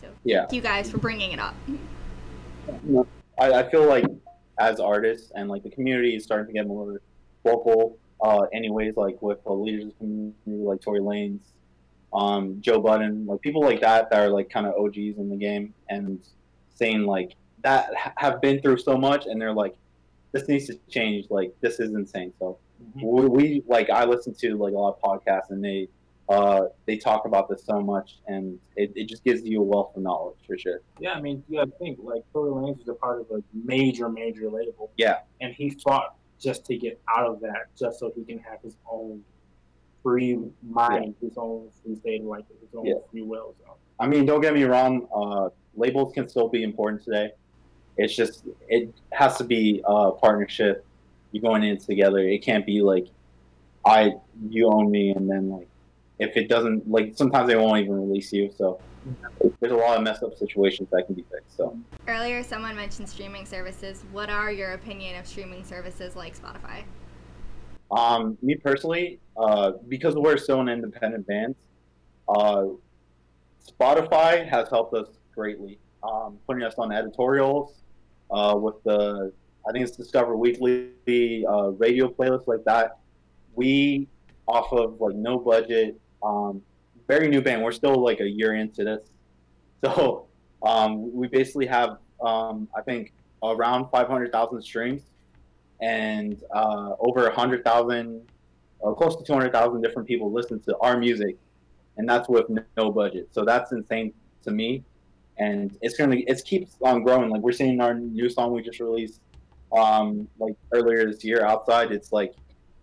So, 0.00 0.08
Yeah. 0.24 0.40
thank 0.40 0.52
you 0.52 0.60
guys 0.60 0.90
for 0.90 0.98
bringing 0.98 1.32
it 1.32 1.38
up. 1.38 1.54
I, 3.38 3.52
I 3.52 3.70
feel 3.70 3.86
like 3.86 4.04
as 4.58 4.80
artists 4.80 5.32
and 5.34 5.48
like 5.48 5.62
the 5.62 5.70
community 5.70 6.14
is 6.14 6.24
starting 6.24 6.46
to 6.46 6.52
get 6.52 6.66
more 6.66 7.00
vocal. 7.44 7.98
Uh, 8.22 8.42
anyways, 8.52 8.96
like 8.96 9.20
with 9.22 9.42
the 9.44 9.52
leaders 9.52 9.84
of 9.84 9.88
the 9.90 9.94
community, 9.96 10.34
like 10.46 10.80
Tory 10.82 11.00
Lanez, 11.00 11.40
um, 12.12 12.60
Joe 12.60 12.80
Budden, 12.80 13.26
like 13.26 13.40
people 13.40 13.62
like 13.62 13.80
that 13.80 14.10
that 14.10 14.20
are 14.20 14.28
like 14.28 14.50
kind 14.50 14.66
of 14.66 14.74
OGs 14.74 15.16
in 15.18 15.30
the 15.30 15.36
game 15.36 15.72
and 15.88 16.20
saying 16.74 17.04
like 17.06 17.34
that 17.62 17.90
have 18.16 18.40
been 18.40 18.60
through 18.60 18.78
so 18.78 18.96
much 18.96 19.26
and 19.26 19.40
they're 19.40 19.54
like, 19.54 19.74
this 20.32 20.46
needs 20.48 20.66
to 20.66 20.78
change. 20.90 21.26
Like 21.30 21.52
this 21.60 21.80
is 21.80 21.94
insane. 21.94 22.32
So 22.38 22.58
we, 22.94 23.26
we 23.26 23.62
like 23.66 23.88
I 23.90 24.04
listen 24.04 24.34
to 24.34 24.56
like 24.56 24.74
a 24.74 24.78
lot 24.78 24.98
of 24.98 25.00
podcasts 25.00 25.50
and 25.50 25.64
they 25.64 25.88
uh, 26.30 26.66
they 26.86 26.96
talk 26.96 27.26
about 27.26 27.48
this 27.48 27.64
so 27.64 27.80
much 27.80 28.18
and 28.28 28.58
it, 28.76 28.92
it 28.94 29.08
just 29.08 29.24
gives 29.24 29.42
you 29.42 29.60
a 29.60 29.64
wealth 29.64 29.96
of 29.96 30.02
knowledge 30.02 30.36
for 30.46 30.56
sure. 30.56 30.80
Yeah, 31.00 31.12
I 31.12 31.20
mean, 31.20 31.42
you 31.48 31.58
gotta 31.58 31.72
think 31.78 31.98
like 32.02 32.22
Tory 32.32 32.50
Lanez 32.50 32.78
was 32.78 32.88
a 32.88 32.94
part 32.94 33.20
of 33.20 33.26
a 33.32 33.42
major, 33.52 34.08
major 34.08 34.48
label. 34.48 34.90
Yeah. 34.96 35.18
and 35.40 35.52
he 35.52 35.70
fought 35.70 36.14
just 36.40 36.64
to 36.66 36.76
get 36.76 36.98
out 37.14 37.26
of 37.26 37.40
that, 37.40 37.66
just 37.78 37.98
so 37.98 38.10
he 38.14 38.24
can 38.24 38.38
have 38.38 38.62
his 38.62 38.76
own 38.90 39.22
free 40.02 40.38
mind, 40.66 41.14
his 41.20 41.36
own 41.36 41.68
free 41.84 41.96
state 41.96 42.20
of 42.20 42.26
life, 42.28 42.44
his 42.60 42.70
own 42.74 42.86
Yeah. 42.86 42.94
free 43.10 43.22
will. 43.22 43.54
So. 43.58 43.74
I 43.98 44.06
mean, 44.06 44.24
don't 44.24 44.40
get 44.40 44.54
me 44.54 44.62
wrong. 44.64 45.06
Uh, 45.14 45.50
labels 45.74 46.14
can 46.14 46.28
still 46.28 46.48
be 46.48 46.62
important 46.62 47.02
today. 47.02 47.32
It's 47.98 48.14
just 48.16 48.44
it 48.68 48.94
has 49.12 49.36
to 49.38 49.44
be 49.44 49.82
a 49.84 50.12
partnership. 50.12 50.86
You're 51.32 51.42
going 51.42 51.64
in 51.64 51.76
together. 51.76 52.20
It 52.20 52.38
can't 52.42 52.64
be 52.64 52.80
like 52.80 53.08
I 53.84 54.12
you 54.48 54.68
own 54.68 54.90
me, 54.90 55.10
and 55.10 55.28
then 55.28 55.50
like 55.50 55.68
if 56.20 56.36
it 56.36 56.48
doesn't 56.48 56.88
like 56.88 57.12
sometimes 57.16 57.48
they 57.48 57.56
won't 57.56 57.80
even 57.80 57.94
release 57.94 58.32
you. 58.32 58.52
So 58.56 58.80
there's 59.60 59.72
a 59.72 59.76
lot 59.76 59.96
of 59.96 60.04
messed 60.04 60.22
up 60.22 60.36
situations 60.36 60.88
that 60.92 61.06
can 61.06 61.14
be 61.14 61.24
fixed. 61.32 61.56
So 61.56 61.76
Earlier, 62.06 62.42
someone 62.42 62.76
mentioned 62.76 63.08
streaming 63.08 63.46
services. 63.46 64.04
What 64.12 64.30
are 64.30 64.52
your 64.52 64.72
opinion 64.72 65.18
of 65.18 65.26
streaming 65.26 65.64
services 65.64 66.14
like 66.14 66.38
Spotify? 66.38 66.84
um, 67.90 68.38
me 68.42 68.54
personally, 68.54 69.18
uh, 69.36 69.72
because 69.88 70.14
we're 70.14 70.36
still 70.36 70.60
an 70.60 70.68
independent 70.68 71.26
band, 71.26 71.56
uh, 72.28 72.66
Spotify 73.68 74.48
has 74.48 74.68
helped 74.68 74.94
us 74.94 75.08
greatly, 75.34 75.78
um, 76.02 76.38
putting 76.46 76.62
us 76.62 76.74
on 76.78 76.92
editorials 76.92 77.82
uh, 78.30 78.54
with 78.56 78.82
the 78.84 79.32
I 79.68 79.72
think 79.72 79.86
it's 79.86 79.96
Discover 79.96 80.36
Weekly, 80.36 81.44
uh, 81.46 81.70
radio 81.72 82.08
playlists 82.08 82.46
like 82.46 82.64
that. 82.64 82.98
We 83.54 84.08
off 84.48 84.72
of 84.72 85.00
like 85.00 85.14
no 85.14 85.38
budget, 85.38 86.00
um, 86.22 86.62
very 87.08 87.28
new 87.28 87.40
band. 87.40 87.62
We're 87.62 87.72
still 87.72 88.02
like 88.02 88.20
a 88.20 88.28
year 88.28 88.54
into 88.54 88.84
this, 88.84 89.08
so 89.84 90.26
um, 90.62 91.12
we 91.14 91.28
basically 91.28 91.66
have 91.66 91.98
um, 92.20 92.68
I 92.76 92.82
think 92.82 93.12
around 93.42 93.88
five 93.90 94.08
hundred 94.08 94.32
thousand 94.32 94.62
streams 94.62 95.02
and 95.80 96.42
uh, 96.54 96.92
over 97.00 97.26
a 97.26 97.34
hundred 97.34 97.64
thousand, 97.64 98.22
uh, 98.84 98.92
close 98.92 99.16
to 99.16 99.24
two 99.24 99.32
hundred 99.32 99.52
thousand 99.52 99.82
different 99.82 100.06
people 100.06 100.30
listen 100.30 100.60
to 100.60 100.76
our 100.78 100.98
music, 100.98 101.36
and 101.96 102.08
that's 102.08 102.28
with 102.28 102.46
no 102.76 102.90
budget. 102.90 103.28
So 103.32 103.44
that's 103.44 103.72
insane 103.72 104.12
to 104.44 104.50
me, 104.50 104.84
and 105.38 105.76
it's 105.80 105.96
gonna 105.96 106.16
it 106.26 106.44
keeps 106.44 106.76
on 106.82 107.02
growing. 107.02 107.30
Like 107.30 107.40
we're 107.40 107.52
seeing 107.52 107.80
our 107.80 107.94
new 107.94 108.28
song 108.28 108.52
we 108.52 108.62
just 108.62 108.80
released, 108.80 109.20
um, 109.76 110.28
like 110.38 110.54
earlier 110.72 111.10
this 111.10 111.24
year 111.24 111.44
outside. 111.44 111.92
It's 111.92 112.12
like 112.12 112.34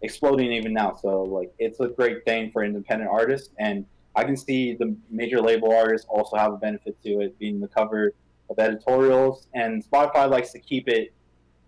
exploding 0.02 0.52
even 0.52 0.74
now. 0.74 0.96
So 0.96 1.24
like 1.24 1.54
it's 1.60 1.80
a 1.80 1.88
great 1.88 2.26
thing 2.26 2.52
for 2.52 2.64
independent 2.64 3.10
artists, 3.10 3.50
and 3.60 3.86
I 4.16 4.24
can 4.24 4.38
see 4.38 4.74
the 4.74 4.96
major 5.10 5.42
label 5.42 5.74
artists 5.76 6.08
also 6.10 6.38
have 6.38 6.54
a 6.54 6.58
benefit 6.58 7.02
to 7.04 7.22
it 7.22 7.38
being 7.40 7.60
the 7.60 7.68
cover 7.68 8.14
of 8.50 8.60
editorials, 8.60 9.48
and 9.54 9.84
Spotify 9.84 10.30
likes 10.30 10.52
to 10.54 10.60
keep 10.60 10.88
it 10.88 11.14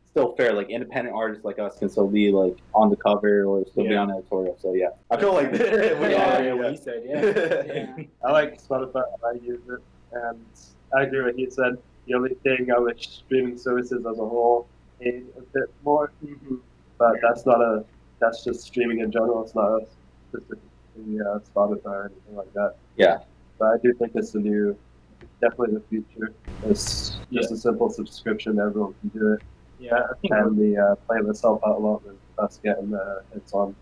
still 0.09 0.35
fair. 0.35 0.53
Like 0.53 0.69
independent 0.69 1.15
artists 1.15 1.45
like 1.45 1.59
us 1.59 1.77
can 1.77 1.89
still 1.89 2.07
be 2.07 2.31
like 2.31 2.57
on 2.73 2.89
the 2.89 2.95
cover 2.95 3.45
or 3.45 3.65
still 3.65 3.83
be 3.83 3.91
Yeah. 3.91 4.01
on 4.01 4.11
editorial. 4.11 4.57
So 4.59 4.73
yeah, 4.73 4.89
I 5.11 5.17
feel 5.17 5.33
like 5.33 5.51
yeah, 5.53 6.09
yeah, 6.09 6.41
yeah, 6.41 6.53
what 6.53 6.71
he 6.71 6.77
said, 6.77 7.03
yeah. 7.05 7.95
yeah. 7.95 8.03
I 8.23 8.31
like 8.31 8.61
Spotify. 8.61 9.03
I 9.25 9.33
use 9.43 9.61
it, 9.69 9.81
and 10.13 10.45
I 10.95 11.03
agree 11.03 11.19
with 11.19 11.35
what 11.35 11.35
he 11.35 11.49
said. 11.49 11.77
The 12.07 12.15
only 12.15 12.33
thing 12.43 12.71
I 12.75 12.79
wish 12.79 13.07
streaming 13.07 13.57
services 13.57 14.05
as 14.05 14.17
a 14.17 14.25
whole 14.25 14.67
paid 14.99 15.25
a 15.37 15.41
bit 15.41 15.71
more, 15.83 16.11
mm-hmm. 16.25 16.55
but 16.97 17.15
that's 17.21 17.45
not 17.45 17.61
a. 17.61 17.85
That's 18.19 18.43
just 18.43 18.61
streaming 18.61 18.99
in 18.99 19.11
general. 19.11 19.43
It's 19.43 19.55
not 19.55 19.81
a 19.81 19.87
specifically 20.29 21.19
uh, 21.21 21.39
Spotify 21.39 21.85
or 21.85 22.05
anything 22.05 22.35
like 22.35 22.53
that. 22.53 22.75
Yeah. 22.97 23.19
But 23.57 23.65
I 23.65 23.77
do 23.83 23.93
think 23.93 24.13
it's 24.15 24.31
the 24.31 24.39
new, 24.39 24.77
definitely 25.41 25.75
the 25.75 25.83
future. 25.89 26.33
It's 26.65 27.17
just 27.31 27.51
a 27.51 27.57
simple 27.57 27.89
subscription. 27.89 28.59
Everyone 28.59 28.93
can 29.01 29.09
do 29.09 29.33
it, 29.33 29.41
Yeah, 29.79 29.95
I 29.95 30.13
think 30.21 30.33
and 30.33 30.57
the 30.57 30.77
uh, 30.77 30.95
playlists 31.07 31.41
help 31.41 31.61
out 31.65 31.77
a 31.77 31.79
lot 31.79 32.05
with 32.05 32.15
us 32.37 32.59
getting 32.63 32.93
uh, 32.93 33.21
hits 33.33 33.53
on 33.53 33.75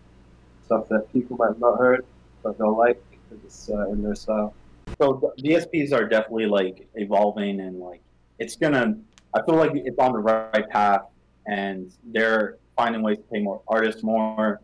stuff 0.64 0.88
that 0.88 1.12
people 1.12 1.36
might 1.36 1.48
have 1.48 1.60
not 1.60 1.78
heard, 1.78 2.04
but 2.42 2.58
they'll 2.58 2.76
like 2.76 3.02
because 3.10 3.44
it's 3.44 3.70
uh, 3.70 3.88
in 3.90 4.02
their 4.02 4.14
style. 4.14 4.54
so 5.00 5.32
the 5.36 5.42
DSPs 5.42 5.92
are 5.92 6.08
definitely 6.08 6.46
like 6.46 6.88
evolving 6.94 7.60
and 7.60 7.78
like 7.80 8.00
it's 8.38 8.56
gonna. 8.56 8.96
I 9.34 9.42
feel 9.42 9.56
like 9.56 9.72
it's 9.74 9.98
on 9.98 10.12
the 10.12 10.18
right 10.18 10.68
path, 10.70 11.02
and 11.46 11.92
they're 12.04 12.58
finding 12.78 13.02
ways 13.02 13.18
to 13.18 13.24
pay 13.24 13.40
more 13.40 13.60
artists 13.68 14.02
more. 14.02 14.62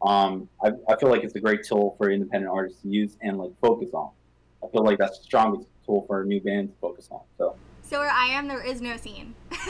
Um, 0.00 0.48
I, 0.62 0.70
I 0.88 0.96
feel 0.96 1.10
like 1.10 1.24
it's 1.24 1.34
a 1.34 1.40
great 1.40 1.64
tool 1.64 1.96
for 1.98 2.10
independent 2.10 2.50
artists 2.50 2.80
to 2.82 2.88
use 2.88 3.18
and 3.20 3.36
like 3.36 3.50
focus 3.60 3.90
on. 3.92 4.10
I 4.64 4.68
feel 4.68 4.84
like 4.84 4.98
that's 4.98 5.18
the 5.18 5.24
strongest 5.24 5.68
tool 5.84 6.04
for 6.06 6.22
a 6.22 6.24
new 6.24 6.40
band 6.40 6.68
to 6.68 6.74
focus 6.80 7.08
on. 7.10 7.20
So 7.36 7.56
So 7.82 7.98
where 7.98 8.10
I 8.10 8.26
am, 8.26 8.46
there 8.46 8.64
is 8.64 8.80
no 8.80 8.96
scene. 8.96 9.34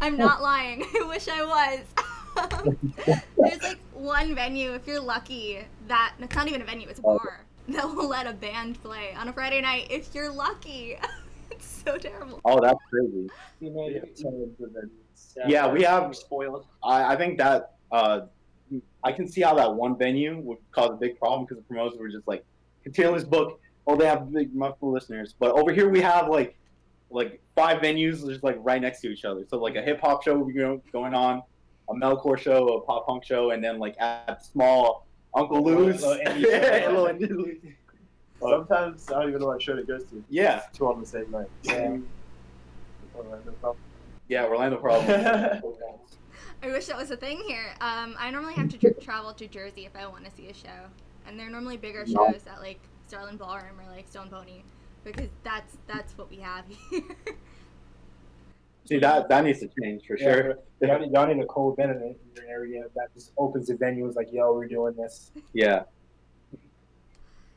I'm 0.00 0.16
not 0.16 0.42
lying. 0.42 0.84
I 0.94 1.06
wish 1.08 1.26
I 1.28 1.44
was. 1.44 1.80
There's 3.36 3.62
like 3.62 3.78
one 3.94 4.34
venue, 4.34 4.74
if 4.74 4.86
you're 4.86 5.00
lucky, 5.00 5.64
that 5.88 6.14
it's 6.20 6.36
not 6.36 6.46
even 6.46 6.62
a 6.62 6.64
venue, 6.64 6.88
it's 6.88 7.00
a 7.00 7.02
bar 7.02 7.44
that 7.68 7.84
will 7.84 8.08
let 8.08 8.26
a 8.26 8.32
band 8.32 8.80
play 8.82 9.14
on 9.16 9.28
a 9.28 9.32
Friday 9.32 9.60
night 9.60 9.88
if 9.90 10.14
you're 10.14 10.30
lucky. 10.30 10.98
it's 11.50 11.82
so 11.84 11.96
terrible. 11.96 12.40
oh, 12.44 12.60
that's 12.60 12.78
crazy. 12.90 13.28
You 15.36 15.42
know, 15.42 15.48
Yeah, 15.48 15.72
we 15.72 15.82
have 15.82 16.14
spoiled. 16.16 16.66
I, 16.82 17.14
I 17.14 17.16
think 17.16 17.38
that 17.38 17.74
uh, 17.90 18.22
I 19.02 19.12
can 19.12 19.28
see 19.28 19.42
how 19.42 19.54
that 19.54 19.74
one 19.74 19.96
venue 19.96 20.38
would 20.40 20.58
cause 20.72 20.90
a 20.90 20.96
big 20.96 21.18
problem 21.18 21.44
because 21.44 21.58
the 21.58 21.62
promoters 21.64 21.98
were 21.98 22.08
just 22.08 22.26
like 22.26 22.44
continuous 22.82 23.24
book. 23.24 23.60
Oh, 23.86 23.96
they 23.96 24.06
have 24.06 24.32
big 24.32 24.54
multiple 24.54 24.92
listeners, 24.92 25.34
but 25.38 25.52
over 25.52 25.72
here 25.72 25.88
we 25.88 26.00
have 26.00 26.28
like 26.28 26.56
like 27.10 27.40
five 27.54 27.80
venues 27.80 28.26
just 28.26 28.42
like 28.42 28.56
right 28.60 28.80
next 28.80 29.00
to 29.02 29.08
each 29.08 29.24
other. 29.24 29.44
So 29.48 29.58
like 29.58 29.76
a 29.76 29.82
hip 29.82 30.00
hop 30.00 30.24
show 30.24 30.48
you 30.48 30.60
know 30.60 30.82
going 30.92 31.14
on, 31.14 31.42
a 31.88 31.94
metalcore 31.94 32.38
show, 32.38 32.66
a 32.68 32.80
pop 32.80 33.06
punk 33.06 33.24
show, 33.24 33.50
and 33.50 33.62
then 33.62 33.78
like 33.78 34.00
at 34.00 34.44
small 34.44 35.06
Uncle 35.34 35.62
Lou's. 35.62 36.02
Little 36.02 36.24
indie 36.26 36.42
show. 36.42 36.48
Yeah, 36.48 36.88
little 36.88 37.06
indie 37.06 37.30
Lou's. 37.30 37.56
Sometimes 38.40 39.10
I 39.10 39.20
don't 39.20 39.28
even 39.28 39.40
know 39.40 39.46
what 39.46 39.62
show 39.62 39.76
it 39.76 39.86
goes 39.86 40.04
to. 40.04 40.22
Yeah, 40.28 40.62
Two 40.72 40.86
on 40.86 41.00
the 41.00 41.06
same 41.06 41.30
night. 41.30 41.48
Yeah. 41.62 41.96
Alright, 44.32 44.70
no 44.72 44.76
problem. 44.78 45.06
yeah, 45.08 45.60
Orlando 45.62 45.66
problem. 45.66 46.00
I 46.62 46.68
wish 46.68 46.86
that 46.86 46.96
was 46.96 47.10
a 47.10 47.16
thing 47.16 47.42
here. 47.46 47.74
Um, 47.80 48.14
I 48.18 48.30
normally 48.30 48.54
have 48.54 48.70
to 48.70 48.78
tr- 48.78 48.98
travel 49.00 49.34
to 49.34 49.46
Jersey 49.46 49.84
if 49.84 49.94
I 49.94 50.06
want 50.06 50.24
to 50.24 50.30
see 50.30 50.48
a 50.48 50.54
show, 50.54 50.88
and 51.26 51.38
they're 51.38 51.50
normally 51.50 51.76
bigger 51.76 52.04
No. 52.06 52.30
shows 52.32 52.42
at 52.46 52.60
like 52.60 52.80
Starland 53.06 53.38
Ballroom 53.38 53.78
or 53.78 53.90
like 53.90 54.08
Stone 54.08 54.30
Pony, 54.30 54.62
because 55.04 55.28
that's 55.42 55.76
that's 55.86 56.16
what 56.16 56.30
we 56.30 56.36
have 56.36 56.64
here. 56.90 57.02
see 58.86 58.98
that 58.98 59.28
that 59.28 59.44
needs 59.44 59.60
to 59.60 59.68
change 59.80 60.06
for 60.06 60.16
sure. 60.16 60.54
Y'all 60.80 60.98
need, 61.00 61.12
y'all 61.12 61.26
need 61.26 61.42
a 61.42 61.46
cold 61.46 61.78
event 61.78 61.90
in 62.02 62.16
your 62.34 62.46
area 62.48 62.84
that 62.94 63.12
just 63.14 63.32
opens 63.36 63.66
the 63.68 63.74
venues 63.74 64.14
like, 64.14 64.28
yo, 64.32 64.54
we're 64.54 64.66
doing 64.66 64.94
this. 64.96 65.32
Yeah. 65.52 65.82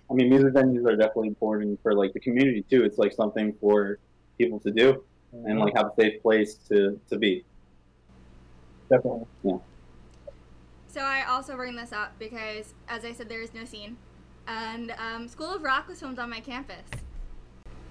I 0.09 0.13
mean, 0.13 0.29
music 0.29 0.53
venues 0.53 0.85
are 0.85 0.95
definitely 0.95 1.27
important 1.29 1.81
for 1.81 1.93
like 1.93 2.13
the 2.13 2.19
community 2.19 2.63
too. 2.69 2.83
It's 2.83 2.97
like 2.97 3.13
something 3.13 3.53
for 3.61 3.99
people 4.37 4.59
to 4.61 4.71
do 4.71 5.03
and 5.31 5.59
like 5.59 5.75
have 5.75 5.87
a 5.87 6.01
safe 6.01 6.21
place 6.21 6.55
to 6.69 6.99
to 7.09 7.17
be. 7.17 7.43
Definitely. 8.89 9.25
Yeah. 9.43 9.57
So 10.87 11.01
I 11.01 11.25
also 11.27 11.55
bring 11.55 11.75
this 11.75 11.91
up 11.91 12.17
because, 12.17 12.73
as 12.87 13.05
I 13.05 13.13
said, 13.13 13.29
there 13.29 13.41
is 13.41 13.53
no 13.53 13.65
scene, 13.65 13.97
and 14.47 14.93
um, 14.97 15.27
School 15.27 15.53
of 15.53 15.61
Rock 15.61 15.87
was 15.87 15.99
filmed 15.99 16.19
on 16.19 16.29
my 16.29 16.39
campus. 16.39 16.87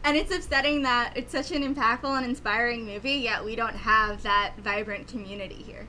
And 0.04 0.16
it's 0.16 0.32
upsetting 0.32 0.82
that 0.82 1.16
it's 1.16 1.32
such 1.32 1.50
an 1.50 1.62
impactful 1.62 2.16
and 2.16 2.24
inspiring 2.24 2.86
movie, 2.86 3.14
yet 3.14 3.44
we 3.44 3.56
don't 3.56 3.74
have 3.74 4.22
that 4.22 4.54
vibrant 4.58 5.08
community 5.08 5.56
here. 5.56 5.86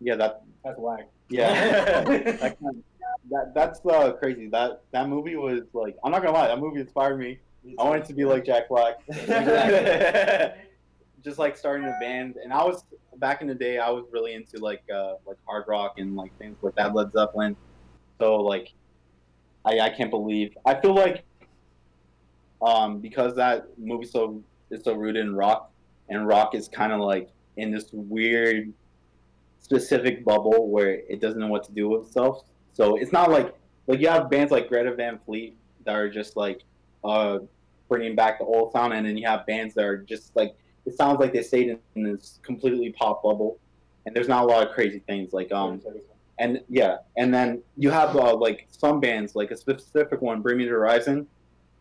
Yeah, 0.00 0.16
that 0.16 0.42
That's 0.64 0.78
whack. 0.78 1.08
yeah. 1.28 2.02
that, 2.04 2.58
kind 2.60 2.82
that 3.30 3.54
that's 3.54 3.80
uh, 3.86 4.12
crazy. 4.12 4.48
That 4.48 4.82
that 4.92 5.08
movie 5.08 5.36
was 5.36 5.62
like 5.72 5.96
I'm 6.04 6.12
not 6.12 6.22
gonna 6.22 6.36
lie, 6.36 6.48
that 6.48 6.58
movie 6.58 6.80
inspired 6.80 7.18
me. 7.18 7.38
I 7.78 7.82
wanted 7.84 8.04
to 8.06 8.14
be 8.14 8.24
like 8.24 8.44
Jack 8.44 8.68
Black. 8.68 8.96
Just 11.24 11.38
like 11.38 11.56
starting 11.56 11.86
a 11.86 11.96
band, 12.00 12.36
and 12.42 12.52
I 12.52 12.62
was 12.62 12.84
back 13.16 13.40
in 13.40 13.48
the 13.48 13.54
day. 13.54 13.78
I 13.78 13.90
was 13.90 14.04
really 14.12 14.34
into 14.34 14.58
like 14.58 14.82
uh, 14.94 15.14
like 15.26 15.36
hard 15.44 15.64
rock 15.66 15.94
and 15.98 16.14
like 16.14 16.36
things 16.38 16.56
with 16.62 16.74
that 16.76 16.94
Led 16.94 17.10
Zeppelin. 17.12 17.56
So 18.18 18.36
like, 18.36 18.72
I 19.64 19.80
I 19.80 19.90
can't 19.90 20.10
believe. 20.10 20.56
I 20.64 20.74
feel 20.80 20.94
like 20.94 21.24
um 22.62 23.00
because 23.00 23.34
that 23.36 23.66
movie 23.76 24.06
so 24.06 24.42
is 24.70 24.84
so 24.84 24.94
rooted 24.94 25.26
in 25.26 25.34
rock, 25.34 25.72
and 26.08 26.26
rock 26.26 26.54
is 26.54 26.68
kind 26.68 26.92
of 26.92 27.00
like 27.00 27.30
in 27.56 27.72
this 27.72 27.90
weird 27.92 28.72
specific 29.58 30.24
bubble 30.24 30.68
where 30.68 31.00
it 31.08 31.20
doesn't 31.20 31.40
know 31.40 31.48
what 31.48 31.64
to 31.64 31.72
do 31.72 31.88
with 31.88 32.06
itself. 32.06 32.44
So 32.72 32.96
it's 32.96 33.12
not 33.12 33.30
like 33.30 33.54
like 33.88 34.00
you 34.00 34.08
have 34.08 34.30
bands 34.30 34.52
like 34.52 34.68
Greta 34.68 34.94
Van 34.94 35.18
Fleet 35.26 35.56
that 35.84 35.96
are 35.96 36.08
just 36.08 36.36
like 36.36 36.62
uh 37.02 37.38
bringing 37.88 38.14
back 38.14 38.38
the 38.38 38.44
old 38.44 38.72
sound, 38.72 38.92
and 38.92 39.06
then 39.06 39.16
you 39.16 39.26
have 39.26 39.46
bands 39.46 39.74
that 39.74 39.84
are 39.84 39.98
just 39.98 40.34
like 40.36 40.54
it 40.84 40.96
sounds 40.96 41.18
like 41.20 41.32
they 41.32 41.42
stayed 41.42 41.68
in, 41.68 41.78
in 41.96 42.02
this 42.12 42.38
completely 42.42 42.92
pop 42.92 43.22
bubble, 43.22 43.58
and 44.06 44.14
there's 44.14 44.28
not 44.28 44.44
a 44.44 44.46
lot 44.46 44.66
of 44.66 44.72
crazy 44.74 45.00
things 45.06 45.32
like 45.32 45.50
um 45.52 45.80
and 46.38 46.60
yeah, 46.68 46.98
and 47.16 47.32
then 47.32 47.62
you 47.78 47.90
have 47.90 48.14
uh, 48.14 48.34
like 48.36 48.68
some 48.70 49.00
bands 49.00 49.34
like 49.34 49.50
a 49.50 49.56
specific 49.56 50.20
one, 50.20 50.42
Bring 50.42 50.58
Me 50.58 50.64
the 50.64 50.70
Horizon, 50.70 51.26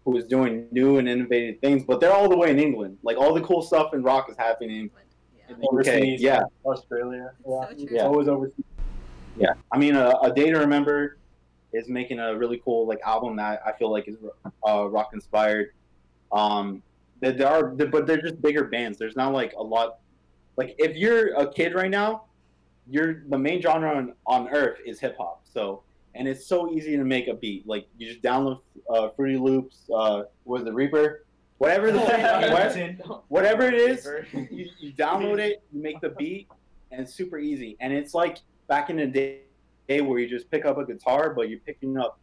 who 0.05 0.15
is 0.17 0.25
doing 0.25 0.67
new 0.71 0.97
and 0.97 1.09
innovative 1.09 1.59
things, 1.59 1.83
but 1.83 1.99
they're 1.99 2.13
all 2.13 2.29
the 2.29 2.37
way 2.37 2.51
in 2.51 2.59
England. 2.59 2.97
Like 3.03 3.17
all 3.17 3.33
the 3.33 3.41
cool 3.41 3.61
stuff 3.61 3.93
in 3.93 4.01
rock 4.01 4.29
is 4.29 4.37
happening 4.37 4.89
Yeah. 5.49 5.55
in 5.55 5.59
the 5.59 5.65
UK. 5.67 5.73
Overseas. 5.73 6.21
Yeah, 6.21 6.41
Australia. 6.65 7.31
Yeah. 7.45 7.65
So 7.77 7.85
true. 7.85 7.99
Always 7.99 8.27
overseas. 8.29 8.63
yeah. 9.37 9.53
I 9.73 9.77
mean, 9.77 9.95
a, 9.97 10.11
a 10.23 10.33
Day 10.33 10.51
to 10.51 10.59
Remember 10.59 11.17
is 11.73 11.89
making 11.89 12.19
a 12.19 12.33
really 12.37 12.61
cool 12.63 12.87
like 12.87 12.99
album 13.05 13.35
that 13.35 13.59
I 13.65 13.73
feel 13.73 13.91
like 13.91 14.07
is 14.07 14.15
uh, 14.65 14.87
rock 14.89 15.09
inspired. 15.13 15.71
Um, 16.35 16.83
there, 17.21 17.31
there 17.31 17.47
are, 17.47 17.67
but 17.67 18.05
they're 18.05 18.21
just 18.21 18.41
bigger 18.41 18.65
bands. 18.65 18.99
There's 18.99 19.15
not 19.15 19.33
like 19.33 19.53
a 19.53 19.63
lot. 19.63 19.99
Like 20.57 20.75
if 20.77 20.95
you're 20.95 21.33
a 21.35 21.51
kid 21.51 21.73
right 21.73 21.89
now, 21.89 22.25
you're 22.87 23.23
the 23.29 23.37
main 23.37 23.61
genre 23.61 23.95
on, 23.95 24.13
on 24.27 24.49
earth 24.49 24.79
is 24.85 24.99
hip 24.99 25.15
hop. 25.17 25.41
So 25.45 25.81
and 26.15 26.27
it's 26.27 26.45
so 26.45 26.71
easy 26.71 26.95
to 26.97 27.03
make 27.03 27.27
a 27.27 27.33
beat. 27.33 27.67
Like 27.67 27.87
you 27.97 28.07
just 28.07 28.21
download 28.21 28.59
uh, 28.89 29.09
Fruity 29.09 29.37
Loops. 29.37 29.89
Uh, 29.93 30.23
was 30.45 30.63
the 30.63 30.73
Reaper? 30.73 31.25
Whatever 31.57 31.91
the 31.91 31.99
whatever, 31.99 33.21
whatever 33.29 33.63
it 33.63 33.75
is, 33.75 34.07
you, 34.51 34.69
you 34.79 34.93
download 34.93 35.39
it, 35.39 35.63
you 35.71 35.81
make 35.81 36.01
the 36.01 36.09
beat, 36.09 36.49
and 36.91 36.99
it's 36.99 37.13
super 37.13 37.37
easy. 37.37 37.77
And 37.79 37.93
it's 37.93 38.13
like 38.13 38.39
back 38.67 38.89
in 38.89 38.97
the 38.97 39.07
day, 39.07 39.41
day 39.87 40.01
where 40.01 40.19
you 40.19 40.27
just 40.27 40.51
pick 40.51 40.65
up 40.65 40.77
a 40.77 40.85
guitar, 40.85 41.33
but 41.33 41.49
you're 41.49 41.59
picking 41.59 41.97
up 41.97 42.19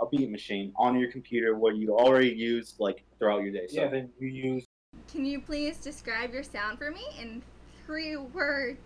a 0.00 0.06
beat 0.06 0.30
machine 0.30 0.72
on 0.76 0.98
your 0.98 1.10
computer 1.10 1.56
where 1.56 1.72
you 1.72 1.96
already 1.96 2.30
use 2.30 2.74
like 2.78 3.04
throughout 3.18 3.42
your 3.42 3.52
day. 3.52 3.66
So 3.68 3.82
Yeah, 3.82 3.88
then 3.88 4.10
you 4.18 4.28
use 4.28 4.64
can 5.08 5.24
you 5.24 5.40
please 5.40 5.76
describe 5.78 6.32
your 6.32 6.42
sound 6.42 6.78
for 6.78 6.90
me 6.90 7.04
in 7.20 7.42
three 7.84 8.16
words? 8.16 8.78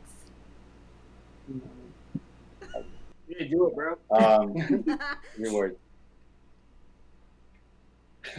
Yeah, 3.28 3.46
do 3.48 3.66
it, 3.68 3.74
bro. 3.74 3.96
Um, 4.10 4.54
your 5.38 5.52
word. 5.52 5.76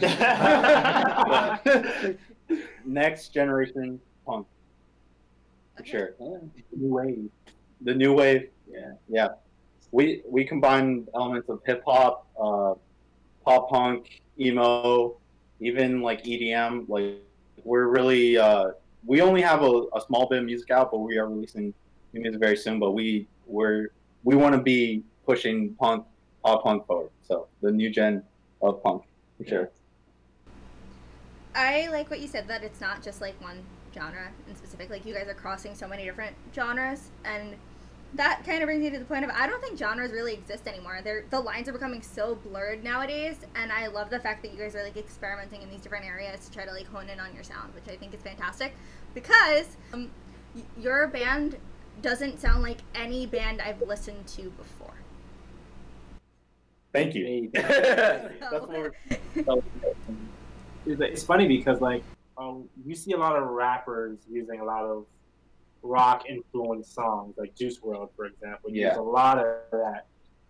Next 2.84 3.32
generation 3.34 4.00
punk, 4.26 4.46
for 5.76 5.82
Okay. 5.82 5.90
sure. 5.90 6.14
New 6.76 6.94
wave. 6.94 7.30
The 7.82 7.94
new 7.94 8.12
wave. 8.14 8.50
Yeah. 8.70 8.92
Yeah. 9.08 9.28
We 9.92 10.22
we 10.26 10.44
combine 10.44 11.06
elements 11.14 11.48
of 11.48 11.60
hip 11.66 11.82
hop, 11.86 12.26
uh, 12.40 12.74
pop 13.44 13.70
punk, 13.70 14.20
emo, 14.38 15.16
even 15.60 16.00
like 16.00 16.24
EDM. 16.24 16.88
Like 16.88 17.22
we're 17.64 17.88
really 17.88 18.38
uh, 18.38 18.70
we 19.04 19.20
only 19.20 19.42
have 19.42 19.62
a, 19.62 19.82
a 19.94 20.00
small 20.06 20.28
bit 20.28 20.40
of 20.40 20.44
music 20.44 20.70
out, 20.70 20.90
but 20.90 20.98
we 20.98 21.18
are 21.18 21.28
releasing 21.28 21.74
new 22.12 22.20
music 22.20 22.40
very 22.40 22.56
soon. 22.56 22.78
But 22.78 22.92
we 22.92 23.26
we're 23.46 23.88
we 24.24 24.36
want 24.36 24.54
to 24.54 24.60
be 24.60 25.02
pushing 25.26 25.74
punk, 25.74 26.04
pop 26.44 26.62
punk 26.62 26.86
forward. 26.86 27.10
So 27.22 27.48
the 27.60 27.70
new 27.70 27.90
gen 27.90 28.22
of 28.62 28.82
punk, 28.82 29.02
for 29.38 29.44
sure. 29.46 29.70
I 31.54 31.88
like 31.88 32.10
what 32.10 32.20
you 32.20 32.28
said 32.28 32.46
that 32.48 32.62
it's 32.62 32.80
not 32.80 33.02
just 33.02 33.20
like 33.20 33.40
one 33.42 33.62
genre 33.92 34.30
in 34.48 34.56
specific. 34.56 34.90
Like 34.90 35.04
you 35.04 35.14
guys 35.14 35.28
are 35.28 35.34
crossing 35.34 35.74
so 35.74 35.88
many 35.88 36.04
different 36.04 36.36
genres, 36.54 37.10
and 37.24 37.56
that 38.14 38.44
kind 38.44 38.62
of 38.62 38.66
brings 38.66 38.82
me 38.82 38.90
to 38.90 38.98
the 38.98 39.04
point 39.04 39.24
of 39.24 39.30
I 39.30 39.46
don't 39.46 39.62
think 39.62 39.78
genres 39.78 40.12
really 40.12 40.32
exist 40.34 40.66
anymore. 40.66 41.00
They're 41.02 41.24
the 41.30 41.40
lines 41.40 41.68
are 41.68 41.72
becoming 41.72 42.02
so 42.02 42.34
blurred 42.34 42.82
nowadays, 42.82 43.36
and 43.54 43.70
I 43.70 43.86
love 43.86 44.10
the 44.10 44.18
fact 44.18 44.42
that 44.42 44.52
you 44.52 44.58
guys 44.58 44.74
are 44.74 44.82
like 44.82 44.96
experimenting 44.96 45.62
in 45.62 45.70
these 45.70 45.80
different 45.80 46.04
areas 46.04 46.46
to 46.46 46.52
try 46.52 46.64
to 46.64 46.72
like 46.72 46.86
hone 46.86 47.08
in 47.08 47.20
on 47.20 47.32
your 47.34 47.44
sound, 47.44 47.74
which 47.74 47.88
I 47.88 47.96
think 47.96 48.14
is 48.14 48.20
fantastic. 48.20 48.74
Because 49.14 49.76
um, 49.92 50.10
y- 50.54 50.62
your 50.78 51.06
band 51.06 51.56
doesn't 52.02 52.40
sound 52.40 52.62
like 52.62 52.78
any 52.94 53.26
band 53.26 53.60
I've 53.60 53.80
listened 53.82 54.26
to 54.28 54.50
before. 54.50 54.94
Thank 56.92 57.14
you. 57.14 57.50
That's 57.54 58.52
what 58.52 58.68
we're. 58.68 58.92
It's, 60.86 61.00
it's 61.00 61.22
funny 61.22 61.46
because 61.46 61.80
like 61.80 62.02
um, 62.36 62.68
you 62.84 62.96
see 62.96 63.12
a 63.12 63.18
lot 63.18 63.36
of 63.36 63.46
rappers 63.48 64.18
using 64.28 64.60
a 64.60 64.64
lot 64.64 64.82
of 64.82 65.04
rock 65.82 66.24
influenced 66.28 66.94
songs, 66.94 67.34
like 67.38 67.54
Juice 67.54 67.78
WRLD, 67.80 68.10
for 68.16 68.26
example. 68.26 68.70
Use 68.70 68.80
Yeah. 68.80 68.98
a 68.98 69.00
lot 69.00 69.38
of 69.38 69.56
that, 69.72 70.06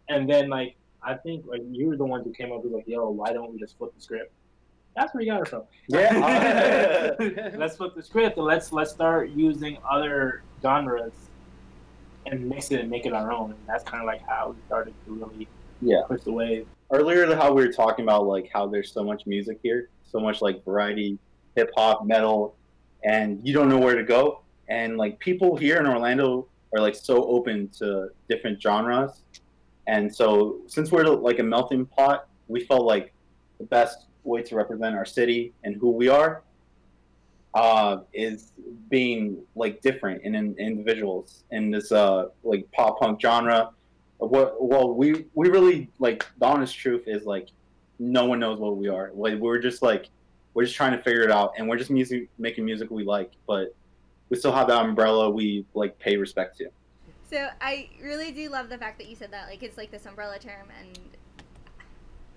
and 0.09 0.29
then 0.29 0.49
like 0.49 0.77
I 1.03 1.15
think 1.15 1.47
like 1.47 1.63
you 1.71 1.89
were 1.89 1.97
the 1.97 2.05
ones 2.05 2.25
who 2.27 2.33
came 2.33 2.53
up 2.53 2.63
with 2.63 2.73
like, 2.73 2.87
yo, 2.87 3.09
why 3.11 3.33
don't 3.33 3.53
we 3.53 3.59
just 3.59 3.79
flip 3.79 3.95
the 3.95 4.01
script? 4.03 4.33
That's 4.97 5.15
where 5.15 5.23
you 5.23 5.31
got 5.33 5.41
it 5.43 5.49
from. 5.49 5.63
Yeah. 5.89 7.13
let's 7.57 7.77
flip 7.77 7.95
the 7.95 8.03
script 8.03 8.37
and 8.37 8.47
let's 8.47 8.73
let's 8.73 8.91
start 8.91 9.31
using 9.31 9.79
other 9.89 10.43
genres 10.61 11.13
and 12.27 12.47
mix 12.49 12.71
it 12.71 12.81
and 12.81 12.91
make 12.91 13.07
it 13.07 13.13
our 13.15 13.33
own. 13.33 13.53
And 13.53 13.61
that's 13.67 13.85
kind 13.85 14.03
of 14.03 14.07
like 14.07 14.21
how 14.29 14.51
we 14.51 14.57
started 14.67 14.95
to 15.07 15.13
really 15.13 15.49
Yeah. 15.81 16.03
push 16.07 16.23
the 16.23 16.33
wave. 16.33 16.67
earlier 16.93 17.35
how 17.37 17.53
we 17.53 17.65
were 17.65 17.73
talking 17.73 18.05
about 18.05 18.27
like 18.27 18.51
how 18.53 18.67
there's 18.67 18.93
so 18.93 19.03
much 19.05 19.27
music 19.27 19.59
here, 19.63 19.89
so 20.05 20.19
much 20.21 20.43
like 20.43 20.63
variety, 20.65 21.19
hip 21.57 21.71
hop, 21.77 22.05
metal, 22.05 22.57
and 23.05 23.41
you 23.47 23.55
don't 23.55 23.69
know 23.71 23.79
where 23.79 23.95
to 23.97 24.03
go. 24.05 24.43
And 24.71 24.97
like 24.97 25.19
people 25.19 25.57
here 25.57 25.79
in 25.79 25.87
Orlando 25.87 26.47
are 26.73 26.81
like 26.81 26.95
so 26.95 27.25
open 27.25 27.69
to 27.79 28.09
different 28.29 28.63
genres. 28.63 29.23
And 29.87 30.15
so 30.15 30.61
since 30.67 30.91
we're 30.93 31.05
like 31.05 31.41
a 31.41 31.43
melting 31.43 31.87
pot, 31.87 32.29
we 32.49 32.65
felt 32.65 32.85
like 32.85 33.13
the 33.59 33.65
best 33.65 34.07
way 34.25 34.43
to 34.43 34.55
represent 34.55 34.95
our 34.95 35.05
city 35.05 35.53
and 35.65 35.77
who 35.77 35.91
we 35.91 36.09
are 36.09 36.43
uh, 37.55 37.99
is 38.13 38.53
being 38.89 39.39
like 39.57 39.81
different 39.83 40.23
in, 40.23 40.35
in 40.35 40.55
individuals 40.59 41.45
in 41.51 41.71
this 41.71 41.91
uh, 41.91 42.27
like 42.45 42.71
pop 42.73 43.01
punk 43.01 43.21
genre 43.21 43.71
what 44.19 44.63
well 44.63 44.93
we 44.95 45.25
we 45.35 45.49
really 45.49 45.89
like 45.99 46.27
the 46.39 46.47
honest 46.47 46.77
truth 46.77 47.05
is 47.07 47.25
like 47.25 47.49
no 47.99 48.27
one 48.27 48.39
knows 48.39 48.59
what 48.59 48.77
we 48.77 48.87
are 48.89 49.11
like 49.15 49.39
we're 49.39 49.59
just 49.59 49.83
like 49.83 50.11
we're 50.53 50.65
just 50.65 50.77
trying 50.77 50.93
to 50.93 51.03
figure 51.03 51.23
it 51.23 51.31
out 51.31 51.55
and 51.57 51.67
we're 51.67 51.79
just 51.79 51.91
music 51.91 52.29
making 52.39 52.65
music 52.65 52.91
we 52.91 53.03
like 53.03 53.33
but 53.47 53.75
we 54.31 54.37
still 54.37 54.53
have 54.53 54.69
that 54.69 54.85
umbrella 54.85 55.29
we 55.29 55.67
like 55.75 55.99
pay 55.99 56.17
respect 56.17 56.57
to 56.59 56.69
So 57.29 57.49
I 57.61 57.89
really 58.03 58.33
do 58.33 58.49
love 58.49 58.69
the 58.69 58.79
fact 58.79 58.99
that 58.99 59.09
you 59.09 59.17
said 59.17 59.31
that. 59.33 59.49
Like 59.49 59.63
it's 59.63 59.77
like 59.77 59.91
this 59.91 60.07
umbrella 60.07 60.39
term, 60.39 60.69
and 60.81 60.99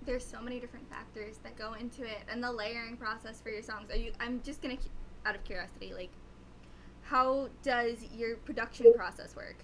there's 0.04 0.24
so 0.24 0.40
many 0.40 0.60
different 0.60 0.88
factors 0.90 1.38
that 1.42 1.56
go 1.56 1.72
into 1.74 2.02
it, 2.04 2.18
and 2.30 2.42
the 2.42 2.52
layering 2.52 2.96
process 2.96 3.40
for 3.40 3.48
your 3.50 3.62
songs. 3.62 3.90
Are 3.90 3.96
you? 3.96 4.12
I'm 4.20 4.40
just 4.44 4.60
gonna, 4.60 4.76
out 5.26 5.34
of 5.34 5.42
curiosity, 5.44 5.92
like, 5.94 6.10
how 7.02 7.48
does 7.62 8.04
your 8.14 8.36
production 8.36 8.92
process 8.94 9.34
work? 9.34 9.56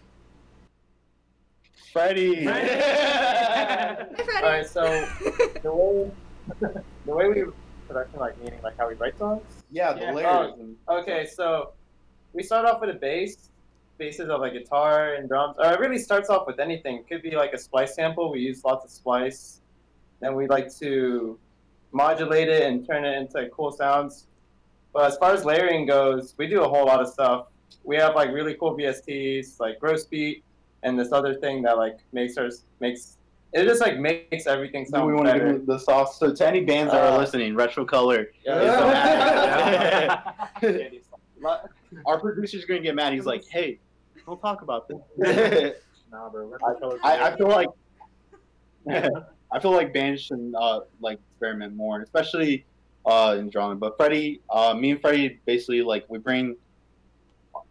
freddie 1.92 2.44
Hi, 2.46 4.06
Freddie. 4.14 4.44
Alright, 4.44 4.66
so 4.68 4.82
the 5.62 5.72
way 5.74 6.10
the 7.06 7.14
way 7.14 7.28
we 7.28 7.44
production 7.88 8.20
like 8.20 8.38
meaning 8.42 8.60
like 8.62 8.76
how 8.78 8.86
we 8.88 8.94
write 8.94 9.18
songs. 9.18 9.42
yeah 9.70 9.92
the 9.94 10.00
Yeah. 10.00 10.12
layers 10.12 10.52
and 10.60 10.76
Okay, 10.88 11.26
so 11.26 11.72
we 12.32 12.42
start 12.42 12.64
off 12.66 12.80
with 12.80 12.90
a 12.90 12.94
bass, 12.94 13.50
bases 13.98 14.28
of 14.30 14.40
like 14.40 14.52
guitar 14.52 15.14
and 15.14 15.28
drums. 15.28 15.56
Or 15.58 15.72
it 15.72 15.80
really 15.80 15.98
starts 15.98 16.28
off 16.30 16.46
with 16.46 16.58
anything. 16.60 16.98
It 16.98 17.08
could 17.08 17.22
be 17.22 17.32
like 17.32 17.52
a 17.52 17.58
splice 17.58 17.94
sample. 17.94 18.30
We 18.32 18.40
use 18.40 18.64
lots 18.64 18.84
of 18.84 18.90
splice. 18.90 19.60
Then 20.20 20.34
we 20.34 20.46
like 20.46 20.72
to 20.76 21.38
modulate 21.92 22.48
it 22.48 22.62
and 22.62 22.86
turn 22.86 23.04
it 23.04 23.16
into 23.16 23.48
cool 23.50 23.72
sounds. 23.72 24.26
But 24.92 25.06
as 25.06 25.16
far 25.18 25.32
as 25.32 25.44
layering 25.44 25.86
goes, 25.86 26.34
we 26.36 26.46
do 26.46 26.62
a 26.62 26.68
whole 26.68 26.86
lot 26.86 27.00
of 27.00 27.08
stuff. 27.08 27.46
We 27.84 27.96
have 27.96 28.14
like 28.14 28.30
really 28.32 28.54
cool 28.54 28.76
VSTs, 28.76 29.58
like 29.60 29.78
Gross 29.80 30.04
Beat, 30.04 30.42
and 30.82 30.98
this 30.98 31.12
other 31.12 31.34
thing 31.34 31.62
that 31.62 31.76
like 31.78 31.98
makes 32.12 32.36
us 32.38 32.64
makes 32.80 33.16
it 33.52 33.64
just 33.64 33.80
like 33.80 33.98
makes 33.98 34.46
everything 34.46 34.84
do 34.84 34.90
sound 34.90 35.06
we 35.08 35.12
want 35.14 35.26
to 35.26 35.32
better. 35.34 35.52
give 35.54 35.66
the 35.66 35.78
sauce 35.78 36.18
so 36.18 36.32
to 36.32 36.46
any 36.46 36.60
bands 36.64 36.92
that 36.92 37.02
Uh, 37.04 37.10
are 37.14 37.18
listening 37.18 37.54
retro 37.54 37.84
color 37.84 38.30
Yeah. 38.44 40.20
Lo- 41.42 41.58
our 42.06 42.18
producer's 42.20 42.64
gonna 42.64 42.80
get 42.80 42.94
mad 42.94 43.12
he's 43.12 43.26
like 43.26 43.44
hey 43.50 43.78
don't 44.26 44.40
talk 44.40 44.62
about 44.62 44.88
this 44.88 45.74
Nah, 46.10 46.28
bro. 46.28 46.56
I, 47.04 47.28
I 47.28 47.36
feel 47.36 47.48
like 47.48 47.68
I 49.52 49.60
feel 49.60 49.72
like 49.72 49.92
bands 49.92 50.22
should 50.22 50.52
uh, 50.56 50.80
like 51.00 51.18
experiment 51.30 51.74
more, 51.74 52.00
especially 52.00 52.64
uh, 53.06 53.36
in 53.38 53.50
drawing. 53.50 53.78
But 53.78 53.96
Freddie, 53.96 54.40
uh, 54.50 54.74
me 54.74 54.92
and 54.92 55.00
Freddie, 55.00 55.40
basically 55.46 55.82
like 55.82 56.04
we 56.08 56.18
bring 56.18 56.56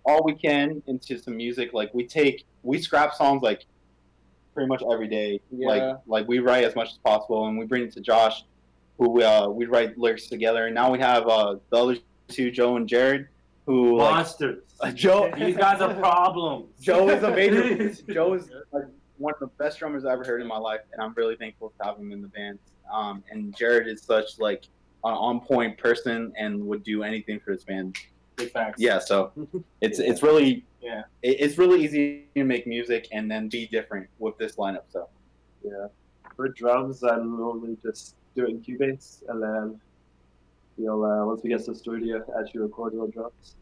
all 0.05 0.23
we 0.23 0.34
can 0.36 0.82
into 0.88 1.17
some 1.17 1.36
music. 1.36 1.73
Like 1.73 1.93
we 1.93 2.05
take 2.05 2.45
we 2.63 2.82
scrap 2.82 3.13
songs 3.13 3.41
like 3.41 3.65
pretty 4.53 4.69
much 4.69 4.84
every 4.89 5.08
day. 5.08 5.41
Yeah. 5.51 5.67
Like 5.67 5.97
like 6.08 6.27
we 6.27 6.39
write 6.39 6.63
as 6.63 6.75
much 6.75 6.91
as 6.91 6.97
possible, 6.97 7.47
and 7.47 7.58
we 7.58 7.65
bring 7.65 7.84
it 7.84 7.91
to 7.93 8.01
Josh, 8.01 8.43
who 8.97 9.21
uh, 9.21 9.47
we 9.49 9.65
write 9.65 9.97
lyrics 9.97 10.27
together. 10.27 10.67
And 10.67 10.75
now 10.75 10.91
we 10.91 10.99
have 10.99 11.27
uh, 11.27 11.55
the 11.71 11.77
other 11.77 11.97
two, 12.29 12.51
Joe 12.51 12.77
and 12.77 12.88
Jared, 12.88 13.27
who 13.69 13.97
like 13.97 14.12
monsters. 14.15 14.63
uh, 14.82 14.91
Joe. 15.03 15.32
These 15.38 15.58
guys 15.58 15.79
are 15.82 15.93
problems. 15.93 16.67
Joe 16.82 17.08
is 17.10 17.21
a 17.23 17.29
major. 17.32 17.93
Joe 18.12 18.34
is 18.34 18.49
like 18.71 18.86
one 19.17 19.34
of 19.36 19.39
the 19.39 19.47
best 19.63 19.77
drummers 19.79 20.05
I've 20.05 20.13
ever 20.13 20.23
heard 20.23 20.41
in 20.41 20.47
my 20.47 20.58
life, 20.58 20.82
and 20.91 21.01
I'm 21.01 21.13
really 21.15 21.36
thankful 21.36 21.71
to 21.77 21.86
have 21.86 21.97
him 21.97 22.12
in 22.12 22.21
the 22.21 22.27
band. 22.29 22.58
Um, 22.91 23.23
and 23.29 23.55
Jared 23.55 23.88
is 23.88 24.01
such 24.01 24.39
like 24.39 24.63
an 25.03 25.13
on 25.13 25.39
point 25.41 25.77
person 25.77 26.34
and 26.38 26.65
would 26.65 26.84
do 26.84 27.03
anything 27.03 27.39
for 27.39 27.51
his 27.51 27.63
band. 27.63 27.95
Big 28.38 28.51
facts. 28.51 28.82
Yeah, 28.82 28.97
so 28.99 29.32
it's 29.82 29.99
it's 29.99 30.23
really 30.23 30.65
Yeah. 30.82 31.03
it's 31.21 31.58
really 31.58 31.84
easy 31.84 32.25
to 32.36 32.43
make 32.43 32.65
music 32.65 33.08
and 33.12 33.29
then 33.29 33.49
be 33.49 33.67
different 33.67 34.08
with 34.17 34.38
this 34.39 34.55
lineup. 34.55 34.84
So 34.89 35.08
Yeah. 35.63 35.88
For 36.36 36.47
drums, 36.47 37.03
I 37.03 37.17
normally 37.17 37.77
just 37.84 38.15
do 38.36 38.45
it 38.45 38.49
in 38.51 38.62
Cubase, 38.62 39.23
and 39.27 39.43
then 39.43 39.79
we'll 40.79 41.03
uh, 41.05 41.25
once 41.25 41.41
we 41.43 41.49
get 41.49 41.63
to 41.65 41.71
the 41.71 41.77
studio, 41.77 42.23
actually 42.39 42.61
record 42.61 42.93
on 42.95 43.11
drums. 43.11 43.55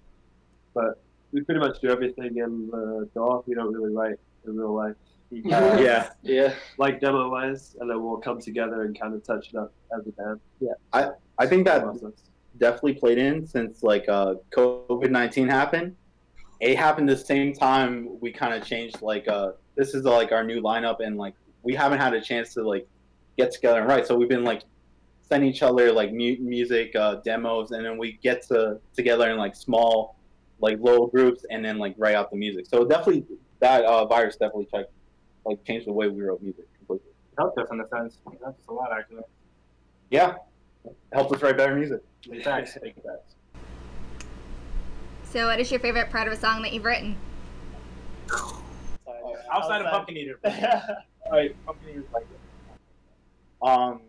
But 0.73 1.01
we 1.31 1.41
pretty 1.41 1.59
much 1.59 1.81
do 1.81 1.89
everything 1.89 2.37
in 2.37 2.67
the 2.69 3.09
DAW. 3.13 3.43
We 3.47 3.55
don't 3.55 3.73
really 3.73 3.93
write 3.93 4.17
in 4.45 4.55
real 4.55 4.73
life. 4.73 4.95
We 5.29 5.41
yeah, 5.45 6.09
Yeah. 6.21 6.53
like 6.77 7.01
demo 7.01 7.29
wise, 7.29 7.75
and 7.79 7.89
then 7.89 8.01
we'll 8.03 8.17
come 8.17 8.39
together 8.39 8.83
and 8.83 8.97
kind 8.97 9.13
of 9.13 9.23
touch 9.23 9.49
it 9.49 9.55
up 9.57 9.73
as 9.97 10.07
a 10.07 10.11
band. 10.11 10.39
Yeah. 10.61 11.11
I 11.39 11.45
think 11.45 11.65
that 11.65 11.83
Process. 11.83 12.13
definitely 12.57 12.93
played 12.93 13.17
in 13.17 13.45
since 13.45 13.83
like 13.83 14.07
uh, 14.07 14.35
COVID 14.51 15.09
nineteen 15.11 15.47
happened. 15.47 15.95
It 16.59 16.77
happened 16.77 17.07
the 17.09 17.17
same 17.17 17.53
time 17.53 18.19
we 18.19 18.31
kind 18.31 18.53
of 18.53 18.63
changed. 18.65 19.01
Like 19.01 19.27
uh, 19.27 19.51
this 19.75 19.93
is 19.93 20.03
like 20.05 20.31
our 20.31 20.43
new 20.43 20.61
lineup, 20.61 20.97
and 21.05 21.17
like 21.17 21.33
we 21.63 21.73
haven't 21.75 21.99
had 21.99 22.13
a 22.13 22.21
chance 22.21 22.53
to 22.55 22.63
like 22.67 22.87
get 23.37 23.51
together 23.51 23.79
and 23.79 23.87
write. 23.87 24.07
So 24.07 24.15
we've 24.15 24.29
been 24.29 24.43
like 24.43 24.63
sending 25.27 25.49
each 25.49 25.61
other 25.61 25.91
like 25.91 26.11
mu- 26.11 26.37
music 26.39 26.95
uh, 26.95 27.15
demos, 27.23 27.71
and 27.71 27.85
then 27.85 27.97
we 27.97 28.13
get 28.23 28.41
to 28.47 28.79
together 28.95 29.29
in 29.29 29.37
like 29.37 29.55
small, 29.55 30.15
like 30.59 30.79
little 30.79 31.07
groups, 31.07 31.45
and 31.49 31.63
then 31.63 31.77
like 31.77 31.95
write 31.97 32.15
out 32.15 32.31
the 32.31 32.37
music. 32.37 32.65
So 32.65 32.85
definitely 32.85 33.25
that 33.59 33.83
uh, 33.85 34.05
virus 34.05 34.35
definitely 34.35 34.67
checked, 34.71 34.91
like 35.45 35.63
changed 35.65 35.87
the 35.87 35.93
way 35.93 36.07
we 36.07 36.23
wrote 36.23 36.41
music 36.41 36.65
completely. 36.77 37.11
Helped 37.37 37.59
us 37.59 37.67
in 37.71 37.79
a 37.81 37.87
sense. 37.89 38.17
Helped 38.23 38.43
us 38.43 38.55
a 38.69 38.73
lot 38.73 38.91
actually. 38.97 39.23
Yeah, 40.09 40.35
helped 41.11 41.33
us 41.35 41.41
write 41.41 41.57
better 41.57 41.75
music. 41.75 42.01
Big 42.29 42.43
facts. 42.43 42.77
Big 42.81 42.95
facts. 42.95 43.35
So, 45.29 45.47
what 45.47 45.59
is 45.59 45.69
your 45.69 45.81
favorite 45.81 46.09
part 46.09 46.27
of 46.27 46.33
a 46.33 46.37
song 46.37 46.61
that 46.61 46.71
you've 46.71 46.85
written? 46.85 47.17
Outside 49.51 49.81
of 49.81 49.91
Pumpkin 49.91 50.17
Eater. 50.17 50.39
Alright, 51.25 51.55
Pumpkin 51.65 51.89
Eater's 51.89 52.05
like 52.13 52.25
Um, 53.61 54.01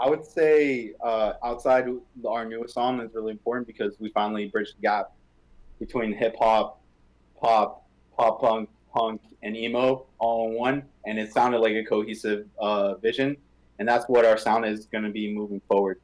I 0.00 0.08
would 0.08 0.24
say 0.24 0.94
uh, 1.04 1.34
outside 1.44 1.86
our 2.26 2.46
newest 2.46 2.72
song 2.72 3.00
is 3.02 3.14
really 3.14 3.32
important 3.32 3.66
because 3.66 4.00
we 4.00 4.08
finally 4.10 4.46
bridged 4.48 4.78
the 4.78 4.80
gap 4.80 5.12
between 5.78 6.14
hip 6.14 6.36
hop, 6.38 6.80
pop, 7.38 7.86
pop 8.16 8.40
punk, 8.40 8.70
punk, 8.94 9.20
and 9.42 9.54
emo 9.54 10.06
all 10.18 10.48
in 10.48 10.54
one, 10.56 10.82
and 11.04 11.18
it 11.18 11.30
sounded 11.34 11.58
like 11.58 11.74
a 11.74 11.84
cohesive 11.84 12.46
uh, 12.58 12.94
vision, 12.94 13.36
and 13.78 13.86
that's 13.86 14.06
what 14.06 14.24
our 14.24 14.38
sound 14.38 14.64
is 14.64 14.86
going 14.86 15.04
to 15.04 15.10
be 15.10 15.34
moving 15.34 15.60
forward. 15.68 16.00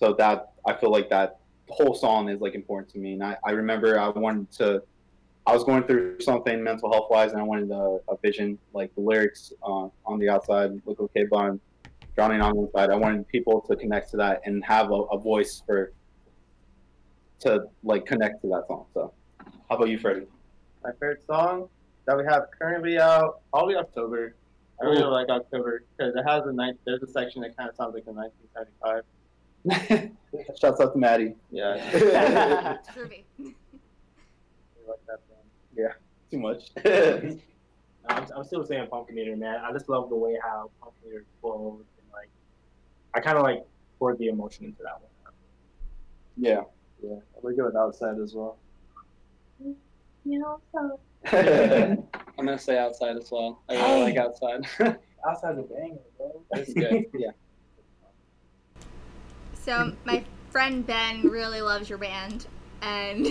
So 0.00 0.14
that 0.14 0.52
I 0.66 0.72
feel 0.72 0.90
like 0.90 1.10
that 1.10 1.40
whole 1.68 1.94
song 1.94 2.30
is 2.30 2.40
like 2.40 2.54
important 2.54 2.90
to 2.94 2.98
me, 2.98 3.12
and 3.12 3.22
I, 3.22 3.36
I 3.44 3.50
remember 3.50 4.00
I 4.00 4.08
wanted 4.08 4.50
to. 4.52 4.82
I 5.46 5.52
was 5.52 5.64
going 5.64 5.82
through 5.82 6.20
something 6.20 6.64
mental 6.64 6.90
health 6.90 7.08
wise, 7.10 7.32
and 7.32 7.40
I 7.40 7.44
wanted 7.44 7.70
a, 7.70 7.98
a 8.08 8.16
vision, 8.22 8.58
like 8.72 8.94
the 8.94 9.02
lyrics 9.02 9.52
uh, 9.62 9.88
on 10.06 10.18
the 10.18 10.30
outside 10.30 10.80
look 10.86 10.98
okay, 10.98 11.24
but 11.24 11.58
drowning 12.14 12.40
on 12.40 12.54
the 12.54 12.62
inside. 12.62 12.90
I 12.90 12.96
wanted 12.96 13.26
people 13.28 13.60
to 13.62 13.76
connect 13.76 14.10
to 14.12 14.16
that 14.18 14.42
and 14.44 14.64
have 14.64 14.90
a, 14.90 14.94
a 14.94 15.18
voice 15.18 15.62
for 15.66 15.92
to 17.40 17.64
like 17.82 18.06
connect 18.06 18.42
to 18.42 18.48
that 18.48 18.66
song. 18.68 18.86
So, 18.94 19.12
how 19.68 19.76
about 19.76 19.88
you, 19.88 19.98
Freddie? 19.98 20.26
My 20.82 20.92
favorite 20.92 21.24
song 21.26 21.68
that 22.06 22.16
we 22.16 22.24
have 22.24 22.44
currently 22.58 22.98
out, 22.98 23.40
probably 23.50 23.76
October. 23.76 24.34
I 24.80 24.86
really 24.86 25.04
like 25.04 25.28
October 25.28 25.84
because 25.96 26.14
it 26.14 26.22
has 26.26 26.46
a 26.46 26.52
nice. 26.52 26.74
There's 26.84 27.02
a 27.02 27.06
section 27.06 27.42
that 27.42 27.56
kind 27.56 27.70
of 27.70 27.76
sounds 27.76 27.94
like 27.94 28.04
a 28.06 28.12
1975. 28.12 29.04
Shouts 30.60 30.80
out 30.80 30.92
to 30.92 30.98
Matty. 30.98 31.34
Yeah. 31.50 32.78
Groovy. 32.94 33.24
I 33.40 33.44
like 34.86 35.00
that 35.06 35.20
band. 35.28 35.94
Too 36.30 36.38
much. 36.38 36.70
I'm, 38.06 38.26
I'm 38.36 38.44
still 38.44 38.64
saying 38.66 38.88
Pumpkin 38.90 39.16
Eater, 39.18 39.36
man. 39.36 39.60
I 39.64 39.72
just 39.72 39.88
love 39.88 40.10
the 40.10 40.16
way 40.16 40.36
how 40.42 40.70
Pumpkin 40.82 41.10
Eater 41.10 41.24
flows 41.40 41.78
and 41.78 41.78
like 41.78 41.93
I 43.14 43.20
kind 43.20 43.36
of 43.36 43.42
like 43.42 43.64
poured 43.98 44.18
the 44.18 44.28
emotion 44.28 44.64
into 44.66 44.82
that 44.82 45.00
one. 45.00 45.34
yeah. 46.36 46.62
Yeah, 47.02 47.16
I 47.36 47.46
like 47.46 47.56
it 47.58 47.62
with 47.62 47.76
outside 47.76 48.18
as 48.18 48.34
well. 48.34 48.56
Mm-hmm. 49.62 50.90
I'm 52.38 52.46
gonna 52.46 52.58
say 52.58 52.78
outside 52.78 53.16
as 53.16 53.30
well. 53.30 53.62
I 53.68 53.74
really 53.74 54.02
like 54.02 54.16
outside. 54.16 54.66
Outside 55.26 55.56
the 55.56 55.62
banger, 55.62 55.96
bro. 56.18 56.42
It's 56.52 56.74
good. 56.74 57.06
Yeah. 57.18 57.30
So, 59.54 59.94
my 60.04 60.22
friend 60.50 60.86
Ben 60.86 61.22
really 61.22 61.62
loves 61.62 61.88
your 61.88 61.96
band, 61.96 62.46
and 62.82 63.26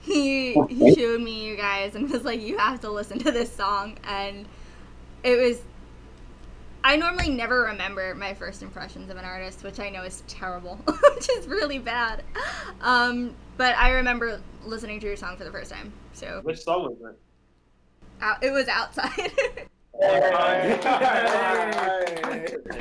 he 0.00 0.52
he 0.68 0.94
showed 0.94 1.20
me 1.20 1.44
you 1.44 1.56
guys 1.56 1.96
and 1.96 2.08
was 2.08 2.22
like, 2.22 2.40
"You 2.40 2.56
have 2.58 2.80
to 2.82 2.90
listen 2.90 3.18
to 3.20 3.32
this 3.32 3.52
song." 3.52 3.98
And 4.04 4.46
it 5.24 5.36
was. 5.36 5.60
I 6.84 6.96
normally 6.96 7.28
never 7.28 7.62
remember 7.62 8.14
my 8.14 8.34
first 8.34 8.62
impressions 8.62 9.10
of 9.10 9.16
an 9.16 9.24
artist, 9.24 9.62
which 9.64 9.80
I 9.80 9.90
know 9.90 10.04
is 10.04 10.22
terrible, 10.28 10.76
which 11.14 11.28
is 11.30 11.46
really 11.46 11.78
bad. 11.78 12.22
Um, 12.80 13.34
but 13.56 13.76
I 13.76 13.90
remember 13.90 14.40
listening 14.64 15.00
to 15.00 15.06
your 15.06 15.16
song 15.16 15.36
for 15.36 15.44
the 15.44 15.50
first 15.50 15.70
time. 15.70 15.92
So 16.12 16.40
Which 16.44 16.60
song 16.60 16.84
was 16.84 16.96
it? 17.12 17.18
out, 18.22 18.42
it 18.42 18.52
was 18.52 18.68
outside. 18.68 19.32
There 20.00 20.78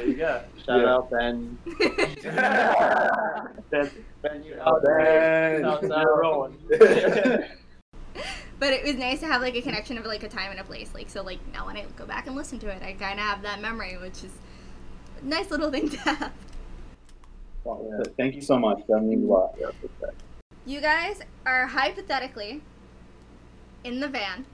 you 0.06 0.14
go. 0.18 0.44
Shout 0.64 0.82
Yeah. 0.82 0.94
out 0.94 1.10
Ben. 1.10 1.58
Ben, 3.72 3.90
Ben, 4.22 4.44
you 4.44 4.56
oh, 4.64 4.80
Ben, 4.86 5.66
Outside. 5.66 6.02
you're 6.04 6.22
rolling. 6.22 6.58
It 8.78 8.86
was 8.86 8.96
nice 8.96 9.20
to 9.22 9.28
have 9.28 9.42
like 9.42 9.56
a 9.56 9.62
connection 9.62 9.98
of 9.98 10.06
like 10.06 10.24
a 10.24 10.30
time 10.30 10.52
and 10.52 10.60
a 10.60 10.64
place. 10.64 10.94
Like 10.94 11.10
so, 11.10 11.24
like 11.24 11.40
now 11.54 11.66
when 11.66 11.78
I 11.78 11.86
go 11.96 12.06
back 12.06 12.28
and 12.28 12.36
listen 12.36 12.60
to 12.60 12.68
it, 12.68 12.82
I 12.82 12.94
kind 12.94 13.20
of 13.20 13.26
have 13.26 13.42
that 13.42 13.62
memory, 13.62 13.98
which 13.98 14.24
is 14.24 14.32
a 15.22 15.26
nice 15.26 15.52
little 15.52 15.72
thing 15.72 15.90
to 15.90 15.98
have. 15.98 16.32
Wow. 17.64 18.04
Thank 18.18 18.36
you 18.36 18.42
so 18.42 18.58
much. 18.58 18.82
That 18.88 19.02
means 19.02 19.26
a 19.26 19.28
lot. 19.28 19.56
You 20.66 20.80
guys 20.80 21.22
are 21.46 21.68
hypothetically 21.68 22.62
in 23.84 24.00
the 24.00 24.08
van 24.08 24.46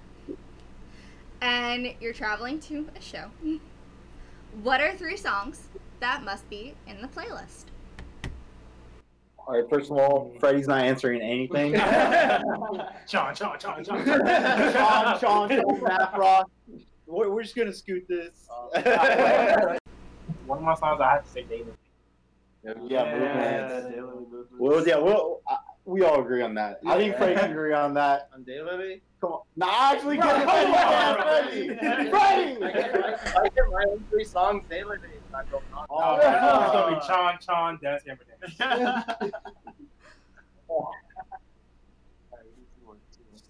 and 1.41 1.93
you're 1.99 2.13
traveling 2.13 2.59
to 2.61 2.87
a 2.95 3.01
show. 3.01 3.29
What 4.61 4.79
are 4.81 4.95
three 4.95 5.17
songs 5.17 5.67
that 5.99 6.23
must 6.23 6.49
be 6.49 6.75
in 6.87 7.01
the 7.01 7.07
playlist? 7.07 7.65
All 9.45 9.55
right. 9.59 9.69
First 9.69 9.91
of 9.91 9.97
all, 9.97 10.31
Freddie's 10.39 10.67
not 10.67 10.83
answering 10.83 11.21
anything. 11.21 11.73
Sean, 13.07 13.35
Sean, 13.35 13.59
Sean, 13.59 13.83
Sean. 13.83 14.05
Sean, 14.05 15.19
Sean, 15.19 15.49
Sean, 15.49 15.83
Matt 15.83 16.17
Ross. 16.17 16.45
We're, 17.05 17.29
we're 17.29 17.43
just 17.43 17.55
gonna 17.55 17.73
scoot 17.73 18.05
this. 18.07 18.47
One 20.45 20.59
of 20.59 20.63
my 20.63 20.75
songs 20.75 21.01
I 21.01 21.11
have 21.15 21.25
to 21.25 21.29
say 21.31 21.43
David. 21.43 21.73
yeah, 22.63 22.71
movement. 22.79 24.31
movement. 24.31 24.47
Well, 24.57 24.87
yeah, 24.87 24.97
well, 24.97 25.41
uh, 25.49 25.57
we 25.85 26.01
all 26.03 26.21
agree 26.21 26.41
on 26.41 26.53
that. 26.55 26.79
I 26.85 26.97
think 26.97 27.11
Yeah. 27.13 27.17
Freddie 27.17 27.35
can 27.39 27.51
agree 27.51 27.73
on 27.73 27.93
that. 27.95 28.29
On 28.33 28.43
Daylily? 28.43 29.01
Come 29.19 29.31
on. 29.33 29.41
Nah, 29.57 29.67
actually, 29.91 30.15
get 30.21 30.41
it, 30.41 30.47
Freddie. 30.49 31.71
I 31.71 32.09
Freddie. 32.09 32.59
get, 32.59 32.95
I, 33.35 33.41
I 33.41 33.49
get 33.49 33.63
my 33.69 33.83
own 33.89 34.03
three 34.09 34.23
songs 34.23 34.63
Daylily. 34.69 34.99
Not 35.33 35.49
going 35.49 35.63
on. 35.75 35.87
Oh, 35.89 36.15
it's 36.17 36.71
gonna 36.71 36.95
be 36.95 37.07
Chon, 37.07 37.37
Chon, 37.41 37.79
Dance, 37.81 38.03
Amber 38.07 38.23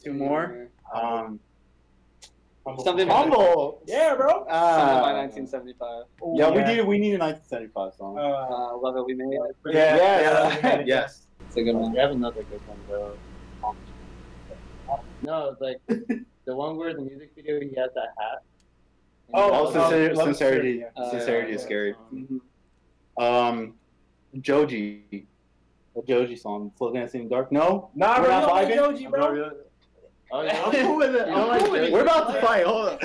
Two 0.03 0.13
more. 0.13 0.69
Um, 0.93 1.39
Something 2.81 3.09
by, 3.09 3.13
humble. 3.13 3.81
Yeah, 3.85 4.15
bro. 4.15 4.29
something 4.29 4.45
by 4.47 5.11
Uh, 5.11 5.27
1975. 5.27 6.05
yeah, 6.35 6.49
we 6.49 6.63
need 6.63 6.87
we 6.87 6.97
need 6.97 7.15
a 7.15 7.19
1975 7.19 7.93
song. 7.95 8.17
Uh, 8.17 8.21
Uh, 8.21 8.77
love 8.77 8.95
it, 8.95 9.05
we 9.05 9.13
made 9.15 9.33
it. 9.33 9.55
yeah, 9.65 9.97
yeah, 9.97 10.59
yeah, 10.63 10.83
yes. 10.85 11.27
It's 11.47 11.57
a 11.57 11.63
good 11.63 11.75
one. 11.75 11.91
We 11.91 11.99
have 11.99 12.11
another 12.11 12.43
good 12.43 12.61
one 12.65 12.79
though. 12.87 13.17
No, 15.23 15.49
it's 15.49 15.59
like 15.61 15.81
the 16.45 16.55
one 16.55 16.77
where 16.77 16.93
the 16.93 17.01
music 17.01 17.31
video 17.35 17.59
he 17.59 17.75
has 17.75 17.89
that 17.95 18.13
hat. 18.17 18.43
Oh, 19.33 19.51
Oh, 19.51 19.63
Love 19.63 19.73
sincerity, 19.73 20.13
Is 20.13 20.19
sincerity, 20.19 20.77
Scary. 20.79 20.91
Uh, 20.97 21.09
sincerity 21.11 21.53
is 21.53 21.61
scary. 21.63 21.95
Mhm. 22.13 22.39
Um, 23.17 23.73
Joji, 24.41 25.25
the 25.95 26.01
Joji 26.07 26.35
song, 26.35 26.71
"Slow 26.77 26.91
Dancing 26.93 27.21
in 27.21 27.29
the 27.29 27.35
Dark." 27.35 27.51
No, 27.51 27.89
Nah, 27.95 28.19
We're 28.19 28.25
bro, 28.25 28.29
not 28.31 28.41
you 28.41 28.45
don't 28.47 28.55
like 28.55 28.67
vibing? 28.67 28.75
Joji, 28.75 29.07
bro. 29.07 29.51
Oh 30.31 30.41
yeah. 30.41 30.63
I'm 30.65 30.71
cool 30.85 30.97
with 30.97 31.15
it. 31.15 31.27
I'm 31.27 31.47
like 31.47 31.61
cool 31.61 31.71
with 31.71 31.83
it. 31.83 31.91
We're 31.93 32.01
about 32.01 32.33
to 32.33 32.41
fight. 32.41 32.65
Hold 32.65 32.89
on. 32.89 32.97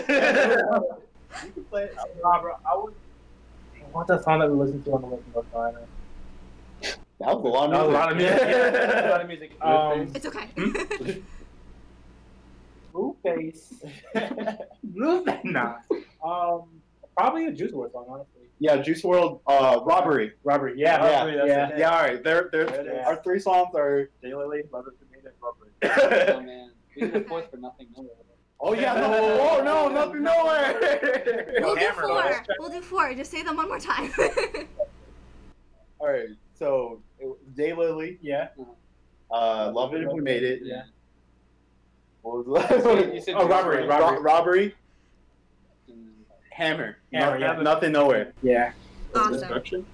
Nah, 2.22 2.40
bro. 2.40 2.54
I 2.64 2.76
would. 2.76 2.94
What's 3.92 4.08
that 4.08 4.24
song 4.24 4.38
that 4.40 4.50
we 4.50 4.56
listened 4.56 4.84
to 4.86 4.92
on 4.92 5.00
the 5.02 5.06
way 5.08 5.16
to 5.18 5.30
North 5.34 5.50
Carolina? 5.52 5.78
That 6.80 6.96
was 7.20 7.44
a 7.44 7.48
lot 7.48 7.70
That 7.70 7.80
of 7.80 7.86
was 7.88 7.94
a 7.94 7.98
music. 7.98 7.98
lot 7.98 8.10
of 8.12 8.16
music. 8.16 8.40
Yeah, 8.48 8.70
that 8.70 8.94
was 8.94 9.04
a 9.04 9.08
lot 9.08 9.20
of 9.20 9.28
music. 9.28 9.50
Um, 9.60 10.12
It's 10.14 10.26
okay. 10.26 10.48
Blueface. 12.94 13.84
Blueface. 14.86 15.44
Nah. 15.44 15.74
Um, 16.22 16.64
probably 17.16 17.46
a 17.46 17.52
Juice 17.52 17.72
WRLD 17.72 17.92
song, 17.92 18.06
honestly. 18.08 18.32
Yeah, 18.60 18.76
Juice 18.82 19.02
WRLD, 19.02 19.40
uh, 19.46 19.80
robbery. 19.84 20.32
Robert. 20.44 20.76
Yeah, 20.76 21.02
Yeah, 21.04 21.18
Robbery, 21.18 21.36
that's 21.36 21.48
yeah, 21.48 21.78
yeah. 21.78 21.90
All 21.90 22.02
right, 22.02 22.24
there, 22.24 22.48
there. 22.52 22.66
There 22.66 22.80
it 22.80 23.00
is. 23.00 23.06
Our 23.06 23.22
three 23.22 23.38
songs 23.38 23.74
are. 23.76 24.10
Daylily, 24.22 24.70
Love 24.72 24.86
It 24.88 24.98
to 24.98 25.04
Me, 25.12 25.18
That's 25.22 25.36
Robert. 25.40 26.34
Oh 26.34 26.40
man, 26.40 26.70
we 26.96 27.02
did 27.02 27.14
a 27.16 27.20
fourth 27.24 27.50
for 27.50 27.56
nothing. 27.58 27.86
nowhere. 27.96 28.10
oh 28.60 28.72
yeah, 28.74 28.94
no, 28.94 29.14
oh 29.40 29.62
no, 29.62 29.88
nothing, 29.88 30.22
nowhere. 30.24 31.54
we'll 31.60 31.76
do 31.76 31.88
four. 31.92 32.44
We'll 32.58 32.68
do 32.70 32.80
four. 32.80 33.14
Just 33.14 33.30
say 33.30 33.42
them 33.44 33.56
one 33.56 33.68
more 33.68 33.78
time. 33.78 34.12
All 36.00 36.08
right, 36.08 36.28
so 36.54 37.00
Daylily, 37.56 38.18
Yeah. 38.20 38.48
uh, 39.30 39.70
love 39.72 39.94
it 39.94 40.02
if 40.02 40.12
we 40.12 40.20
made 40.20 40.42
it. 40.42 40.60
Yeah. 40.64 40.82
What 42.22 42.38
was 42.38 42.46
the 42.46 42.52
last 42.52 42.84
one? 42.84 43.14
You 43.14 43.20
said 43.20 43.34
Oh, 43.36 43.46
robbery, 43.48 43.86
robbery. 43.86 44.20
Robbery, 44.20 44.62
And 44.64 44.72
hammer, 46.58 46.96
Hammer, 47.12 47.38
No- 47.38 47.46
yeah. 47.54 47.62
nothing, 47.62 47.92
nowhere. 47.92 48.32
Yeah. 48.42 48.72
awesome. 49.14 49.32
Destruction? 49.34 49.86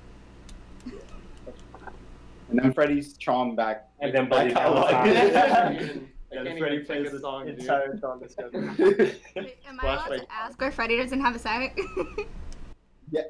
And 2.51 2.59
then 2.59 2.73
Freddy's 2.73 3.17
Chon 3.19 3.55
back. 3.55 3.89
And 4.01 4.15
then 4.15 4.29
back 4.29 4.49
Buddy 4.49 4.55
catalog. 4.55 4.91
And 4.93 6.09
can't 6.47 6.59
Freddie 6.59 6.75
even 6.77 6.87
plays 6.87 7.03
pick 7.05 7.09
a 7.09 7.17
the 7.17 7.21
song, 7.21 7.47
dude. 7.47 7.59
entire 7.61 7.99
song 7.99 8.21
together. 8.21 8.75
Wait, 9.37 9.59
am 9.69 9.79
I 9.81 9.93
allowed 9.95 10.07
to 10.17 10.27
ask 10.33 10.61
why 10.61 10.71
Freddy 10.71 10.97
doesn't 10.97 11.21
have 11.21 11.37
a 11.37 11.39
set? 11.39 11.77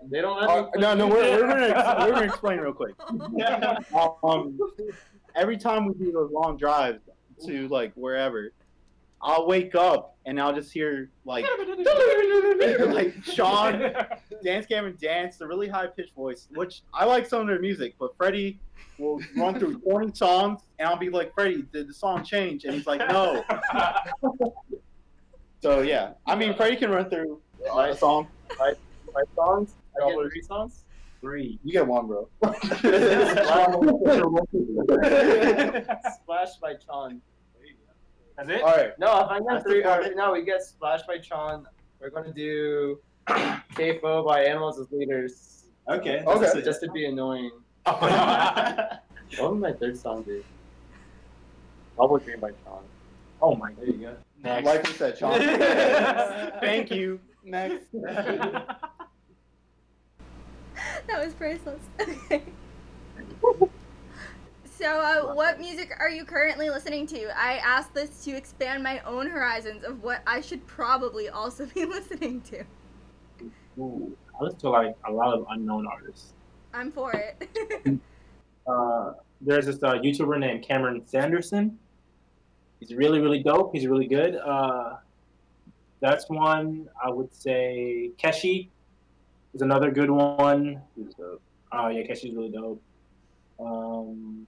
They 0.08 0.22
don't 0.22 0.40
let 0.40 0.48
Uh, 0.48 0.66
no, 0.76 0.94
no, 0.94 1.06
we're, 1.08 1.16
we're 1.42 1.46
gonna 1.48 1.96
we're 2.06 2.12
gonna 2.12 2.24
explain 2.26 2.58
real 2.60 2.72
quick. 2.72 2.94
Um, 4.22 4.58
every 5.34 5.58
time 5.58 5.84
we 5.84 5.92
do 5.94 6.10
those 6.10 6.30
long 6.30 6.56
drives 6.56 7.00
to 7.44 7.68
like 7.68 7.92
wherever, 7.94 8.50
I'll 9.24 9.46
wake 9.46 9.74
up 9.74 10.18
and 10.26 10.38
I'll 10.38 10.54
just 10.54 10.70
hear 10.70 11.10
like 11.24 11.46
like 12.86 13.14
Sean, 13.24 13.80
Dance 14.44 14.66
Cameron 14.66 14.98
dance, 15.00 15.38
the 15.38 15.46
really 15.46 15.66
high 15.66 15.86
pitched 15.86 16.14
voice, 16.14 16.46
which 16.54 16.82
I 16.92 17.06
like 17.06 17.26
some 17.26 17.40
of 17.40 17.46
their 17.46 17.58
music, 17.58 17.94
but 17.98 18.14
Freddie 18.18 18.60
will 18.98 19.18
run 19.34 19.58
through 19.58 19.78
20 19.90 20.14
songs 20.14 20.60
and 20.78 20.86
I'll 20.86 20.98
be 20.98 21.08
like, 21.08 21.34
Freddie, 21.34 21.64
did 21.72 21.88
the 21.88 21.94
song 21.94 22.22
change? 22.22 22.64
And 22.64 22.74
he's 22.74 22.86
like, 22.86 23.00
no. 23.08 23.42
So 25.62 25.80
yeah, 25.80 26.12
I 26.26 26.36
mean, 26.36 26.54
Freddie 26.54 26.76
can 26.76 26.90
run 26.90 27.08
through 27.08 27.40
uh, 27.72 27.78
a 27.78 27.96
song. 27.96 28.28
Five 28.58 28.76
songs? 29.34 29.74
I 29.96 30.10
get 30.10 30.30
three 30.30 30.42
songs? 30.42 30.84
Three. 31.22 31.58
You 31.64 31.72
get 31.72 31.86
one, 31.86 32.06
bro. 32.06 32.28
Splash 36.20 36.56
by 36.60 36.74
Chon. 36.74 37.22
That's 38.36 38.48
it? 38.50 38.62
All 38.62 38.76
right. 38.76 38.98
No, 38.98 39.20
if 39.20 39.28
I 39.30 39.38
get 39.38 39.46
That's 39.48 39.64
three, 39.64 39.82
the 39.82 39.92
or, 39.98 40.02
point. 40.02 40.16
no, 40.16 40.32
we 40.32 40.42
get 40.44 40.62
Splash 40.62 41.02
by 41.06 41.18
Chon. 41.18 41.66
We're 42.00 42.10
gonna 42.10 42.32
do 42.32 42.98
CAFO 43.28 44.26
by 44.26 44.44
Animals 44.44 44.78
as 44.80 44.90
Leaders. 44.90 45.64
Okay. 45.88 46.22
Just, 46.24 46.54
Okay. 46.56 46.62
just 46.62 46.80
to 46.82 46.90
be 46.90 47.06
annoying. 47.06 47.50
Oh, 47.86 49.42
What 49.42 49.50
would 49.52 49.60
my 49.60 49.72
third 49.72 49.98
song 49.98 50.22
be? 50.22 50.42
Bubble 51.98 52.18
Dream 52.18 52.40
by 52.40 52.50
Chon. 52.64 52.82
Oh 53.42 53.54
my 53.56 53.72
There 53.74 53.86
you 53.86 53.92
go. 53.94 54.16
Next. 54.42 54.64
Like 54.66 54.86
we 54.86 54.92
said, 54.94 55.18
Sean. 55.18 55.38
Thank 56.60 56.90
you. 56.90 57.20
Next. 57.44 57.86
That 61.06 61.24
was 61.24 61.34
priceless. 61.34 61.80
Okay. 62.00 62.42
So, 64.84 65.00
uh, 65.00 65.32
what 65.32 65.58
music 65.58 65.96
are 65.98 66.10
you 66.10 66.26
currently 66.26 66.68
listening 66.68 67.06
to? 67.06 67.34
I 67.34 67.54
asked 67.54 67.94
this 67.94 68.22
to 68.24 68.36
expand 68.36 68.82
my 68.82 69.00
own 69.06 69.26
horizons 69.26 69.82
of 69.82 70.02
what 70.02 70.20
I 70.26 70.42
should 70.42 70.66
probably 70.66 71.30
also 71.30 71.64
be 71.64 71.84
listening 71.86 72.42
to. 72.42 72.64
Ooh, 73.78 74.14
I 74.38 74.44
listen 74.44 74.58
to 74.58 74.68
like 74.68 74.94
a 75.08 75.10
lot 75.10 75.32
of 75.32 75.46
unknown 75.48 75.86
artists. 75.86 76.34
I'm 76.74 76.92
for 76.92 77.12
it. 77.12 77.98
Uh, 78.66 79.12
there's 79.42 79.66
this 79.66 79.82
uh, 79.82 79.92
YouTuber 79.92 80.38
named 80.38 80.62
Cameron 80.66 81.02
Sanderson. 81.06 81.78
He's 82.80 82.94
really, 82.94 83.20
really 83.20 83.42
dope. 83.42 83.74
He's 83.74 83.86
really 83.86 84.06
good. 84.06 84.36
Uh, 84.36 84.96
that's 86.00 86.30
one 86.30 86.88
I 87.02 87.10
would 87.10 87.30
say. 87.34 88.10
Keshi 88.18 88.68
is 89.52 89.60
another 89.60 89.90
good 89.90 90.10
one. 90.10 90.80
Who's 90.96 91.12
dope? 91.12 91.42
Oh 91.72 91.88
yeah, 91.88 92.06
Keshi's 92.06 92.34
really 92.34 92.48
dope. 92.48 92.80
Um, 93.60 94.46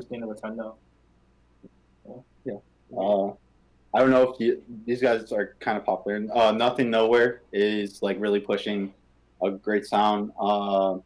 Christina 0.00 0.26
Rotundo. 0.26 0.76
Uh, 2.96 3.28
I 3.94 3.98
don't 4.00 4.10
know 4.10 4.32
if 4.32 4.40
you, 4.40 4.62
these 4.84 5.00
guys 5.00 5.30
are 5.32 5.54
kind 5.60 5.76
of 5.78 5.84
popular. 5.84 6.26
Uh, 6.34 6.50
Nothing 6.52 6.90
Nowhere 6.90 7.42
is 7.52 8.02
like 8.02 8.16
really 8.18 8.40
pushing 8.40 8.92
a 9.42 9.50
great 9.50 9.86
sound. 9.86 10.32
Uh, 10.40 10.98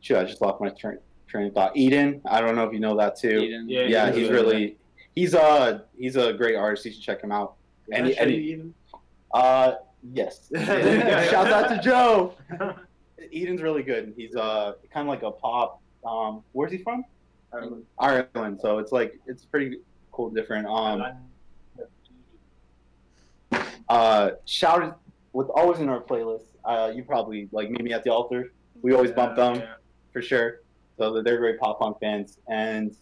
shoot, 0.00 0.16
I 0.18 0.24
just 0.24 0.40
lost 0.40 0.60
my 0.60 0.70
train, 0.70 0.98
train 1.28 1.46
of 1.48 1.54
thought. 1.54 1.76
Eden, 1.76 2.20
I 2.26 2.40
don't 2.40 2.56
know 2.56 2.64
if 2.64 2.72
you 2.72 2.80
know 2.80 2.96
that 2.96 3.16
too. 3.16 3.38
Eden. 3.40 3.68
Yeah, 3.68 3.82
Yeah, 3.82 4.06
he's 4.08 4.16
he's 4.16 4.30
really 4.30 4.42
really 4.54 4.76
he's 5.14 5.34
uh 5.36 5.80
he's 5.96 6.16
a 6.16 6.32
great 6.32 6.56
artist. 6.56 6.84
You 6.86 6.92
should 6.92 7.02
check 7.02 7.22
him 7.22 7.30
out. 7.30 7.54
And 7.92 8.06
he- 8.08 8.16
and 8.18 8.30
he- 8.30 8.62
uh 9.32 9.74
yes. 10.12 10.48
Shouts 10.54 11.34
out 11.52 11.68
to 11.68 11.80
Joe. 11.82 12.34
Eden's 13.32 13.62
really 13.62 13.82
good. 13.84 14.14
He's 14.16 14.34
uh 14.34 14.72
kind 14.92 15.06
of 15.06 15.12
like 15.12 15.22
a 15.22 15.30
pop. 15.30 15.80
Um, 16.04 16.42
where's 16.52 16.72
he 16.72 16.78
from? 16.78 17.04
Ireland. 17.52 17.84
Ireland. 17.98 18.58
So 18.60 18.78
it's 18.78 18.92
like 18.92 19.18
it's 19.26 19.44
pretty 19.44 19.78
cool, 20.12 20.30
different. 20.30 20.66
Um, 20.66 21.02
uh, 23.88 24.30
shouted 24.44 24.94
with 25.32 25.48
always 25.48 25.80
in 25.80 25.88
our 25.88 26.00
playlist. 26.00 26.42
Uh, 26.64 26.92
you 26.94 27.02
probably 27.02 27.48
like 27.52 27.70
meet 27.70 27.82
me 27.82 27.92
at 27.92 28.04
the 28.04 28.12
altar. 28.12 28.52
We 28.82 28.92
always 28.94 29.10
bump 29.12 29.36
them 29.36 29.56
Yeah. 29.56 29.74
for 30.12 30.20
sure. 30.22 30.60
So 30.98 31.22
they're 31.22 31.38
great 31.38 31.58
pop 31.58 31.78
punk 31.78 31.98
fans. 32.00 32.38
And 32.48 32.94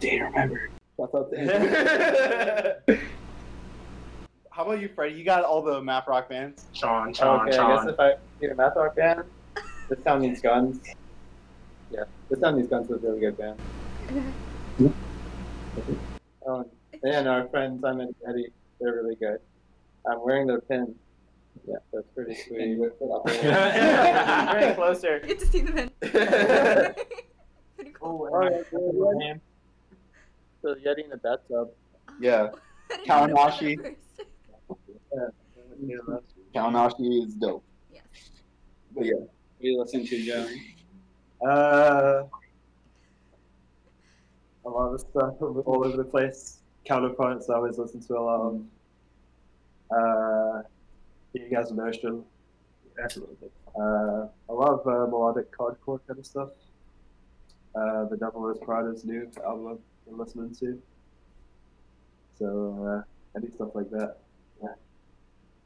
day 0.00 0.20
remember. 0.20 0.70
Shouts 0.98 1.14
out 1.14 1.30
to 1.30 2.98
How 4.50 4.64
about 4.64 4.80
you, 4.80 4.90
Freddie? 4.94 5.14
You 5.14 5.24
got 5.24 5.44
all 5.44 5.62
the 5.62 5.80
math 5.80 6.06
rock 6.06 6.28
bands. 6.28 6.66
Sean, 6.72 7.14
Sean, 7.14 7.48
okay, 7.48 7.56
I 7.56 7.56
Sean. 7.56 7.86
guess 7.86 7.94
if 7.94 8.00
I 8.00 8.12
need 8.42 8.50
a 8.50 8.54
math 8.54 8.76
rock 8.76 8.94
band, 8.96 9.22
This 9.88 9.98
Town 10.04 10.20
Needs 10.20 10.42
Guns. 10.42 10.80
Yeah, 12.30 12.36
This 12.36 12.40
Town 12.40 12.56
Needs 12.56 12.68
Guns 12.68 12.88
was 12.88 13.02
a 13.02 13.06
really 13.08 13.20
good 13.20 13.36
band. 13.36 13.58
Um, 16.46 16.64
and 17.04 17.28
our 17.28 17.46
friends 17.48 17.82
Simon 17.82 18.08
and 18.08 18.14
Eddie, 18.28 18.48
they're 18.80 18.94
really 18.94 19.14
good. 19.14 19.38
I'm 20.10 20.24
wearing 20.24 20.46
their 20.46 20.60
pin. 20.62 20.94
Yeah, 21.68 21.76
that's 21.92 22.06
pretty 22.14 22.34
sweet. 22.34 22.78
Bring 22.78 22.82
it 22.82 24.74
closer. 24.74 25.20
Get 25.20 25.38
to 25.38 25.46
see 25.46 25.60
the 25.60 25.82
in. 25.82 25.90
Pretty 27.76 27.90
cool. 27.92 28.30
Oh, 28.32 28.42
yeah, 28.42 28.62
yeah, 29.20 29.34
So 30.62 30.74
Yeti 30.76 31.04
in 31.04 31.10
the 31.10 31.18
bathtub. 31.18 31.68
Yeah. 32.18 32.48
I 32.90 32.96
didn't 32.96 33.06
Kawanashi. 33.06 33.76
know 33.76 33.82
that 35.12 35.34
first. 36.06 36.26
Kawanashi 36.54 37.26
is 37.26 37.34
dope. 37.34 37.62
Yes. 37.92 38.02
But 38.96 39.04
yeah. 39.04 39.12
What 39.12 39.28
do 39.60 39.68
you 39.68 39.78
listen 39.78 40.06
to, 40.06 40.24
Joe? 40.24 40.48
Uh, 41.46 42.24
a 44.64 44.68
lot 44.68 44.92
of 44.92 45.00
stuff 45.00 45.34
all 45.40 45.84
over 45.84 45.96
the 45.96 46.04
place. 46.04 46.58
Counterparts, 46.84 47.48
I 47.48 47.54
always 47.54 47.78
listen 47.78 48.00
to 48.02 48.18
a 48.18 48.20
lot 48.20 48.40
of. 48.40 48.62
Uh, 49.90 50.62
you 51.32 51.48
guys 51.48 51.70
Notion. 51.72 52.24
That's 52.96 53.16
really 53.16 53.36
good. 53.40 53.50
Uh, 53.78 54.28
a 54.48 54.54
lot 54.54 54.72
of 54.72 54.86
uh, 54.86 55.10
melodic 55.10 55.56
hardcore 55.56 56.00
kind 56.06 56.18
of 56.18 56.26
stuff. 56.26 56.50
Uh, 57.74 58.04
the 58.06 58.16
Devil 58.16 58.42
Wears 58.42 58.58
Prada's 58.60 59.04
new 59.04 59.30
album 59.44 59.78
been 60.06 60.18
listening 60.18 60.54
to. 60.56 60.80
So, 62.38 63.04
uh, 63.04 63.38
any 63.38 63.50
stuff 63.50 63.70
like 63.74 63.90
that. 63.90 64.16
Yeah. 64.62 64.74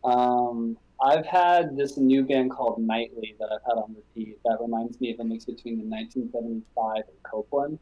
Um, 0.05 0.77
I've 1.05 1.27
had 1.27 1.77
this 1.77 1.99
new 1.99 2.25
band 2.25 2.51
called 2.51 2.79
Nightly 2.79 3.37
that 3.39 3.51
I've 3.53 3.63
had 3.67 3.79
on 3.79 3.95
repeat. 3.95 4.39
That 4.45 4.57
reminds 4.59 4.99
me 5.01 5.13
of 5.13 5.21
a 5.21 5.25
mix 5.25 5.45
between 5.45 5.77
the 5.79 5.85
1975 5.85 6.97
and 6.97 7.23
Copeland. 7.23 7.79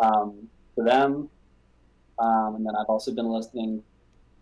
Um, 0.00 0.48
for 0.74 0.84
them, 0.84 1.28
um, 2.20 2.54
and 2.54 2.64
then 2.64 2.76
I've 2.76 2.86
also 2.86 3.12
been 3.12 3.28
listening 3.28 3.82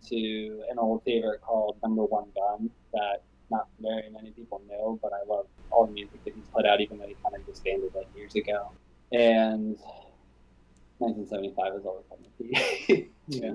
to 0.09 0.63
an 0.71 0.79
old 0.79 1.03
favorite 1.05 1.41
called 1.41 1.77
Number 1.83 2.05
One 2.05 2.27
Gun 2.35 2.71
that 2.93 3.23
not 3.51 3.69
very 3.81 4.11
many 4.11 4.33
people 4.33 4.61
know, 4.69 4.99
but 5.03 5.13
I 5.13 5.27
love 5.27 5.47
all 5.71 5.87
the 5.87 5.93
music 5.93 6.23
that 6.25 6.35
he's 6.35 6.49
put 6.53 6.67
out, 6.67 6.81
even 6.83 6.99
though 6.99 7.07
he 7.07 7.17
kind 7.23 7.35
of 7.35 7.47
disbanded 7.47 7.95
like 7.95 8.09
years 8.15 8.35
ago. 8.35 8.71
And 9.13 9.79
1975 10.99 11.75
is 11.75 11.87
always 11.87 12.05
on 12.11 12.19
repeat. 12.39 13.11
yeah. 13.29 13.51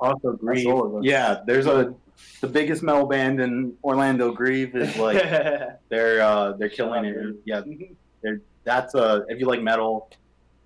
Also 0.00 0.32
Grieve. 0.32 0.66
all 0.66 0.86
of 0.86 0.92
them. 0.92 1.02
Yeah, 1.04 1.40
there's 1.46 1.66
a 1.66 1.94
the 2.40 2.46
biggest 2.48 2.82
metal 2.82 3.06
band 3.06 3.40
in 3.40 3.74
Orlando. 3.82 4.32
Grieve 4.32 4.74
is 4.76 4.96
like 5.06 5.22
they're 5.88 6.22
uh 6.22 6.52
they're 6.52 6.68
killing 6.68 7.04
it. 7.04 7.36
Yeah, 7.44 7.62
they're 8.22 8.40
that's 8.64 8.94
uh 8.94 9.22
if 9.28 9.40
you 9.40 9.46
like 9.46 9.62
metal, 9.62 10.10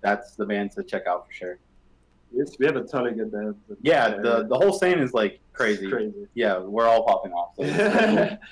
that's 0.01 0.35
the 0.35 0.45
band 0.45 0.71
to 0.73 0.83
check 0.83 1.07
out 1.07 1.27
for 1.27 1.33
sure. 1.33 1.59
Yes, 2.31 2.51
we 2.59 2.65
have 2.67 2.75
a 2.75 2.83
ton 2.83 3.07
of 3.07 3.17
good 3.17 3.31
bands. 3.31 3.57
Yeah, 3.81 4.09
the 4.09 4.45
the 4.47 4.55
whole 4.55 4.73
scene 4.73 4.99
is 4.99 5.13
like 5.13 5.39
crazy. 5.53 5.85
It's 5.85 5.93
crazy. 5.93 6.27
Yeah, 6.35 6.59
we're 6.59 6.87
all 6.87 7.03
popping 7.03 7.33
off. 7.33 7.55
So. 7.57 8.37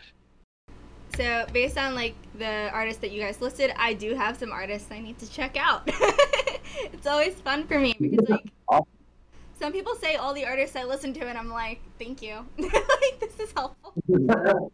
So, 1.16 1.48
based 1.52 1.80
on 1.80 1.96
like 1.96 2.14
the 2.38 2.70
artists 2.72 3.02
that 3.02 3.10
you 3.12 3.20
guys 3.20 3.42
listed, 3.42 3.74
I 3.76 3.94
do 3.94 4.14
have 4.14 4.38
some 4.38 4.52
artists 4.52 4.92
I 4.92 5.00
need 5.00 5.18
to 5.18 5.28
check 5.28 5.58
out. 5.58 5.90
it's 6.94 7.08
always 7.08 7.36
fun 7.36 7.68
for 7.68 7.80
me 7.80 7.96
because 8.00 8.30
like 8.30 8.52
Awesome. 8.70 8.88
some 9.60 9.72
people 9.72 9.96
say 9.96 10.16
all 10.16 10.34
the 10.34 10.46
artists 10.46 10.76
I 10.76 10.84
listen 10.84 11.14
to, 11.14 11.26
and 11.26 11.38
I'm 11.38 11.50
like, 11.50 11.82
thank 12.00 12.22
you, 12.22 12.46
like 12.58 13.20
this 13.20 13.40
is 13.40 13.52
helpful. 13.54 13.94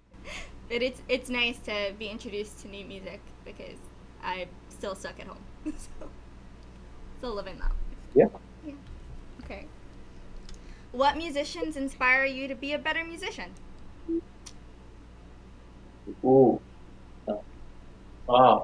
But 0.69 0.81
it's 0.81 1.01
it's 1.07 1.29
nice 1.29 1.59
to 1.65 1.93
be 1.99 2.07
introduced 2.07 2.61
to 2.61 2.67
new 2.67 2.85
music 2.85 3.19
because 3.45 3.77
I'm 4.23 4.47
still 4.69 4.95
stuck 4.95 5.19
at 5.19 5.27
home, 5.27 5.43
so 5.65 6.09
still 7.19 7.35
living 7.35 7.59
that. 7.59 7.71
Yeah. 8.15 8.27
Yeah. 8.65 8.73
Okay. 9.43 9.67
What 10.93 11.17
musicians 11.17 11.75
inspire 11.75 12.25
you 12.25 12.47
to 12.47 12.55
be 12.55 12.73
a 12.73 12.79
better 12.79 13.03
musician? 13.03 13.51
Ooh. 16.23 16.59
Uh, 18.27 18.59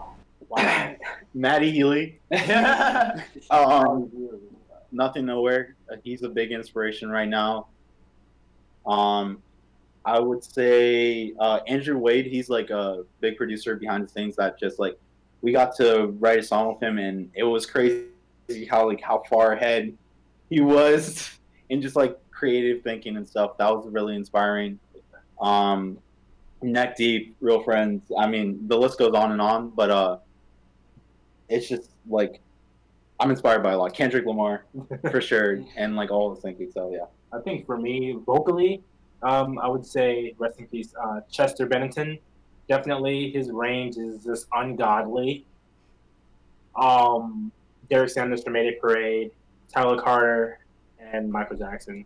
Oh. 0.52 0.96
Matty 1.34 1.72
Healy, 1.72 2.20
um, 3.52 4.12
nothing 4.92 5.26
nowhere. 5.26 5.76
He's 6.04 6.24
a 6.24 6.30
big 6.30 6.52
inspiration 6.52 7.10
right 7.10 7.30
now. 7.30 7.68
Um, 8.86 9.42
I 10.06 10.20
would 10.20 10.44
say 10.44 11.34
uh, 11.40 11.60
Andrew 11.68 11.98
Wade. 11.98 12.26
He's 12.26 12.50
like 12.50 12.72
a 12.72 13.04
big 13.20 13.38
producer 13.38 13.76
behind 13.76 14.06
the 14.06 14.10
scenes 14.10 14.36
that 14.38 14.60
just 14.60 14.80
like 14.80 14.98
we 15.42 15.52
got 15.52 15.76
to 15.78 16.08
write 16.20 16.40
a 16.40 16.44
song 16.44 16.74
with 16.74 16.82
him, 16.82 16.98
and 16.98 17.30
it 17.36 17.44
was 17.44 17.66
crazy 17.66 18.08
how 18.70 18.88
like 18.88 19.02
how 19.02 19.22
far 19.30 19.54
ahead 19.54 19.96
he 20.50 20.62
was 20.62 21.30
in 21.70 21.82
just 21.82 21.96
like 21.96 22.18
creative 22.32 22.84
thinking 22.84 23.18
and 23.18 23.28
stuff. 23.28 23.58
That 23.58 23.70
was 23.70 23.88
really 23.88 24.16
inspiring. 24.16 24.80
Um, 25.40 26.00
neck 26.62 26.98
deep, 26.98 27.36
real 27.40 27.62
friends. 27.62 28.12
I 28.18 28.28
mean, 28.28 28.68
the 28.68 28.78
list 28.78 28.98
goes 28.98 29.14
on 29.14 29.32
and 29.32 29.42
on, 29.42 29.70
but 29.70 29.92
uh, 29.92 30.18
it's 31.50 31.68
just 31.68 31.92
like 32.08 32.42
I'm 33.20 33.32
inspired 33.32 33.64
by 33.64 33.74
a 33.74 33.78
lot. 33.78 33.94
Kendrick 33.94 34.26
Lamar 34.26 34.66
for 35.12 35.22
sure, 35.22 35.64
and 35.76 35.96
like 35.96 36.12
all 36.12 36.34
the 36.34 36.42
thinking. 36.42 36.72
So 36.72 36.92
yeah. 36.92 37.06
I 37.38 37.42
think 37.42 37.66
for 37.66 37.78
me, 37.78 38.18
vocally, 38.26 38.82
um, 39.24 39.60
I 39.60 39.68
would 39.68 39.86
say 39.86 40.34
rest 40.38 40.60
in 40.60 40.68
peace, 40.68 40.94
uh, 41.02 41.22
Chester 41.30 41.66
Bennington. 41.66 42.18
Definitely, 42.68 43.32
his 43.32 43.52
range 43.52 43.98
is 43.98 44.24
just 44.24 44.48
ungodly. 44.54 45.46
Um, 46.76 47.52
Derek 47.90 48.10
Sanders 48.10 48.44
from 48.44 48.54
Mayday 48.54 48.78
Parade, 48.80 49.32
Tyler 49.74 50.00
Carter, 50.02 50.60
and 51.00 51.32
Michael 51.32 51.58
Jackson. 51.58 52.06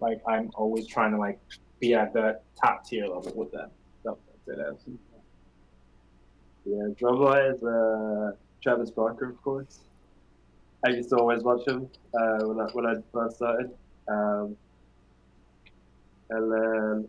Like 0.00 0.20
I'm 0.26 0.50
always 0.54 0.86
trying 0.86 1.12
to 1.12 1.18
like 1.18 1.38
be 1.80 1.94
at 1.94 2.12
the 2.12 2.40
top 2.60 2.86
tier 2.86 3.06
level 3.06 3.32
with 3.34 3.52
them. 3.52 3.70
So 4.02 4.16
that's 4.46 4.58
it. 4.58 4.64
As. 4.64 4.94
Yeah, 6.66 6.86
drum 6.96 7.20
wise, 7.20 7.62
uh, 7.62 8.32
Travis 8.64 8.90
Barker, 8.90 9.28
of 9.28 9.42
course. 9.42 9.80
I 10.86 10.90
used 10.90 11.10
to 11.10 11.16
always 11.16 11.42
watch 11.42 11.68
him 11.68 11.86
uh, 12.14 12.46
when 12.46 12.58
I 12.58 12.70
when 12.72 12.86
I 12.86 12.94
first 13.12 13.36
started. 13.36 13.70
Um, 14.08 14.56
and 16.30 16.50
then 16.50 17.08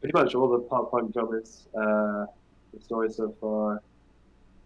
pretty 0.00 0.12
much 0.12 0.34
all 0.34 0.48
the 0.48 0.58
pop 0.58 0.90
punk 0.90 1.12
drummers, 1.12 1.68
uh, 1.74 2.26
the 2.74 2.80
story 2.82 3.10
so 3.10 3.34
far. 3.40 3.80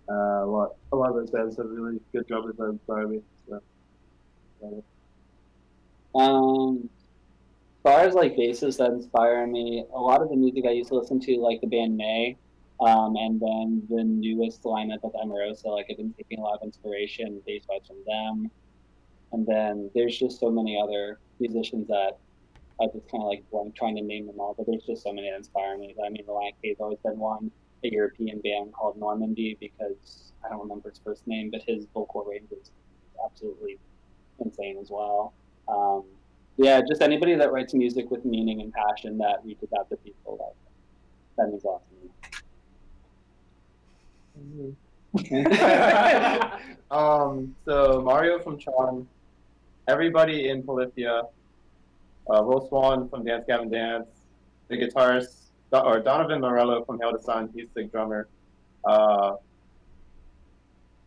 Uh, 0.08 0.44
a 0.44 0.46
lot, 0.46 0.76
a 0.92 0.96
lot 0.96 1.10
of 1.10 1.16
those 1.16 1.30
bands 1.30 1.56
have 1.58 1.66
really 1.66 2.00
good 2.12 2.26
drummers 2.26 2.56
that 2.56 2.64
inspire 2.64 3.06
me. 3.06 3.20
So, 3.46 3.60
yeah. 4.62 4.80
Um, 6.14 6.88
as 7.76 7.82
far 7.82 8.00
as 8.00 8.14
like 8.14 8.36
bases 8.36 8.78
that 8.78 8.90
inspire 8.90 9.46
me, 9.46 9.84
a 9.94 10.00
lot 10.00 10.22
of 10.22 10.30
the 10.30 10.36
music 10.36 10.64
I 10.66 10.70
used 10.70 10.88
to 10.88 10.96
listen 10.96 11.20
to, 11.20 11.36
like 11.36 11.60
the 11.60 11.66
band 11.66 11.96
Mae, 11.96 12.38
um, 12.80 13.16
and 13.16 13.40
then 13.40 13.82
the 13.90 14.02
newest 14.02 14.62
lineup 14.62 15.04
of 15.04 15.12
Emarosa, 15.12 15.66
like 15.66 15.86
I've 15.90 15.98
been 15.98 16.14
taking 16.14 16.38
a 16.38 16.42
lot 16.42 16.54
of 16.54 16.62
inspiration 16.62 17.40
bass 17.46 17.64
wise 17.68 17.82
from 17.86 17.98
them. 18.06 18.50
And 19.32 19.46
then 19.46 19.90
there's 19.94 20.18
just 20.18 20.40
so 20.40 20.50
many 20.50 20.80
other 20.82 21.20
musicians 21.38 21.86
that 21.88 22.18
I 22.80 22.86
just 22.86 23.08
kind 23.10 23.22
of 23.22 23.28
like 23.28 23.48
blank 23.50 23.76
trying 23.76 23.96
to 23.96 24.02
name 24.02 24.26
them 24.26 24.40
all, 24.40 24.54
but 24.56 24.66
there's 24.66 24.84
just 24.84 25.02
so 25.02 25.12
many 25.12 25.30
that 25.30 25.36
inspire 25.36 25.76
me. 25.76 25.94
I 26.04 26.08
mean, 26.08 26.24
Relient 26.26 26.54
K 26.62 26.70
has 26.70 26.78
always 26.80 26.98
been 27.04 27.18
one, 27.18 27.50
a 27.84 27.88
European 27.88 28.40
band 28.40 28.72
called 28.72 28.98
Normandy, 28.98 29.56
because 29.60 30.32
I 30.44 30.48
don't 30.48 30.60
remember 30.60 30.88
his 30.88 31.00
first 31.04 31.26
name, 31.26 31.50
but 31.50 31.62
his 31.66 31.86
vocal 31.92 32.24
range 32.24 32.50
is 32.50 32.70
absolutely 33.24 33.78
insane 34.42 34.78
as 34.80 34.88
well. 34.90 35.34
Um, 35.68 36.04
yeah, 36.56 36.80
just 36.80 37.02
anybody 37.02 37.34
that 37.36 37.52
writes 37.52 37.74
music 37.74 38.10
with 38.10 38.24
meaning 38.24 38.62
and 38.62 38.72
passion 38.72 39.18
that 39.18 39.44
reaches 39.44 39.68
out 39.78 39.88
to 39.90 39.96
people, 39.96 40.38
that, 40.38 40.54
that 41.36 41.50
means 41.50 41.64
a 41.64 41.68
lot 41.68 41.82
to 41.88 42.06
me. 42.06 42.39
um, 46.90 47.54
so 47.64 48.00
Mario 48.02 48.38
from 48.38 48.58
Chon, 48.58 49.06
everybody 49.88 50.48
in 50.48 50.62
Polyphia, 50.62 51.22
uh, 52.28 52.42
Will 52.42 52.66
Swan 52.68 53.08
from 53.08 53.24
Dance 53.24 53.44
Gavin 53.46 53.70
Dance, 53.70 54.08
the 54.68 54.76
guitarist, 54.76 55.50
or 55.72 56.00
Donovan 56.00 56.40
Melero 56.40 56.86
from 56.86 57.00
Hail 57.00 57.12
the 57.12 57.18
Sun, 57.18 57.50
he's 57.54 57.68
the 57.74 57.84
drummer. 57.84 58.28
Uh, 58.84 59.36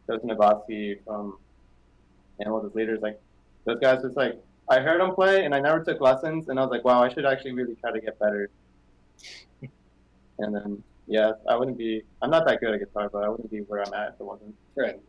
Navasky 0.09 1.03
from 1.05 1.37
Animals 2.39 2.65
as 2.65 2.75
Leaders, 2.75 3.01
like 3.01 3.19
those 3.65 3.79
guys 3.79 4.01
just 4.03 4.15
like 4.15 4.39
I 4.69 4.79
heard 4.79 5.01
them 5.01 5.15
play 5.15 5.45
and 5.45 5.55
I 5.55 5.59
never 5.59 5.83
took 5.83 6.01
lessons 6.01 6.49
and 6.49 6.59
I 6.59 6.63
was 6.63 6.71
like, 6.71 6.83
wow, 6.83 7.03
I 7.03 7.11
should 7.11 7.25
actually 7.25 7.53
really 7.53 7.75
try 7.75 7.91
to 7.91 7.99
get 7.99 8.19
better. 8.19 8.49
and 10.39 10.55
then 10.55 10.83
yeah, 11.07 11.31
I 11.49 11.55
wouldn't 11.55 11.77
be 11.77 12.03
I'm 12.21 12.29
not 12.29 12.45
that 12.47 12.59
good 12.59 12.73
at 12.73 12.79
guitar, 12.79 13.09
but 13.11 13.23
I 13.23 13.29
wouldn't 13.29 13.51
be 13.51 13.59
where 13.59 13.81
I'm 13.85 13.93
at 13.93 14.09
if 14.09 14.19
it 14.19 14.23
wasn't. 14.23 14.55
Right. 14.75 14.99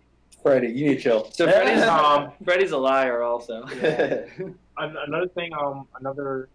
Freddie, 0.42 0.68
you 0.68 0.88
need 0.88 0.97
to 0.97 1.01
chill. 1.01 1.30
So 1.32 1.47
Freddie's, 1.51 1.82
Um, 1.88 2.32
Freddie's 2.45 2.72
a 2.72 2.78
liar 2.78 3.22
also. 3.22 3.62
An- 3.82 4.57
another 4.76 5.28
thing, 5.28 5.53
um, 5.55 5.86
another 6.01 6.49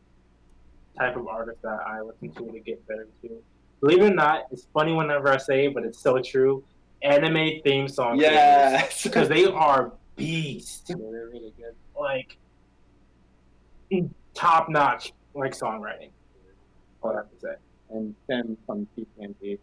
type 0.98 1.16
of 1.16 1.28
artist 1.28 1.62
that 1.64 1.80
I 1.88 2.02
listen 2.02 2.30
to 2.32 2.52
to 2.52 2.60
get 2.60 2.86
better 2.88 3.08
too. 3.22 3.42
Believe 3.82 4.00
it 4.02 4.12
or 4.12 4.14
not, 4.14 4.44
it's 4.52 4.68
funny 4.74 4.94
whenever 4.94 5.30
I 5.30 5.38
say 5.38 5.66
it, 5.68 5.74
but 5.74 5.84
it's 5.86 6.00
so 6.00 6.22
true. 6.22 6.64
Anime 7.02 7.62
theme 7.64 7.88
song. 7.88 8.20
yes. 8.20 9.04
because 9.04 9.30
they 9.30 9.46
are 9.68 9.94
beasts. 10.18 10.90
Yeah, 10.90 10.98
they're 11.00 11.30
really 11.30 11.54
good. 11.58 11.74
Like 11.98 12.38
top 14.34 14.70
notch, 14.70 15.14
like 15.34 15.54
songwriting. 15.58 16.10
All 17.02 17.12
I 17.12 17.16
have 17.16 17.30
to 17.32 17.40
say. 17.40 17.54
And 17.90 18.16
Tim 18.30 18.58
from 18.66 18.88
PPMP. 18.98 19.60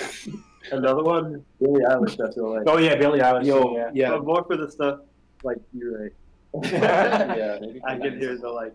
Another 0.70 1.02
one, 1.02 1.44
Billie 1.60 1.84
Eilish. 1.84 2.18
I 2.20 2.32
feel 2.32 2.54
like. 2.54 2.64
Oh 2.66 2.78
yeah, 2.78 2.96
Billie 2.96 3.20
Eilish. 3.20 3.44
Yo, 3.44 3.76
yeah. 3.76 3.90
yeah. 3.92 4.10
But 4.10 4.24
more 4.24 4.44
for 4.44 4.56
the 4.56 4.70
stuff 4.70 5.00
like 5.42 5.58
you're 5.72 6.02
right. 6.02 6.12
yeah. 6.72 7.58
I 7.84 7.98
can 7.98 8.18
hear 8.18 8.36
the 8.36 8.48
like, 8.48 8.74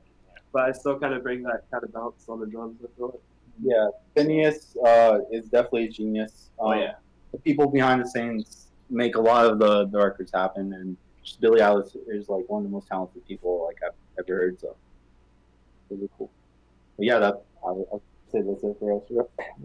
but 0.52 0.64
I 0.64 0.72
still 0.72 1.00
kind 1.00 1.14
of 1.14 1.24
bring 1.24 1.44
that 1.44 1.64
kind 1.72 1.84
of 1.84 1.94
bounce 1.94 2.26
on 2.28 2.40
the 2.40 2.46
drums. 2.46 2.80
I 2.84 2.88
feel 2.98 3.08
like. 3.08 3.22
Yeah, 3.64 3.90
Finneas 4.16 4.76
uh, 4.86 5.20
is 5.32 5.46
definitely 5.46 5.86
a 5.86 5.90
genius. 5.90 6.50
Oh 6.60 6.72
Um, 6.72 6.80
yeah. 6.80 6.94
the 7.32 7.40
people 7.40 7.68
behind 7.68 8.02
the 8.02 8.08
scenes 8.08 8.68
make 8.90 9.16
a 9.16 9.22
lot 9.22 9.46
of 9.46 9.58
the, 9.58 9.88
the 9.88 9.98
records 9.98 10.32
happen, 10.32 10.74
and 10.74 10.96
just 11.24 11.42
Billie 11.42 11.62
Eilish 11.62 11.96
is 12.08 12.30
like 12.30 12.48
one 12.48 12.64
of 12.64 12.70
the 12.70 12.74
most 12.74 12.88
talented 12.88 13.26
people 13.28 13.66
like 13.66 13.78
I've 13.84 13.96
ever 14.20 14.38
heard. 14.38 14.60
So 14.60 14.76
really 15.90 16.10
cool. 16.18 16.30
But 16.98 17.06
yeah, 17.06 17.20
that 17.20 17.42
I'll, 17.64 17.88
I'll 17.92 18.02
say 18.32 18.42
that's 18.42 18.64
it 18.64 18.76
for 18.80 18.98
us. 18.98 19.04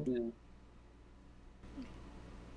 Yeah. 0.06 0.18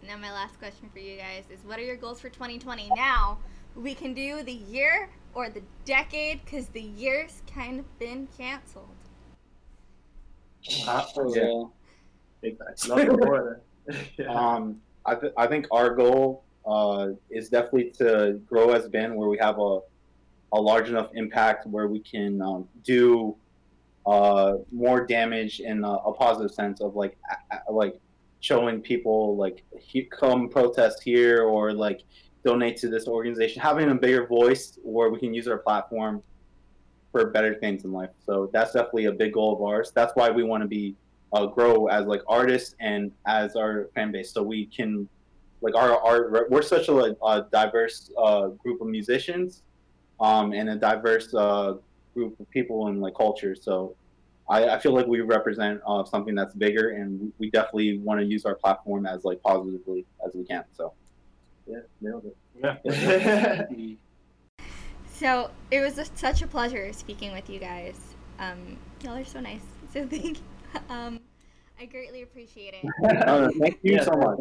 Now, 0.07 0.17
my 0.17 0.31
last 0.31 0.59
question 0.59 0.89
for 0.93 0.99
you 0.99 1.17
guys 1.17 1.43
is 1.49 1.59
what 1.65 1.79
are 1.79 1.83
your 1.83 1.95
goals 1.95 2.19
for 2.21 2.29
2020? 2.29 2.89
Now, 2.95 3.39
we 3.75 3.95
can 3.95 4.13
do 4.13 4.43
the 4.43 4.51
year 4.53 5.09
or 5.33 5.49
the 5.49 5.61
decade 5.83 6.41
because 6.45 6.67
the 6.67 6.81
year's 6.81 7.41
kind 7.51 7.79
of 7.79 7.99
been 7.99 8.27
canceled. 8.37 8.85
Uh, 10.87 11.01
For 11.13 11.35
Yeah. 11.35 11.43
real. 11.43 11.73
big 12.41 12.57
facts. 12.57 12.87
Yeah. 14.17 14.25
Um, 14.33 14.81
I, 15.05 15.13
th- 15.13 15.33
I 15.37 15.45
think 15.45 15.67
our 15.71 15.93
goal 15.93 16.43
uh, 16.65 17.09
is 17.29 17.49
definitely 17.49 17.91
to 17.99 18.41
grow 18.47 18.71
as 18.71 18.85
a 18.85 18.89
band 18.89 19.15
where 19.15 19.29
we 19.29 19.37
have 19.37 19.59
a, 19.59 19.79
a 20.53 20.59
large 20.59 20.89
enough 20.89 21.09
impact 21.13 21.67
where 21.67 21.87
we 21.87 21.99
can 21.99 22.41
um, 22.41 22.67
do 22.83 23.35
uh, 24.05 24.55
more 24.71 25.05
damage 25.05 25.59
in 25.59 25.83
a, 25.83 25.91
a 25.91 26.13
positive 26.13 26.51
sense 26.51 26.81
of 26.81 26.95
like 26.95 27.17
a- 27.51 27.71
like 27.71 27.99
showing 28.39 28.79
people 28.81 29.35
like 29.35 29.63
he, 29.79 30.03
come 30.03 30.47
protest 30.49 31.01
here 31.03 31.43
or 31.43 31.73
like 31.73 32.01
donate 32.43 32.77
to 32.77 32.89
this 32.89 33.07
organization. 33.07 33.61
Having 33.61 33.89
a 33.89 33.95
bigger 33.95 34.27
voice 34.27 34.77
where 34.83 35.09
we 35.09 35.19
can 35.19 35.33
use 35.33 35.47
our 35.47 35.57
platform 35.57 36.21
for 37.11 37.31
better 37.31 37.55
things 37.55 37.85
in 37.85 37.91
life. 37.91 38.11
So 38.25 38.49
that's 38.53 38.73
definitely 38.73 39.05
a 39.05 39.11
big 39.11 39.33
goal 39.33 39.55
of 39.55 39.61
ours. 39.61 39.91
That's 39.95 40.13
why 40.15 40.29
we 40.29 40.43
want 40.43 40.61
to 40.61 40.67
be 40.67 40.95
uh, 41.33 41.45
grow 41.47 41.87
as 41.87 42.05
like 42.05 42.21
artists 42.27 42.75
and 42.79 43.11
as 43.27 43.55
our 43.55 43.89
fan 43.95 44.11
base 44.11 44.31
so 44.31 44.41
we 44.41 44.67
can 44.67 45.07
like 45.61 45.75
our 45.75 45.99
our 46.05 46.47
we're 46.49 46.61
such 46.61 46.87
a, 46.87 47.15
a 47.25 47.47
diverse 47.51 48.11
uh, 48.17 48.47
group 48.47 48.79
of 48.81 48.87
musicians 48.87 49.63
um, 50.19 50.53
and 50.53 50.69
a 50.69 50.75
diverse 50.75 51.33
uh, 51.33 51.73
group 52.15 52.39
of 52.39 52.49
people 52.49 52.87
and 52.87 53.01
like 53.01 53.13
culture 53.15 53.55
so 53.55 53.95
I, 54.47 54.69
I 54.69 54.79
feel 54.79 54.93
like 54.93 55.07
we 55.07 55.21
represent 55.21 55.81
uh, 55.87 56.05
something 56.05 56.35
that's 56.35 56.53
bigger 56.53 56.89
and 56.91 57.33
we 57.39 57.49
definitely 57.49 57.97
want 57.97 58.19
to 58.19 58.25
use 58.25 58.45
our 58.45 58.55
platform 58.55 59.05
as 59.07 59.23
like 59.23 59.41
positively 59.41 60.05
as 60.25 60.35
we 60.35 60.45
can 60.45 60.63
so 60.71 60.93
yeah, 61.67 61.79
nailed 62.01 62.25
it. 62.25 62.37
Yeah. 62.63 63.95
So, 65.07 65.49
it 65.71 65.79
was 65.79 65.97
a, 65.97 66.03
such 66.13 66.41
a 66.41 66.47
pleasure 66.47 66.91
speaking 66.91 67.31
with 67.31 67.49
you 67.49 67.57
guys. 67.57 67.97
Um, 68.37 68.77
y'all 69.01 69.15
are 69.15 69.23
so 69.23 69.39
nice. 69.39 69.61
So, 69.93 70.05
thank 70.05 70.39
you. 70.39 70.43
Um, 70.89 71.21
I 71.79 71.85
greatly 71.85 72.23
appreciate 72.23 72.73
it. 72.73 72.85
Uh, 73.25 73.47
thank 73.57 73.79
you 73.81 73.93
Yeah, 73.93 74.03
so 74.03 74.11
much 74.11 74.37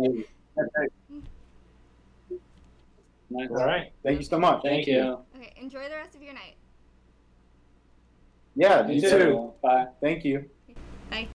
Nice. 3.30 3.50
All 3.50 3.56
right. 3.64 3.92
thank 4.02 4.18
you 4.18 4.24
so 4.24 4.38
much 4.40 4.62
Thank 4.64 4.88
you. 4.88 5.18
Okay, 5.36 5.52
enjoy 5.60 5.88
the 5.88 5.94
rest 5.94 6.16
of 6.16 6.22
your 6.22 6.34
night. 6.34 6.56
Yeah 8.54 8.86
You 8.86 8.94
you 8.94 9.00
too. 9.00 9.08
too 9.18 9.52
Bye. 9.62 9.86
thank 10.00 10.24
you 10.24 10.44